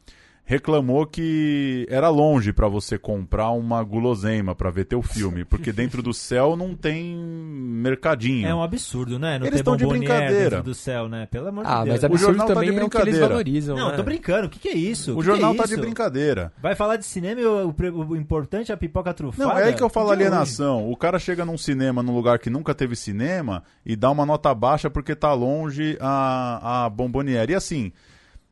reclamou 0.49 1.05
que 1.05 1.85
era 1.89 2.07
longe 2.07 2.53
para 2.53 2.69
você 2.69 2.97
comprar 2.97 3.51
uma 3.51 3.83
guloseima 3.83 4.55
para 4.55 4.71
ver 4.71 4.85
teu 4.85 5.01
filme, 5.01 5.43
porque 5.45 5.73
dentro 5.73 6.01
do 6.01 6.13
céu 6.13 6.55
não 6.55 6.73
tem 6.73 7.17
mercadinho. 7.17 8.47
É 8.47 8.55
um 8.55 8.63
absurdo, 8.63 9.19
né? 9.19 9.37
Não 9.37 9.45
Eles 9.45 9.59
ter 9.59 9.63
tão 9.65 9.75
de 9.75 9.85
brincadeira. 9.85 10.49
dentro 10.49 10.63
do 10.63 10.73
céu, 10.73 11.09
né? 11.09 11.25
Pelo 11.29 11.49
amor 11.49 11.63
Ah, 11.67 11.83
de 11.83 11.89
mas 11.89 11.99
Deus. 12.01 12.13
O 12.13 12.17
jornal 12.17 12.45
absurdo 12.45 12.47
tá 12.55 12.61
de 12.61 12.67
também 12.67 12.69
é 12.81 12.85
o 12.85 12.89
que 12.89 12.97
eles 12.97 13.03
brincadeira. 13.05 13.27
valorizam, 13.27 13.75
Não, 13.77 13.89
né? 13.91 13.97
tô 13.97 14.03
brincando. 14.03 14.47
O 14.47 14.49
que, 14.49 14.59
que 14.59 14.69
é 14.69 14.75
isso? 14.77 15.13
O 15.13 15.17
que 15.19 15.25
jornal 15.25 15.51
que 15.53 15.59
é 15.59 15.63
tá 15.63 15.67
de 15.67 15.77
brincadeira. 15.81 16.53
Vai 16.61 16.75
falar 16.75 16.95
de 16.95 17.05
cinema 17.05 17.41
e 17.41 17.45
o, 17.45 17.67
o- 17.69 18.07
o 18.11 18.15
importante 18.15 18.71
é 18.71 18.73
a 18.73 18.77
pipoca 18.77 19.13
trufada? 19.13 19.49
Não, 19.49 19.57
é 19.59 19.65
aí 19.65 19.73
que 19.73 19.83
eu 19.83 19.89
falo 19.89 20.11
é 20.11 20.13
alienação. 20.13 20.89
O 20.89 20.95
cara 20.95 21.19
chega 21.19 21.43
num 21.43 21.57
cinema, 21.57 22.01
num 22.01 22.15
lugar 22.15 22.39
que 22.39 22.49
nunca 22.49 22.73
teve 22.73 22.95
cinema, 22.95 23.63
e 23.85 23.95
dá 23.97 24.09
uma 24.09 24.25
nota 24.25 24.53
baixa 24.55 24.89
porque 24.89 25.13
tá 25.13 25.33
longe 25.33 25.97
a, 25.99 26.85
a 26.85 26.89
bomboniere. 26.89 27.51
E 27.51 27.55
assim, 27.55 27.91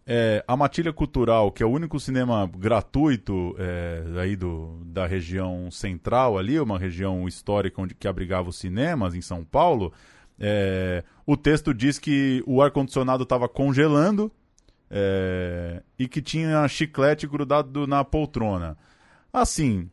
é, 0.08 0.44
a 0.48 0.56
Matilha 0.56 0.94
Cultural, 0.94 1.52
que 1.52 1.64
é 1.64 1.66
o 1.66 1.70
único 1.70 2.00
cinema 2.00 2.50
gratuito 2.56 3.56
é, 3.58 4.04
aí 4.22 4.36
do, 4.36 4.80
da 4.86 5.08
região 5.08 5.72
central 5.72 6.38
ali, 6.38 6.60
uma 6.60 6.78
região 6.78 7.28
histórica 7.28 7.82
onde 7.82 7.96
que 7.96 8.08
abrigava 8.08 8.50
os 8.50 8.58
cinemas 8.58 9.16
em 9.16 9.22
São 9.22 9.44
Paulo, 9.44 9.92
é, 10.40 11.04
o 11.26 11.36
texto 11.36 11.74
diz 11.74 11.98
que 11.98 12.44
o 12.46 12.62
ar-condicionado 12.62 13.24
estava 13.24 13.50
congelando 13.50 14.32
é, 14.92 15.82
e 15.98 16.08
que 16.08 16.22
tinha 16.22 16.68
chiclete 16.68 17.26
grudado 17.26 17.88
na 17.88 18.04
poltrona. 18.04 18.78
Assim, 19.34 19.90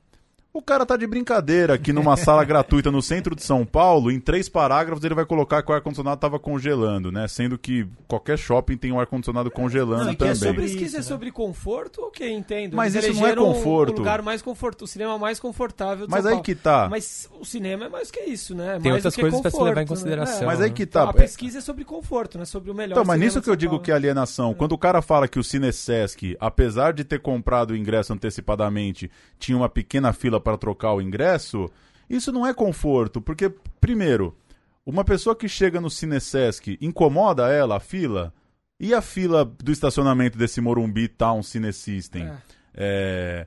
O 0.55 0.61
cara 0.61 0.84
tá 0.84 0.98
de 0.98 1.07
brincadeira 1.07 1.72
aqui 1.72 1.94
numa 1.94 2.14
sala 2.14 2.44
gratuita 2.44 2.90
no 2.90 3.00
centro 3.00 3.34
de 3.34 3.42
São 3.42 3.64
Paulo, 3.64 4.11
em 4.11 4.20
três 4.20 4.50
parágrafos 4.50 5.03
ele 5.03 5.14
vai 5.14 5.24
colocar 5.24 5.62
que 5.62 5.72
o 5.72 5.74
ar-condicionado 5.74 6.20
tava 6.20 6.38
congelando, 6.38 7.11
né? 7.11 7.26
Sendo 7.26 7.57
que 7.57 7.88
qualquer 8.07 8.36
shopping 8.38 8.76
tem 8.76 8.92
um 8.92 9.00
ar-condicionado 9.00 9.50
congelando 9.50 10.05
Não, 10.05 10.12
é 10.12 10.14
também. 10.14 10.34
sobre 10.34 10.62
Pesquisa 10.64 10.84
isso, 10.84 10.96
é 10.96 10.98
né? 10.98 11.05
sobre 11.05 11.32
conforto, 11.32 12.03
ok, 12.03 12.30
entendo. 12.30 12.76
Mas 12.76 12.94
Eles 12.94 13.12
isso 13.12 13.20
não 13.22 13.28
é 13.28 13.34
conforto. 13.34 13.94
O 13.94 13.98
lugar 14.00 14.20
mais 14.20 14.42
confortável, 14.42 14.84
o 14.84 14.86
cinema 14.86 15.18
mais 15.18 15.40
confortável 15.40 16.07
do 16.07 16.11
Mas 16.11 16.20
São 16.20 16.28
aí 16.28 16.34
Paulo. 16.34 16.44
que 16.44 16.55
tá. 16.55 16.86
Mas 16.90 17.30
o 17.40 17.46
cinema 17.46 17.86
é 17.86 17.88
mais 17.88 18.11
que 18.11 18.20
isso, 18.20 18.55
né? 18.55 18.78
Tem 18.82 18.92
mais 18.92 19.07
outras 19.07 19.14
do 19.14 19.16
que 19.16 19.22
coisas 19.22 19.40
pra 19.40 19.50
se 19.50 19.57
levar 19.57 19.70
em 19.70 19.86
conforto, 19.86 19.88
consideração. 19.88 20.40
Né? 20.40 20.46
Mas 20.48 20.59
né? 20.59 20.64
aí 20.66 20.70
que 20.70 20.84
tá. 20.84 21.00
Então, 21.00 21.11
a 21.12 21.14
pesquisa 21.14 21.59
é 21.59 21.61
sobre 21.62 21.82
conforto, 21.86 22.36
né? 22.36 22.44
Sobre 22.44 22.70
o 22.70 22.74
melhor 22.74 22.92
Então, 22.92 23.07
mas 23.07 23.18
nisso 23.18 23.40
que 23.40 23.48
eu 23.48 23.57
digo 23.57 23.70
Paulo. 23.70 23.84
que 23.84 23.90
é 23.90 23.94
alienação. 23.94 24.53
Quando 24.53 24.72
o 24.72 24.78
cara 24.78 25.00
fala 25.00 25.26
que 25.26 25.38
o 25.38 25.42
Cinesesc, 25.42 26.36
apesar 26.38 26.92
de 26.92 27.05
ter 27.05 27.20
comprado 27.20 27.70
o 27.70 27.76
ingresso 27.76 28.12
antecipadamente, 28.12 29.11
tinha 29.38 29.57
uma 29.57 29.70
pequena 29.70 30.12
fila 30.12 30.41
para 30.43 30.59
trocar 30.59 30.93
o 30.95 31.01
ingresso, 31.01 31.70
isso 32.11 32.30
não 32.32 32.47
é 32.47 32.53
conforto, 32.53 33.20
porque, 33.20 33.51
primeiro, 33.80 34.36
uma 34.84 35.05
pessoa 35.05 35.34
que 35.36 35.49
chega 35.49 35.80
no 35.80 35.88
Cinesesc 35.88 36.76
incomoda 36.80 37.49
ela 37.49 37.76
a 37.76 37.80
fila? 37.80 38.34
E 38.78 38.93
a 38.93 39.01
fila 39.01 39.45
do 39.45 39.70
estacionamento 39.70 40.36
desse 40.36 40.61
Morumbi 40.61 41.07
Town 41.07 41.43
Cinesystem? 41.43 42.24
É. 42.24 42.36
É, 42.74 43.47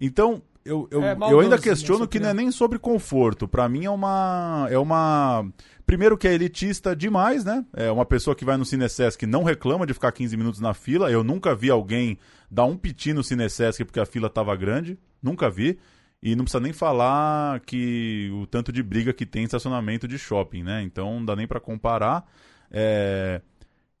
Então, 0.00 0.42
eu, 0.64 0.88
eu, 0.90 1.02
É 1.02 1.16
eu 1.30 1.40
ainda 1.40 1.56
na 1.56 1.62
questiono 1.62 2.06
que 2.06 2.18
não 2.18 2.30
é 2.30 2.34
nem 2.34 2.50
sobre 2.50 2.78
conforto. 2.78 3.48
Pra 3.48 3.68
mim 3.68 3.84
é 3.84 3.90
uma. 3.90 4.66
É 4.70 4.78
uma. 4.78 5.46
Primeiro 5.86 6.16
que 6.16 6.28
é 6.28 6.34
elitista 6.34 6.94
demais, 6.94 7.44
né? 7.44 7.64
É 7.74 7.90
uma 7.90 8.06
pessoa 8.06 8.36
que 8.36 8.44
vai 8.44 8.56
no 8.56 8.64
Cinesesc 8.64 9.26
não 9.26 9.42
reclama 9.42 9.86
de 9.86 9.92
ficar 9.92 10.12
15 10.12 10.36
minutos 10.36 10.60
na 10.60 10.72
fila. 10.72 11.10
Eu 11.10 11.24
nunca 11.24 11.54
vi 11.54 11.70
alguém 11.70 12.18
dar 12.50 12.64
um 12.64 12.76
piti 12.76 13.12
no 13.12 13.24
Cinesesc 13.24 13.84
porque 13.84 14.00
a 14.00 14.06
fila 14.06 14.30
tava 14.30 14.54
grande. 14.54 14.98
Nunca 15.22 15.50
vi. 15.50 15.78
E 16.22 16.36
não 16.36 16.44
precisa 16.44 16.60
nem 16.62 16.72
falar 16.72 17.60
que 17.60 18.30
o 18.34 18.46
tanto 18.46 18.70
de 18.70 18.82
briga 18.82 19.12
que 19.12 19.24
tem 19.24 19.42
em 19.42 19.44
estacionamento 19.46 20.06
de 20.06 20.18
shopping, 20.18 20.62
né? 20.62 20.82
Então 20.82 21.14
não 21.14 21.24
dá 21.24 21.34
nem 21.34 21.46
pra 21.46 21.58
comparar. 21.58 22.26
É, 22.70 23.40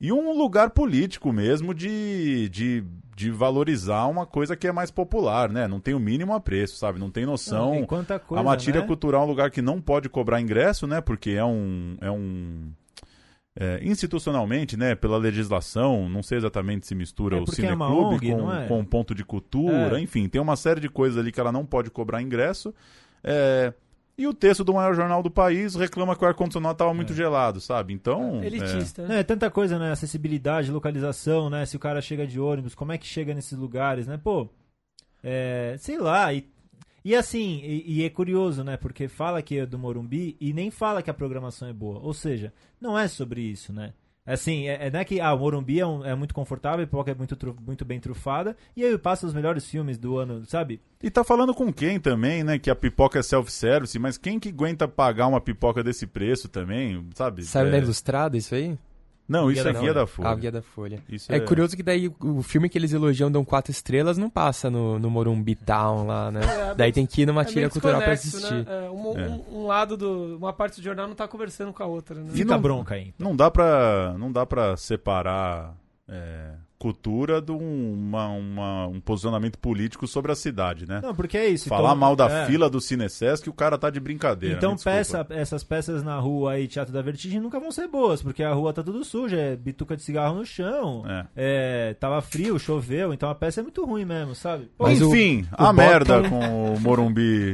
E 0.00 0.12
um 0.12 0.32
lugar 0.36 0.70
político 0.70 1.32
mesmo 1.32 1.74
de, 1.74 2.48
de, 2.50 2.84
de 3.16 3.30
valorizar 3.30 4.06
uma 4.06 4.24
coisa 4.26 4.54
que 4.56 4.66
é 4.66 4.72
mais 4.72 4.90
popular, 4.90 5.50
né? 5.50 5.66
Não 5.66 5.80
tem 5.80 5.94
o 5.94 6.00
mínimo 6.00 6.32
apreço, 6.34 6.76
sabe? 6.76 6.98
Não 6.98 7.10
tem 7.10 7.26
noção. 7.26 7.72
Tem 7.72 7.84
quanta 7.86 8.18
coisa, 8.18 8.40
a 8.40 8.44
matilha 8.44 8.80
né? 8.80 8.86
cultural 8.86 9.22
é 9.22 9.24
um 9.24 9.28
lugar 9.28 9.50
que 9.50 9.60
não 9.62 9.80
pode 9.80 10.08
cobrar 10.08 10.40
ingresso, 10.40 10.86
né? 10.86 11.00
Porque 11.00 11.30
é 11.30 11.44
um. 11.44 11.96
É 12.00 12.10
um 12.10 12.70
é, 13.58 13.80
institucionalmente, 13.82 14.76
né, 14.76 14.94
pela 14.94 15.16
legislação, 15.18 16.08
não 16.08 16.22
sei 16.22 16.38
exatamente 16.38 16.86
se 16.86 16.94
mistura 16.94 17.36
É 17.36 17.40
o 17.40 17.44
é 17.44 17.46
cineclube 17.46 18.14
ONG, 18.14 18.32
com, 18.32 18.52
é? 18.52 18.66
com 18.68 18.84
ponto 18.84 19.14
de 19.14 19.24
cultura, 19.24 19.98
É. 19.98 20.00
enfim, 20.00 20.28
tem 20.28 20.40
uma 20.40 20.56
série 20.56 20.80
de 20.80 20.88
coisas 20.88 21.18
ali 21.18 21.32
que 21.32 21.40
ela 21.40 21.50
não 21.52 21.66
pode 21.66 21.90
cobrar 21.90 22.22
ingresso. 22.22 22.72
É, 23.24 23.72
e 24.16 24.26
o 24.26 24.34
texto 24.34 24.62
do 24.62 24.74
maior 24.74 24.94
jornal 24.94 25.22
do 25.22 25.30
país 25.30 25.74
reclama 25.74 26.14
que 26.14 26.22
o 26.24 26.28
ar-condicionado 26.28 26.72
estava 26.74 26.90
É. 26.90 26.94
muito 26.94 27.12
gelado, 27.14 27.60
sabe? 27.60 27.92
Então. 27.92 28.42
Elitista, 28.44 29.06
né? 29.06 29.20
é 29.20 29.22
tanta 29.22 29.50
coisa, 29.50 29.78
né? 29.78 29.92
Acessibilidade, 29.92 30.70
localização, 30.70 31.48
né? 31.50 31.64
Se 31.66 31.74
o 31.76 31.80
cara 31.80 32.00
chega 32.00 32.26
de 32.26 32.38
ônibus, 32.38 32.74
como 32.74 32.92
é 32.92 32.98
que 32.98 33.06
chega 33.06 33.34
nesses 33.34 33.58
lugares, 33.58 34.06
né? 34.06 34.18
Pô, 34.22 34.48
é, 35.24 35.74
sei 35.78 35.98
lá. 35.98 36.32
E, 36.32 36.46
e 37.04 37.14
assim, 37.14 37.60
e, 37.62 38.00
e 38.00 38.04
é 38.04 38.10
curioso, 38.10 38.62
né? 38.64 38.76
Porque 38.76 39.08
fala 39.08 39.42
que 39.42 39.58
é 39.58 39.66
do 39.66 39.78
Morumbi 39.78 40.36
e 40.40 40.52
nem 40.52 40.70
fala 40.70 41.02
que 41.02 41.10
a 41.10 41.14
programação 41.14 41.68
é 41.68 41.72
boa. 41.72 41.98
Ou 42.00 42.12
seja, 42.14 42.52
não 42.80 42.98
é 42.98 43.08
sobre 43.08 43.40
isso, 43.42 43.72
né? 43.72 43.92
Assim, 44.26 44.68
é, 44.68 44.86
é, 44.86 44.90
não 44.90 45.00
é 45.00 45.04
que 45.04 45.18
ah, 45.20 45.32
o 45.34 45.38
Morumbi 45.38 45.80
é, 45.80 45.86
um- 45.86 46.04
é 46.04 46.14
muito 46.14 46.34
confortável, 46.34 46.84
a 46.84 46.86
pipoca 46.86 47.10
é 47.10 47.14
muito, 47.14 47.34
tru- 47.34 47.56
muito 47.66 47.84
bem 47.84 47.98
trufada, 47.98 48.54
e 48.76 48.84
aí 48.84 48.96
passa 48.98 49.26
os 49.26 49.34
melhores 49.34 49.64
filmes 49.68 49.98
do 49.98 50.18
ano, 50.18 50.44
sabe? 50.46 50.80
E 51.02 51.10
tá 51.10 51.24
falando 51.24 51.54
com 51.54 51.72
quem 51.72 51.98
também, 51.98 52.44
né? 52.44 52.58
Que 52.58 52.70
a 52.70 52.76
pipoca 52.76 53.18
é 53.18 53.22
self-service, 53.22 53.98
mas 53.98 54.18
quem 54.18 54.38
que 54.38 54.50
aguenta 54.50 54.86
pagar 54.86 55.26
uma 55.26 55.40
pipoca 55.40 55.82
desse 55.82 56.06
preço 56.06 56.48
também, 56.48 57.04
sabe? 57.14 57.42
Saiu 57.44 57.68
É, 57.68 57.70
na 57.72 57.78
Ilustrada 57.78 58.36
isso 58.36 58.54
aí? 58.54 58.78
Não, 59.30 59.46
Guia 59.46 59.60
isso 59.60 59.68
é 59.68 59.72
guia 59.72 59.94
da 59.94 60.06
Folha. 60.06 60.28
Ah, 60.28 60.34
Guia 60.34 60.50
da 60.52 60.60
Folha. 60.62 61.00
Isso 61.08 61.32
É, 61.32 61.38
curioso 61.38 61.76
que 61.76 61.82
daí 61.84 62.12
o 62.20 62.42
filme 62.42 62.68
que 62.68 62.76
eles 62.76 62.92
elogiam 62.92 63.30
dão 63.30 63.44
quatro 63.44 63.70
estrelas 63.70 64.18
não 64.18 64.28
passa 64.28 64.68
no, 64.68 64.98
no 64.98 65.08
Morumbi 65.08 65.54
Town 65.54 66.04
lá, 66.06 66.30
né? 66.32 66.40
É, 66.42 66.74
daí 66.74 66.90
tem 66.92 67.06
que 67.06 67.22
ir 67.22 67.26
numa 67.26 67.42
É 67.42 67.44
tira 67.44 67.70
cultural 67.70 68.02
pra 68.02 68.12
assistir. 68.12 68.52
Né? 68.52 68.64
É, 68.66 68.90
um, 68.90 69.18
É. 69.18 69.28
um- 69.28 69.58
um 69.60 69.66
lado 69.66 69.96
do. 69.96 70.36
Uma 70.36 70.52
parte 70.52 70.80
do 70.80 70.82
jornal 70.82 71.06
não 71.06 71.14
tá 71.14 71.28
conversando 71.28 71.72
com 71.72 71.82
a 71.82 71.86
outra, 71.86 72.16
né? 72.20 72.30
Fica 72.32 72.52
não- 72.54 72.60
bronca 72.60 72.96
aí. 72.96 73.14
Não 73.18 73.36
dá 73.36 73.50
pra, 73.50 74.14
não 74.18 74.32
dá 74.32 74.44
pra 74.44 74.76
separar 74.76 75.76
é, 76.08 76.50
cultura 76.80 77.42
de 77.42 77.52
um, 77.52 77.92
uma- 77.92 78.28
uma- 78.28 78.86
um 78.86 79.00
posicionamento 79.00 79.58
político 79.58 80.06
sobre 80.08 80.32
a 80.32 80.34
cidade, 80.34 80.88
né? 80.88 81.00
Não, 81.02 81.14
porque 81.14 81.36
é 81.36 81.46
isso. 81.46 81.68
Falar 81.68 81.90
então, 81.90 81.96
mal 81.96 82.16
da 82.16 82.26
é. 82.28 82.46
fila 82.46 82.70
do 82.70 82.80
Cinesesc, 82.80 83.48
o 83.48 83.52
cara 83.52 83.76
tá 83.76 83.90
de 83.90 84.00
brincadeira. 84.00 84.56
Então 84.56 84.74
peça, 84.76 85.26
essas 85.28 85.62
peças 85.62 86.02
na 86.02 86.18
rua 86.18 86.52
aí, 86.52 86.66
Teatro 86.66 86.92
da 86.92 87.02
Vertigem, 87.02 87.38
nunca 87.38 87.60
vão 87.60 87.70
ser 87.70 87.86
boas, 87.86 88.22
porque 88.22 88.42
a 88.42 88.52
rua 88.54 88.72
tá 88.72 88.82
tudo 88.82 89.04
suja, 89.04 89.36
é 89.36 89.54
bituca 89.56 89.94
de 89.94 90.02
cigarro 90.02 90.36
no 90.36 90.46
chão, 90.46 91.04
É. 91.06 91.26
é, 91.36 91.94
tava 92.00 92.20
frio, 92.22 92.58
choveu, 92.58 93.12
então 93.12 93.28
a 93.28 93.34
peça 93.34 93.60
é 93.60 93.62
muito 93.62 93.84
ruim 93.84 94.06
mesmo, 94.06 94.34
sabe? 94.34 94.70
Pô, 94.78 94.84
Mas 94.84 95.02
o- 95.02 95.08
Enfim, 95.14 95.42
o 95.52 95.54
a 95.54 95.56
Bottom- 95.66 95.72
merda 95.74 96.28
com 96.30 96.74
o 96.74 96.80
Morumbi 96.80 97.52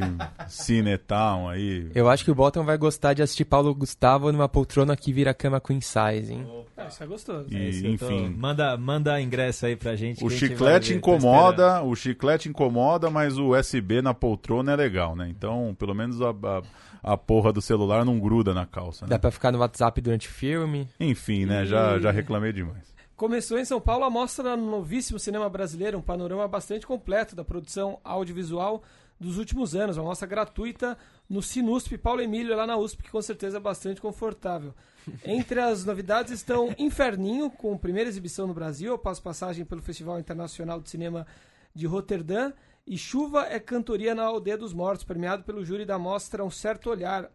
Cinetown 0.49 1.49
aí. 1.49 1.91
Eu 1.95 2.09
acho 2.09 2.25
que 2.25 2.31
o 2.31 2.35
Bottom 2.35 2.65
vai 2.65 2.79
gostar 2.79 3.13
de 3.13 3.23
assistir 3.23 3.45
Paulo 3.45 3.75
Gustavo 3.75 4.31
numa 4.33 4.49
poltrona 4.49 4.97
que 4.97 5.13
vira 5.13 5.35
cama 5.35 5.61
queen 5.61 5.81
size, 5.81 6.33
hein? 6.33 6.47
É, 6.77 6.87
isso 6.89 7.03
é 7.03 7.07
gostoso. 7.07 7.47
E, 7.51 7.57
é 7.57 7.69
isso 7.69 7.87
eu 7.87 7.99
tô- 7.99 8.07
enfim. 8.11 8.29
manda, 8.37 8.77
manda 9.17 9.21
ingresso 9.23 9.67
aí 9.67 9.77
pra 9.77 9.97
gente. 9.97 10.25
O 10.25 10.31
chiclete 10.31 10.91
ver, 10.91 10.99
incomoda, 10.99 11.83
o 11.83 11.95
chiclete 11.95 12.49
incomoda, 12.49 13.11
mas 13.11 13.39
o 13.39 13.51
USB 13.51 14.03
na 14.03 14.15
poltrona 14.15 14.73
é 14.73 14.77
legal, 14.77 15.17
né? 15.17 15.29
Então, 15.29 15.75
pelo 15.79 15.95
menos 15.95 16.21
a, 16.21 16.31
a, 16.31 17.13
a 17.13 17.17
porra 17.17 17.53
do 17.53 17.61
celular 17.61 18.05
não 18.05 18.19
gruda 18.19 18.53
na 18.53 18.67
calça, 18.67 19.07
né? 19.07 19.11
Dá 19.11 19.19
pra 19.19 19.31
ficar 19.31 19.53
no 19.53 19.59
WhatsApp 19.59 20.01
durante 20.01 20.29
o 20.29 20.31
filme. 20.31 20.89
Enfim, 21.01 21.47
né? 21.47 21.65
Já, 21.65 21.99
já 21.99 22.11
reclamei 22.11 22.53
demais. 22.53 22.95
Começou 23.17 23.59
em 23.59 23.65
São 23.65 23.81
Paulo 23.81 24.05
a 24.05 24.11
mostra 24.11 24.57
no 24.57 24.71
novíssimo 24.71 25.19
cinema 25.19 25.49
brasileiro, 25.49 25.97
um 25.97 26.03
panorama 26.03 26.47
bastante 26.47 26.87
completo 26.87 27.35
da 27.35 27.43
produção 27.43 27.99
audiovisual 28.05 28.83
dos 29.19 29.39
últimos 29.39 29.75
anos. 29.75 29.97
Uma 29.97 30.05
mostra 30.05 30.27
gratuita 30.27 30.97
no 31.29 31.43
Sinusp 31.43 31.97
Paulo 31.99 32.21
Emílio, 32.21 32.57
lá 32.57 32.67
na 32.67 32.77
USP, 32.77 33.03
que 33.03 33.11
com 33.11 33.23
certeza 33.23 33.57
é 33.57 33.61
bastante 33.61 34.01
confortável. 34.01 34.75
Entre 35.25 35.61
as 35.61 35.85
novidades 35.85 36.33
estão 36.33 36.75
Inferninho, 36.79 37.51
com 37.51 37.77
primeira 37.77 38.09
exibição 38.09 38.47
no 38.47 38.55
Brasil, 38.55 38.95
após 38.95 39.21
passagem 39.21 39.65
pelo 39.65 39.83
Festival 39.83 40.19
Internacional 40.19 40.81
de 40.81 40.91
Cinema 40.91 41.27
de 41.75 41.87
Roterdã, 41.87 42.53
e 42.87 42.97
Chuva 42.97 43.47
é 43.47 43.59
Cantoria 43.59 44.15
na 44.15 44.25
Aldeia 44.25 44.57
dos 44.57 44.73
Mortos, 44.73 45.05
premiado 45.05 45.43
pelo 45.43 45.65
júri 45.65 45.85
da 45.85 45.99
mostra 45.99 46.45
Um 46.45 46.51
Certo 46.51 46.89
Olhar 46.89 47.29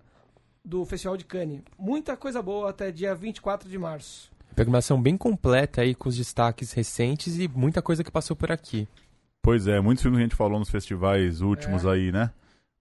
do 0.64 0.86
Festival 0.86 1.18
de 1.18 1.26
Cannes. 1.26 1.62
Muita 1.78 2.16
coisa 2.16 2.42
boa 2.42 2.70
até 2.70 2.92
dia 2.92 3.14
24 3.14 3.70
de 3.70 3.78
março. 3.78 4.32
Programação 4.56 5.02
bem 5.02 5.18
completa 5.18 5.82
aí 5.82 5.96
com 5.96 6.08
os 6.08 6.16
destaques 6.16 6.72
recentes 6.72 7.38
e 7.38 7.48
muita 7.48 7.82
coisa 7.82 8.04
que 8.04 8.12
passou 8.12 8.36
por 8.36 8.52
aqui. 8.52 8.88
Pois 9.42 9.68
é, 9.68 9.80
muitos 9.82 10.02
filmes 10.04 10.18
que 10.18 10.22
a 10.22 10.26
gente 10.28 10.36
falou 10.36 10.60
nos 10.60 10.70
festivais 10.70 11.42
últimos 11.42 11.86
aí, 11.86 12.12
né? 12.12 12.32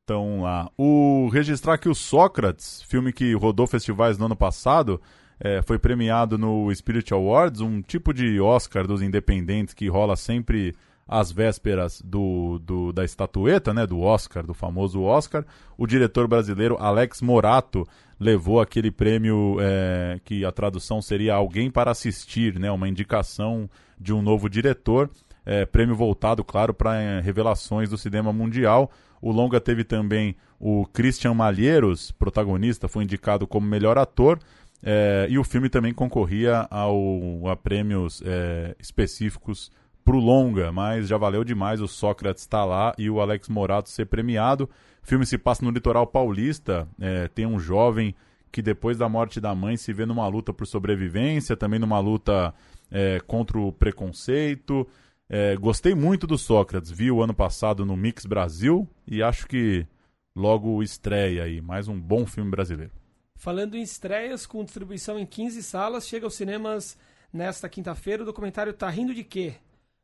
Então 0.05 0.43
lá. 0.43 0.71
O 0.77 1.29
registrar 1.33 1.79
que 1.79 1.89
o 1.89 1.95
Sócrates, 1.95 2.83
filme 2.83 3.13
que 3.13 3.33
rodou 3.35 3.67
festivais 3.67 4.19
no 4.19 4.27
ano 4.27 4.37
passado, 4.37 5.01
é, 5.39 5.63
foi 5.63 5.79
premiado 5.79 6.37
no 6.37 6.73
Spirit 6.75 7.15
Awards, 7.15 7.61
um 7.61 7.81
tipo 7.81 8.13
de 8.13 8.39
Oscar 8.41 8.87
dos 8.87 9.01
independentes 9.01 9.73
que 9.73 9.89
rola 9.89 10.17
sempre 10.17 10.75
às 11.09 11.33
vésperas 11.33 12.03
do, 12.05 12.59
do- 12.59 12.93
da 12.93 13.05
estatueta, 13.05 13.73
né? 13.73 13.87
Do 13.87 14.01
Oscar, 14.01 14.45
do 14.47 14.53
famoso 14.53 15.01
Oscar. 15.03 15.45
O 15.79 15.87
diretor 15.87 16.29
brasileiro 16.29 16.77
Alex 16.79 17.23
Morato 17.23 17.89
levou 18.19 18.61
aquele 18.61 18.91
prêmio 18.91 19.57
é, 19.61 20.21
que 20.25 20.45
a 20.45 20.53
tradução 20.53 21.01
seria 21.01 21.35
Alguém 21.35 21.71
para 21.71 21.91
Assistir, 21.91 22.59
né? 22.59 22.71
Uma 22.71 22.89
indicação 22.89 23.69
de 23.99 24.13
um 24.13 24.21
novo 24.21 24.49
diretor. 24.51 25.09
É, 25.45 25.65
prêmio 25.65 25.95
voltado, 25.95 26.45
claro, 26.45 26.75
para 26.75 27.21
revelações 27.21 27.89
do 27.89 27.99
cinema 27.99 28.33
mundial. 28.33 28.91
O 29.21 29.31
longa 29.33 29.61
teve 29.61 29.85
também 29.85 30.37
o 30.59 30.87
Christian 30.87 31.35
Malheiros, 31.35 32.11
protagonista, 32.13 32.89
foi 32.89 33.05
indicado 33.05 33.47
como 33.47 33.67
melhor 33.67 33.99
ator. 33.99 34.39
é, 34.83 35.27
e 35.29 35.39
o 35.39 35.45
filme 35.45 35.69
também 35.69 35.93
concorria 35.93 36.67
ao, 36.71 37.49
a 37.49 37.57
prêmios 37.57 38.23
é, 38.25 38.75
específicos 38.79 39.71
pro 40.05 40.19
longa, 40.19 40.73
mas 40.73 41.07
já 41.07 41.17
valeu 41.17 41.45
demais 41.45 41.81
o 41.81 41.89
Sócrates 41.89 42.43
estar 42.43 42.65
lá 42.65 42.95
e 42.97 43.11
o 43.11 43.21
Alex 43.21 43.49
Morato 43.49 43.91
ser 43.91 44.07
premiado. 44.07 44.69
O 45.03 45.07
filme 45.07 45.27
se 45.27 45.39
passa 45.39 45.65
no 45.65 45.71
litoral 45.71 46.07
paulista, 46.07 46.89
é, 47.01 47.29
tem 47.29 47.47
um 47.47 47.59
jovem 47.59 48.15
que 48.51 48.61
depois 48.61 48.99
da 48.99 49.09
morte 49.09 49.41
da 49.41 49.55
mãe 49.55 49.77
se 49.77 49.93
vê 49.93 50.05
numa 50.05 50.27
luta 50.27 50.53
por 50.53 50.67
sobrevivência, 50.67 51.57
também 51.57 51.79
numa 51.79 52.01
luta 52.01 52.53
é, 52.91 53.21
contra 53.27 53.59
o 53.59 53.73
preconceito. 53.73 54.87
É, 55.33 55.55
gostei 55.57 55.95
muito 55.95 56.27
do 56.27 56.37
Sócrates, 56.37 56.91
vi 56.91 57.09
o 57.09 57.23
ano 57.23 57.33
passado 57.33 57.87
no 57.87 57.97
Mix 57.97 58.27
Brasil 58.27 58.89
e 59.07 59.23
acho 59.23 59.47
que 59.47 59.87
logo 60.35 60.83
estreia 60.83 61.45
aí, 61.45 61.61
mais 61.61 61.87
um 61.87 61.99
bom 62.01 62.27
filme 62.27 62.51
brasileiro. 62.51 62.93
Falando 63.37 63.77
em 63.77 63.83
estreias, 63.83 64.45
com 64.45 64.65
distribuição 64.65 65.17
em 65.17 65.25
15 65.25 65.63
salas, 65.63 66.09
chega 66.09 66.27
aos 66.27 66.35
cinemas 66.35 66.99
nesta 67.33 67.69
quinta-feira 67.69 68.25
o 68.25 68.27
documentário 68.27 68.73
Tá 68.73 68.91
Rindo 68.91 69.15
de 69.15 69.23
Quê? 69.23 69.55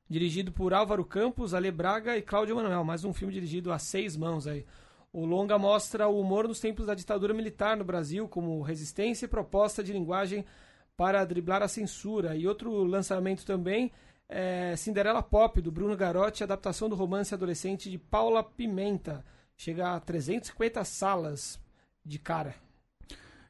dirigido 0.09 0.53
por 0.53 0.73
Álvaro 0.73 1.05
Campos, 1.05 1.53
Ale 1.53 1.71
Braga 1.71 2.17
e 2.17 2.23
Cláudio 2.23 2.57
Manuel. 2.57 2.85
Mais 2.85 3.05
um 3.05 3.13
filme 3.13 3.35
dirigido 3.35 3.73
a 3.73 3.79
seis 3.79 4.17
mãos 4.17 4.47
aí. 4.47 4.65
O 5.13 5.25
longa 5.25 5.59
mostra 5.59 6.07
o 6.07 6.21
humor 6.21 6.47
nos 6.47 6.61
tempos 6.61 6.87
da 6.87 6.95
ditadura 6.95 7.35
militar 7.35 7.77
no 7.77 7.85
Brasil, 7.85 8.29
como 8.29 8.63
resistência 8.63 9.27
e 9.27 9.29
proposta 9.29 9.83
de 9.83 9.93
linguagem 9.93 10.45
para 10.97 11.25
driblar 11.25 11.63
a 11.63 11.69
censura. 11.69 12.37
E 12.37 12.47
outro 12.47 12.85
lançamento 12.85 13.45
também 13.45 13.91
é 14.29 14.75
Cinderela 14.77 15.23
Pop, 15.23 15.61
do 15.61 15.71
Bruno 15.71 15.97
Garotti, 15.97 16.43
adaptação 16.43 16.89
do 16.89 16.97
romance 16.97 17.35
adolescente 17.35 17.91
de 17.91 17.99
Paula 17.99 18.43
Pimenta. 18.43 19.25
Chega 19.57 19.95
a 19.95 20.01
350 20.01 20.85
salas 20.85 21.61
de 22.05 22.19
cara. 22.19 22.55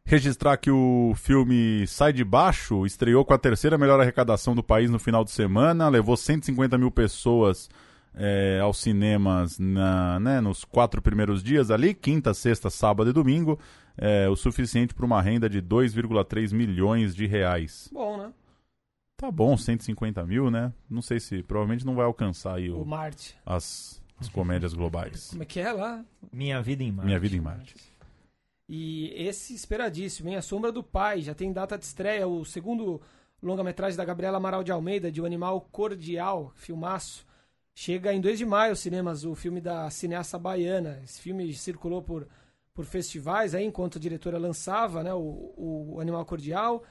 Registrar 0.04 0.56
que 0.56 0.70
o 0.70 1.14
filme 1.16 1.84
Sai 1.88 2.12
de 2.12 2.22
Baixo 2.22 2.86
estreou 2.86 3.24
com 3.24 3.34
a 3.34 3.38
terceira 3.38 3.76
melhor 3.76 4.00
arrecadação 4.00 4.54
do 4.54 4.62
país 4.62 4.88
no 4.88 5.00
final 5.00 5.24
de 5.24 5.32
semana, 5.32 5.88
levou 5.88 6.16
150 6.16 6.78
mil 6.78 6.92
pessoas 6.92 7.68
é, 8.14 8.60
aos 8.62 8.78
cinemas 8.78 9.58
na, 9.58 10.20
né, 10.20 10.40
nos 10.40 10.64
quatro 10.64 11.02
primeiros 11.02 11.42
dias 11.42 11.72
ali, 11.72 11.92
quinta, 11.92 12.32
sexta, 12.32 12.70
sábado 12.70 13.10
e 13.10 13.12
domingo, 13.12 13.58
é, 13.98 14.28
o 14.28 14.36
suficiente 14.36 14.94
para 14.94 15.04
uma 15.04 15.20
renda 15.20 15.48
de 15.48 15.60
2,3 15.60 16.52
milhões 16.54 17.12
de 17.12 17.26
reais. 17.26 17.90
Bom, 17.92 18.16
né? 18.16 18.30
Tá 19.16 19.30
bom, 19.30 19.56
150 19.56 20.24
mil, 20.26 20.50
né? 20.50 20.72
Não 20.90 21.00
sei 21.00 21.18
se, 21.18 21.42
provavelmente 21.42 21.86
não 21.86 21.94
vai 21.94 22.04
alcançar 22.04 22.56
aí 22.56 22.70
o, 22.70 22.82
O 22.82 22.86
Marte. 22.86 23.36
as, 23.46 24.02
as 24.18 24.28
comédias 24.28 24.74
globais. 24.74 25.28
Como 25.30 25.42
é 25.42 25.46
que 25.46 25.58
é 25.58 25.72
lá? 25.72 26.04
Minha 26.30 26.60
vida 26.60 26.82
em 26.82 26.92
Marte. 26.92 27.06
Minha 27.06 27.18
Vida 27.18 27.36
em 27.36 27.40
Marte. 27.40 27.74
E 28.68 29.12
esse 29.16 29.54
esperadíssimo, 29.54 30.28
hein? 30.28 30.36
A 30.36 30.42
Sombra 30.42 30.70
do 30.72 30.82
Pai, 30.82 31.22
já 31.22 31.34
tem 31.34 31.52
data 31.52 31.78
de 31.78 31.84
estreia, 31.84 32.26
o 32.26 32.44
segundo 32.44 33.00
longa-metragem 33.42 33.96
da 33.96 34.04
Gabriela 34.04 34.38
Amaral 34.38 34.64
de 34.64 34.72
Almeida, 34.72 35.10
de 35.10 35.22
O 35.22 35.26
Animal 35.26 35.60
Cordial, 35.72 36.52
filmaço. 36.56 37.24
Chega 37.74 38.12
em 38.12 38.20
2 38.20 38.38
de 38.38 38.44
maio 38.44 38.70
aos 38.70 38.80
cinemas, 38.80 39.24
o 39.24 39.34
filme 39.34 39.60
da 39.60 39.88
cineasta 39.90 40.38
baiana. 40.38 41.00
Esse 41.04 41.20
filme 41.20 41.52
circulou 41.54 42.02
por, 42.02 42.26
por 42.74 42.84
festivais 42.84 43.54
aí, 43.54 43.64
enquanto 43.64 43.98
a 43.98 44.00
diretora 44.00 44.38
lançava 44.38 45.02
né, 45.02 45.14
o, 45.14 45.54
o 45.94 46.00
Animal 46.00 46.24
Cordial. 46.24 46.82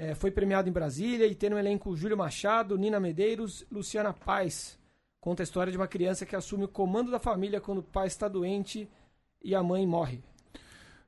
É, 0.00 0.14
foi 0.14 0.30
premiado 0.30 0.66
em 0.66 0.72
Brasília 0.72 1.26
e 1.26 1.34
tem 1.34 1.50
no 1.50 1.58
elenco 1.58 1.94
Júlio 1.94 2.16
Machado, 2.16 2.78
Nina 2.78 2.98
Medeiros, 2.98 3.66
Luciana 3.70 4.14
Paz. 4.14 4.78
Conta 5.20 5.42
a 5.42 5.44
história 5.44 5.70
de 5.70 5.76
uma 5.76 5.86
criança 5.86 6.24
que 6.24 6.34
assume 6.34 6.64
o 6.64 6.68
comando 6.68 7.10
da 7.10 7.18
família 7.18 7.60
quando 7.60 7.80
o 7.80 7.82
pai 7.82 8.06
está 8.06 8.26
doente 8.26 8.88
e 9.44 9.54
a 9.54 9.62
mãe 9.62 9.86
morre. 9.86 10.22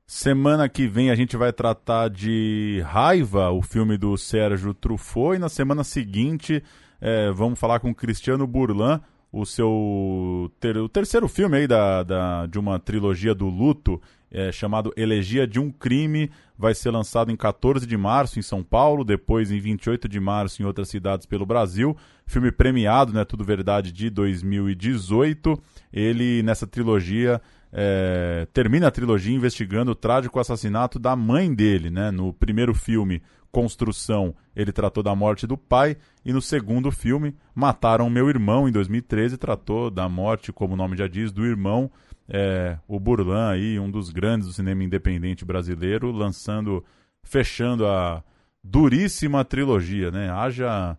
Semana 0.05 0.69
que 0.69 0.87
vem 0.87 1.09
a 1.09 1.15
gente 1.15 1.35
vai 1.35 1.51
tratar 1.51 2.07
de 2.07 2.83
Raiva, 2.85 3.49
o 3.49 3.63
filme 3.63 3.97
do 3.97 4.15
Sérgio 4.15 4.75
Truffaut, 4.75 5.37
e 5.37 5.39
na 5.39 5.49
semana 5.49 5.83
seguinte 5.83 6.63
é, 7.01 7.31
vamos 7.31 7.59
falar 7.59 7.79
com 7.79 7.95
Cristiano 7.95 8.45
Burlan, 8.45 9.01
o 9.31 9.43
seu 9.43 10.51
ter, 10.59 10.77
o 10.77 10.87
terceiro 10.87 11.27
filme 11.27 11.57
aí 11.57 11.65
da, 11.65 12.03
da, 12.03 12.45
de 12.45 12.59
uma 12.59 12.77
trilogia 12.77 13.33
do 13.33 13.47
luto, 13.47 13.99
é, 14.33 14.51
chamado 14.51 14.91
Elegia 14.97 15.45
de 15.45 15.59
um 15.59 15.71
Crime, 15.71 16.31
vai 16.57 16.73
ser 16.73 16.89
lançado 16.89 17.31
em 17.31 17.35
14 17.35 17.85
de 17.85 17.95
março 17.95 18.39
em 18.39 18.41
São 18.41 18.63
Paulo, 18.63 19.03
depois 19.03 19.51
em 19.51 19.59
28 19.59 20.09
de 20.09 20.19
março 20.19 20.61
em 20.61 20.65
outras 20.65 20.89
cidades 20.89 21.27
pelo 21.27 21.45
Brasil. 21.45 21.95
Filme 22.25 22.51
premiado, 22.51 23.13
né, 23.13 23.23
Tudo 23.23 23.43
Verdade, 23.43 23.91
de 23.91 24.09
2018. 24.09 25.61
Ele, 25.93 26.41
nessa 26.41 26.65
trilogia, 26.65 27.39
é, 27.71 28.47
termina 28.51 28.87
a 28.87 28.91
trilogia 28.91 29.35
investigando 29.35 29.91
o 29.91 29.95
trágico 29.95 30.39
assassinato 30.39 30.97
da 30.97 31.15
mãe 31.15 31.53
dele, 31.53 31.91
né? 31.91 32.09
No 32.09 32.33
primeiro 32.33 32.73
filme, 32.73 33.21
Construção, 33.53 34.33
ele 34.55 34.71
tratou 34.71 35.03
da 35.03 35.13
morte 35.13 35.45
do 35.45 35.55
pai, 35.55 35.95
e 36.25 36.33
no 36.33 36.41
segundo 36.41 36.89
filme, 36.91 37.35
Mataram 37.53 38.09
Meu 38.09 38.27
Irmão, 38.27 38.67
em 38.67 38.71
2013, 38.71 39.37
tratou 39.37 39.91
da 39.91 40.09
morte, 40.09 40.51
como 40.51 40.73
o 40.73 40.75
nome 40.75 40.97
já 40.97 41.07
diz, 41.07 41.31
do 41.31 41.45
irmão, 41.45 41.91
é, 42.29 42.77
o 42.87 42.99
Burlan 42.99 43.49
aí, 43.49 43.77
um 43.79 43.89
dos 43.91 44.09
grandes 44.09 44.47
do 44.47 44.53
cinema 44.53 44.83
independente 44.83 45.43
brasileiro, 45.45 46.11
lançando, 46.11 46.83
fechando 47.23 47.85
a 47.87 48.23
duríssima 48.63 49.43
trilogia, 49.43 50.09
né? 50.11 50.29
Haja 50.29 50.97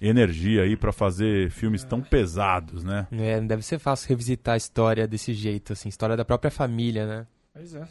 energia 0.00 0.62
aí 0.62 0.76
pra 0.76 0.92
fazer 0.92 1.50
filmes 1.50 1.84
tão 1.84 2.00
pesados, 2.00 2.82
né? 2.84 3.06
É, 3.12 3.38
não 3.40 3.46
deve 3.46 3.62
ser 3.62 3.78
fácil 3.78 4.08
revisitar 4.08 4.54
a 4.54 4.56
história 4.56 5.06
desse 5.06 5.34
jeito, 5.34 5.72
assim, 5.72 5.88
história 5.88 6.16
da 6.16 6.24
própria 6.24 6.50
família, 6.50 7.06
né? 7.06 7.26
Pois 7.52 7.74
é. 7.74 7.86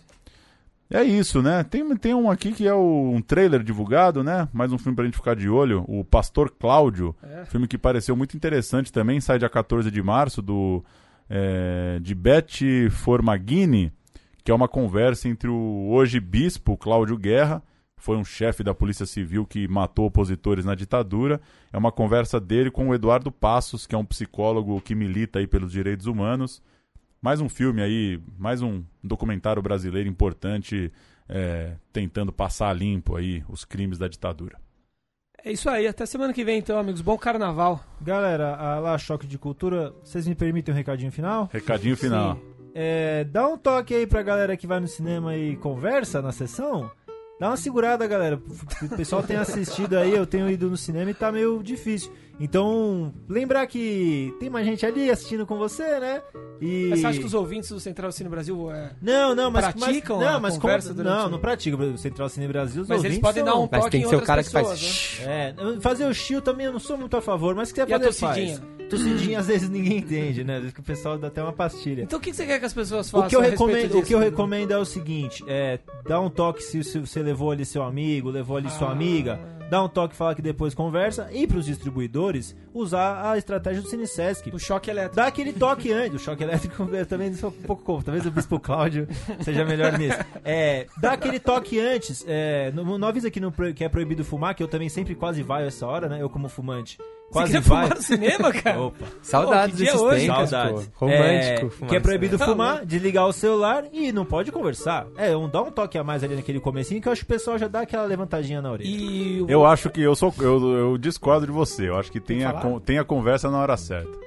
É 0.92 1.04
isso, 1.04 1.40
né? 1.44 1.64
Tem, 1.64 1.96
tem 1.98 2.16
um 2.16 2.32
aqui 2.32 2.52
que 2.52 2.68
é 2.68 2.74
o- 2.74 3.12
um 3.14 3.22
trailer 3.22 3.62
divulgado, 3.62 4.24
né? 4.24 4.50
Mais 4.52 4.72
um 4.74 4.78
filme 4.80 4.96
pra 4.96 5.06
gente 5.06 5.18
ficar 5.18 5.36
de 5.36 5.48
olho. 5.48 5.86
O 5.88 6.04
Pastor 6.04 6.50
Cláudio. 6.50 7.16
É. 7.22 7.46
Filme 7.46 7.68
que 7.68 7.78
pareceu 7.78 8.16
muito 8.16 8.36
interessante 8.36 8.92
também. 8.92 9.22
Sai 9.22 9.38
dia 9.38 9.50
14 9.50 9.92
de 9.92 10.02
março, 10.02 10.42
do, 10.42 10.84
é, 11.30 12.00
de 12.02 12.16
Beth 12.16 12.90
Formaghini, 12.92 13.92
que 14.44 14.52
é 14.52 14.54
uma 14.54 14.68
conversa 14.68 15.30
entre 15.30 15.50
o 15.50 15.90
hoje 15.90 16.20
bispo 16.20 16.76
Cláudio 16.76 17.18
Guerra, 17.18 17.64
foi 18.00 18.16
um 18.16 18.24
chefe 18.24 18.64
da 18.64 18.74
Polícia 18.74 19.06
Civil 19.06 19.46
que 19.46 19.68
matou 19.68 20.06
opositores 20.06 20.64
na 20.64 20.74
ditadura. 20.74 21.42
É 21.72 21.78
uma 21.78 21.92
conversa 21.92 22.40
dele 22.40 22.72
com 22.72 22.88
o 22.88 22.96
Eduardo 22.96 23.30
Passos, 23.30 23.86
que 23.86 23.94
é 23.94 23.98
um 23.98 24.06
psicólogo 24.06 24.80
que 24.82 24.96
milita 24.96 25.40
aí 25.40 25.46
pelos 25.46 25.72
direitos 25.72 26.06
humanos. 26.06 26.64
Mais 27.22 27.42
um 27.42 27.50
filme 27.50 27.82
aí, 27.82 28.20
mais 28.38 28.62
um 28.62 28.82
documentário 29.04 29.62
brasileiro 29.62 30.08
importante 30.08 30.92
é, 31.28 31.76
tentando 31.92 32.32
passar 32.32 32.72
limpo 32.74 33.18
aí 33.18 33.44
os 33.50 33.66
crimes 33.66 33.98
da 33.98 34.08
ditadura. 34.08 34.58
É 35.44 35.52
isso 35.52 35.70
aí. 35.70 35.88
Até 35.88 36.06
semana 36.06 36.34
que 36.34 36.44
vem, 36.44 36.60
então, 36.60 36.78
amigos. 36.78 37.02
Bom 37.02 37.18
carnaval. 37.18 37.80
Galera, 38.02 38.56
a 38.56 38.80
lá 38.80 38.98
Choque 38.98 39.28
de 39.28 39.38
Cultura, 39.38 39.94
vocês 40.04 40.28
me 40.28 40.36
permitem 40.36 40.74
um 40.74 40.78
recadinho 40.78 41.12
final? 41.12 41.50
Recadinho 41.52 41.96
final. 41.96 42.36
Sim. 42.36 42.42
É, 42.74 43.24
dá 43.24 43.48
um 43.48 43.58
toque 43.58 43.94
aí 43.94 44.06
pra 44.06 44.22
galera 44.22 44.56
que 44.56 44.68
vai 44.68 44.80
no 44.80 44.88
cinema 44.88 45.36
e 45.36 45.56
conversa 45.56 46.22
na 46.22 46.32
sessão. 46.32 46.90
Dá 47.40 47.50
uma 47.50 47.58
segurada, 47.58 48.06
galera. 48.06 48.40
O 48.82 48.96
pessoal 48.98 49.24
tem 49.24 49.38
assistido 49.38 49.98
aí, 49.98 50.14
eu 50.14 50.26
tenho 50.26 50.50
ido 50.50 50.70
no 50.70 50.76
cinema 50.78 51.10
e 51.10 51.14
tá 51.14 51.32
meio 51.32 51.64
difícil. 51.64 52.12
Então, 52.40 53.14
lembrar 53.28 53.68
que 53.68 54.34
tem 54.40 54.50
mais 54.50 54.66
gente 54.66 54.86
ali 54.86 55.12
assistindo 55.12 55.46
com 55.46 55.58
você, 55.58 56.00
né? 56.00 56.22
E... 56.62 56.88
Mas 56.90 57.00
você 57.02 57.08
acha 57.08 57.20
que 57.20 57.26
os 57.26 57.34
ouvintes 57.34 57.70
do 57.70 57.80
Central 57.80 58.12
Cine 58.12 58.30
Brasil 58.30 58.72
é... 58.72 58.92
Não, 59.02 59.36
não, 59.36 59.52
mas 59.52 59.66
praticam 59.74 60.18
mas, 60.18 60.28
a 60.28 60.32
não, 60.34 60.40
mas 60.40 60.58
conversa 60.58 60.90
como- 60.90 61.04
durante 61.04 61.18
não, 61.20 61.28
o- 61.28 61.30
não 61.32 61.40
pratica. 61.40 61.76
O 61.78 61.98
Central 61.98 62.30
Cine 62.30 62.48
Brasil, 62.48 62.82
os 62.84 62.88
Mas 62.88 63.04
eles 63.04 63.20
podem 63.20 63.44
dar 63.44 63.52
são- 63.52 63.64
um 63.64 63.70
Mas 63.70 63.82
toque 63.82 63.92
tem 63.92 64.00
em 64.02 64.04
que 64.04 64.10
ser 64.10 64.16
o 64.16 64.22
cara 64.22 64.42
que 64.44 64.50
pessoas, 64.52 64.80
faz. 64.80 65.28
né? 65.28 65.56
É, 65.78 65.80
fazer 65.82 66.06
o 66.06 66.14
chill 66.14 66.42
também 66.42 66.66
eu 66.66 66.72
não 66.72 66.80
sou 66.80 66.98
muito 66.98 67.16
a 67.18 67.22
favor, 67.22 67.54
mas 67.56 67.68
se 67.70 67.74
quiser 67.74 67.90
E 67.90 67.94
a 67.94 67.98
fazer 68.00 68.08
tossidinha? 68.08 68.58
faz. 68.58 68.80
Tossidinha 68.90 69.40
às 69.40 69.46
vezes 69.48 69.70
ninguém 69.70 69.98
entende, 70.00 70.44
né? 70.44 70.56
Às 70.56 70.60
vezes 70.62 70.74
que 70.74 70.80
o 70.80 70.84
pessoal 70.84 71.18
dá 71.18 71.28
até 71.28 71.44
uma 71.44 71.54
pastilha. 71.54 72.04
Então 72.04 72.18
o 72.18 72.22
que 72.22 72.32
que 72.32 72.36
você 72.36 72.46
quer 72.46 72.58
que 72.60 72.66
as 72.66 72.74
pessoas 72.74 73.10
façam 73.10 73.26
O 73.28 73.30
que, 73.30 73.36
eu 73.36 73.42
a 73.42 73.44
recomendo, 73.44 74.00
o 74.00 74.02
que 74.04 74.16
eu 74.16 74.20
recomendo 74.20 74.72
é 74.72 74.78
o 74.78 74.86
seguinte: 74.86 75.44
é, 75.48 75.78
dá 76.08 76.20
um 76.20 76.30
toque 76.30 76.64
se, 76.64 76.84
se 76.84 76.98
você 77.00 77.22
levou 77.22 77.52
ali 77.52 77.66
seu 77.66 77.84
amigo, 77.84 78.30
levou 78.32 78.58
ali 78.58 78.70
sua 78.72 78.88
Ah. 78.88 78.92
amiga, 78.94 79.40
dá 79.70 79.84
um 79.84 79.88
toque, 79.88 80.16
fala 80.16 80.36
que 80.36 80.42
depois 80.42 80.74
conversa. 80.74 81.30
E 81.32 81.46
pros 81.46 81.66
distribuidores, 81.66 82.56
usar 82.74 83.32
a 83.32 83.38
estratégia 83.38 83.82
do 83.82 83.88
Cinesesc. 83.88 84.50
Do 84.50 84.60
choque 84.60 84.90
elétrico. 84.90 85.16
Dá 85.16 85.28
aquele 85.28 85.54
toque 85.54 85.92
antes. 85.92 86.22
O 86.22 86.24
choque 86.24 86.44
elétrico 86.44 86.84
eu 86.92 87.06
também 87.06 87.34
sou 87.34 87.50
um 87.50 87.64
pouco 87.64 87.84
contra. 87.84 88.06
Talvez 88.06 88.26
o 88.26 88.32
Bispo 88.32 88.60
Cláudio 88.60 89.08
seja 89.42 89.64
melhor 89.64 89.98
nisso. 89.98 90.18
É, 90.44 90.88
dá 90.98 91.14
aquele 91.14 91.40
toque 91.40 91.80
antes. 91.80 92.26
É, 92.28 92.72
não, 92.74 92.98
não 92.98 93.08
avisa 93.08 93.30
que, 93.30 93.40
não, 93.40 93.52
que 93.52 93.84
é 93.84 93.90
proibido 93.90 94.24
fumar, 94.24 94.56
que 94.56 94.64
eu 94.64 94.68
também 94.68 94.90
sempre 94.90 95.16
quase 95.16 95.44
vai 95.44 95.68
essa 95.68 95.86
hora, 95.86 96.10
né? 96.10 96.22
Eu 96.22 96.30
como 96.30 96.50
fumante. 96.50 96.98
Você 97.30 97.34
Quase 97.34 97.52
quer 97.54 97.62
vai. 97.62 97.84
fumar 97.84 97.96
no 97.98 98.02
cinema, 98.04 98.52
cara? 98.64 98.82
Opa. 98.82 99.06
Saudades 99.22 99.72
Pô, 99.76 99.78
que 99.78 99.84
desses 99.86 100.02
hoje, 100.02 100.26
tempos, 100.28 100.50
Saudades. 100.50 100.88
pô. 100.98 101.06
Romântico. 101.06 101.66
É, 101.68 101.70
fumar 101.70 101.90
que 101.90 101.96
é 101.96 102.00
proibido 102.00 102.38
Tá 102.40 102.46
fumar, 102.46 102.86
desligar 102.86 103.28
o 103.28 103.32
celular 103.34 103.84
e 103.94 104.12
não 104.12 104.26
pode 104.26 104.52
conversar. 104.52 105.06
É, 105.16 105.38
um, 105.38 105.48
dá 105.48 105.62
um 105.62 105.70
toque 105.72 105.98
a 105.98 106.04
mais 106.04 106.24
ali 106.24 106.36
naquele 106.36 106.60
comecinho 106.60 107.00
que 107.02 107.08
eu 107.08 107.12
acho 107.12 107.22
que 107.22 107.32
o 107.32 107.36
pessoal 107.36 107.58
já 107.60 107.68
dá 107.68 107.82
aquela 107.82 108.04
levantadinha 108.06 108.62
na 108.64 108.72
orelha. 108.72 108.88
E 108.90 109.42
o- 109.44 109.50
Eu 109.50 109.66
acho 109.66 109.90
que 109.92 110.02
eu 110.02 110.16
sou 110.16 110.34
eu, 110.40 110.76
eu 110.76 110.98
discordo 110.98 111.46
de 111.46 111.52
você. 111.52 111.88
Eu 111.88 111.98
acho 112.00 112.12
que 112.12 112.20
tem, 112.20 112.44
a, 112.46 112.54
con- 112.54 112.80
tem 112.80 112.98
a 112.98 113.04
conversa 113.04 113.50
na 113.52 113.60
hora 113.60 113.78
certa. 113.78 114.18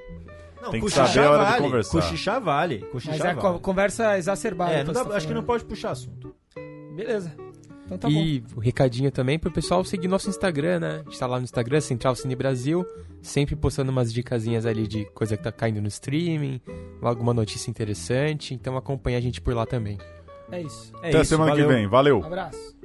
Não, 0.61 0.69
tem 0.71 0.79
que 0.79 0.89
saber 0.89 1.19
a 1.25 1.31
hora 1.31 1.43
de 1.43 1.51
vale, 1.51 1.61
conversar. 1.63 1.91
Cochichar 2.01 2.39
vale. 2.41 2.85
Mas 2.93 3.19
é 3.19 3.33
vale. 3.33 3.59
conversa 3.59 4.17
exacerbada. 4.17 4.71
É, 4.71 4.83
você 4.85 4.93
dá- 4.93 5.03
tá 5.09 5.17
acho 5.17 5.27
que 5.27 5.33
não 5.33 5.43
pode 5.43 5.65
puxar 5.65 5.91
assunto. 5.91 6.33
Beleza. 6.95 7.33
Então 7.85 7.97
tá 7.97 8.09
bom. 8.09 8.15
E 8.15 8.43
o 8.55 8.59
recadinho 8.59 9.11
também 9.11 9.37
pro 9.37 9.51
pessoal 9.51 9.83
seguir 9.83 10.07
nosso 10.07 10.29
Instagram, 10.29 10.79
né? 10.79 11.01
A 11.05 11.09
gente 11.09 11.19
tá 11.19 11.27
lá 11.27 11.37
no 11.37 11.43
Instagram, 11.43 11.81
Central 11.81 12.15
Cine 12.15 12.35
Brasil, 12.35 12.85
sempre 13.21 13.55
postando 13.55 13.91
umas 13.91 14.11
dicasinhas 14.13 14.65
ali 14.65 14.87
de 14.87 15.05
coisa 15.05 15.35
que 15.35 15.43
tá 15.43 15.51
caindo 15.51 15.81
no 15.81 15.87
streaming, 15.87 16.61
alguma 17.01 17.33
notícia 17.33 17.69
interessante, 17.69 18.53
então 18.53 18.77
acompanha 18.77 19.17
a 19.17 19.21
gente 19.21 19.41
por 19.41 19.53
lá 19.53 19.65
também. 19.65 19.97
É 20.51 20.61
isso. 20.61 20.93
É 21.01 21.09
Até 21.09 21.21
isso, 21.21 21.29
semana 21.29 21.51
valeu. 21.51 21.67
que 21.67 21.73
vem. 21.73 21.87
Valeu. 21.87 22.23
Abraço. 22.23 22.75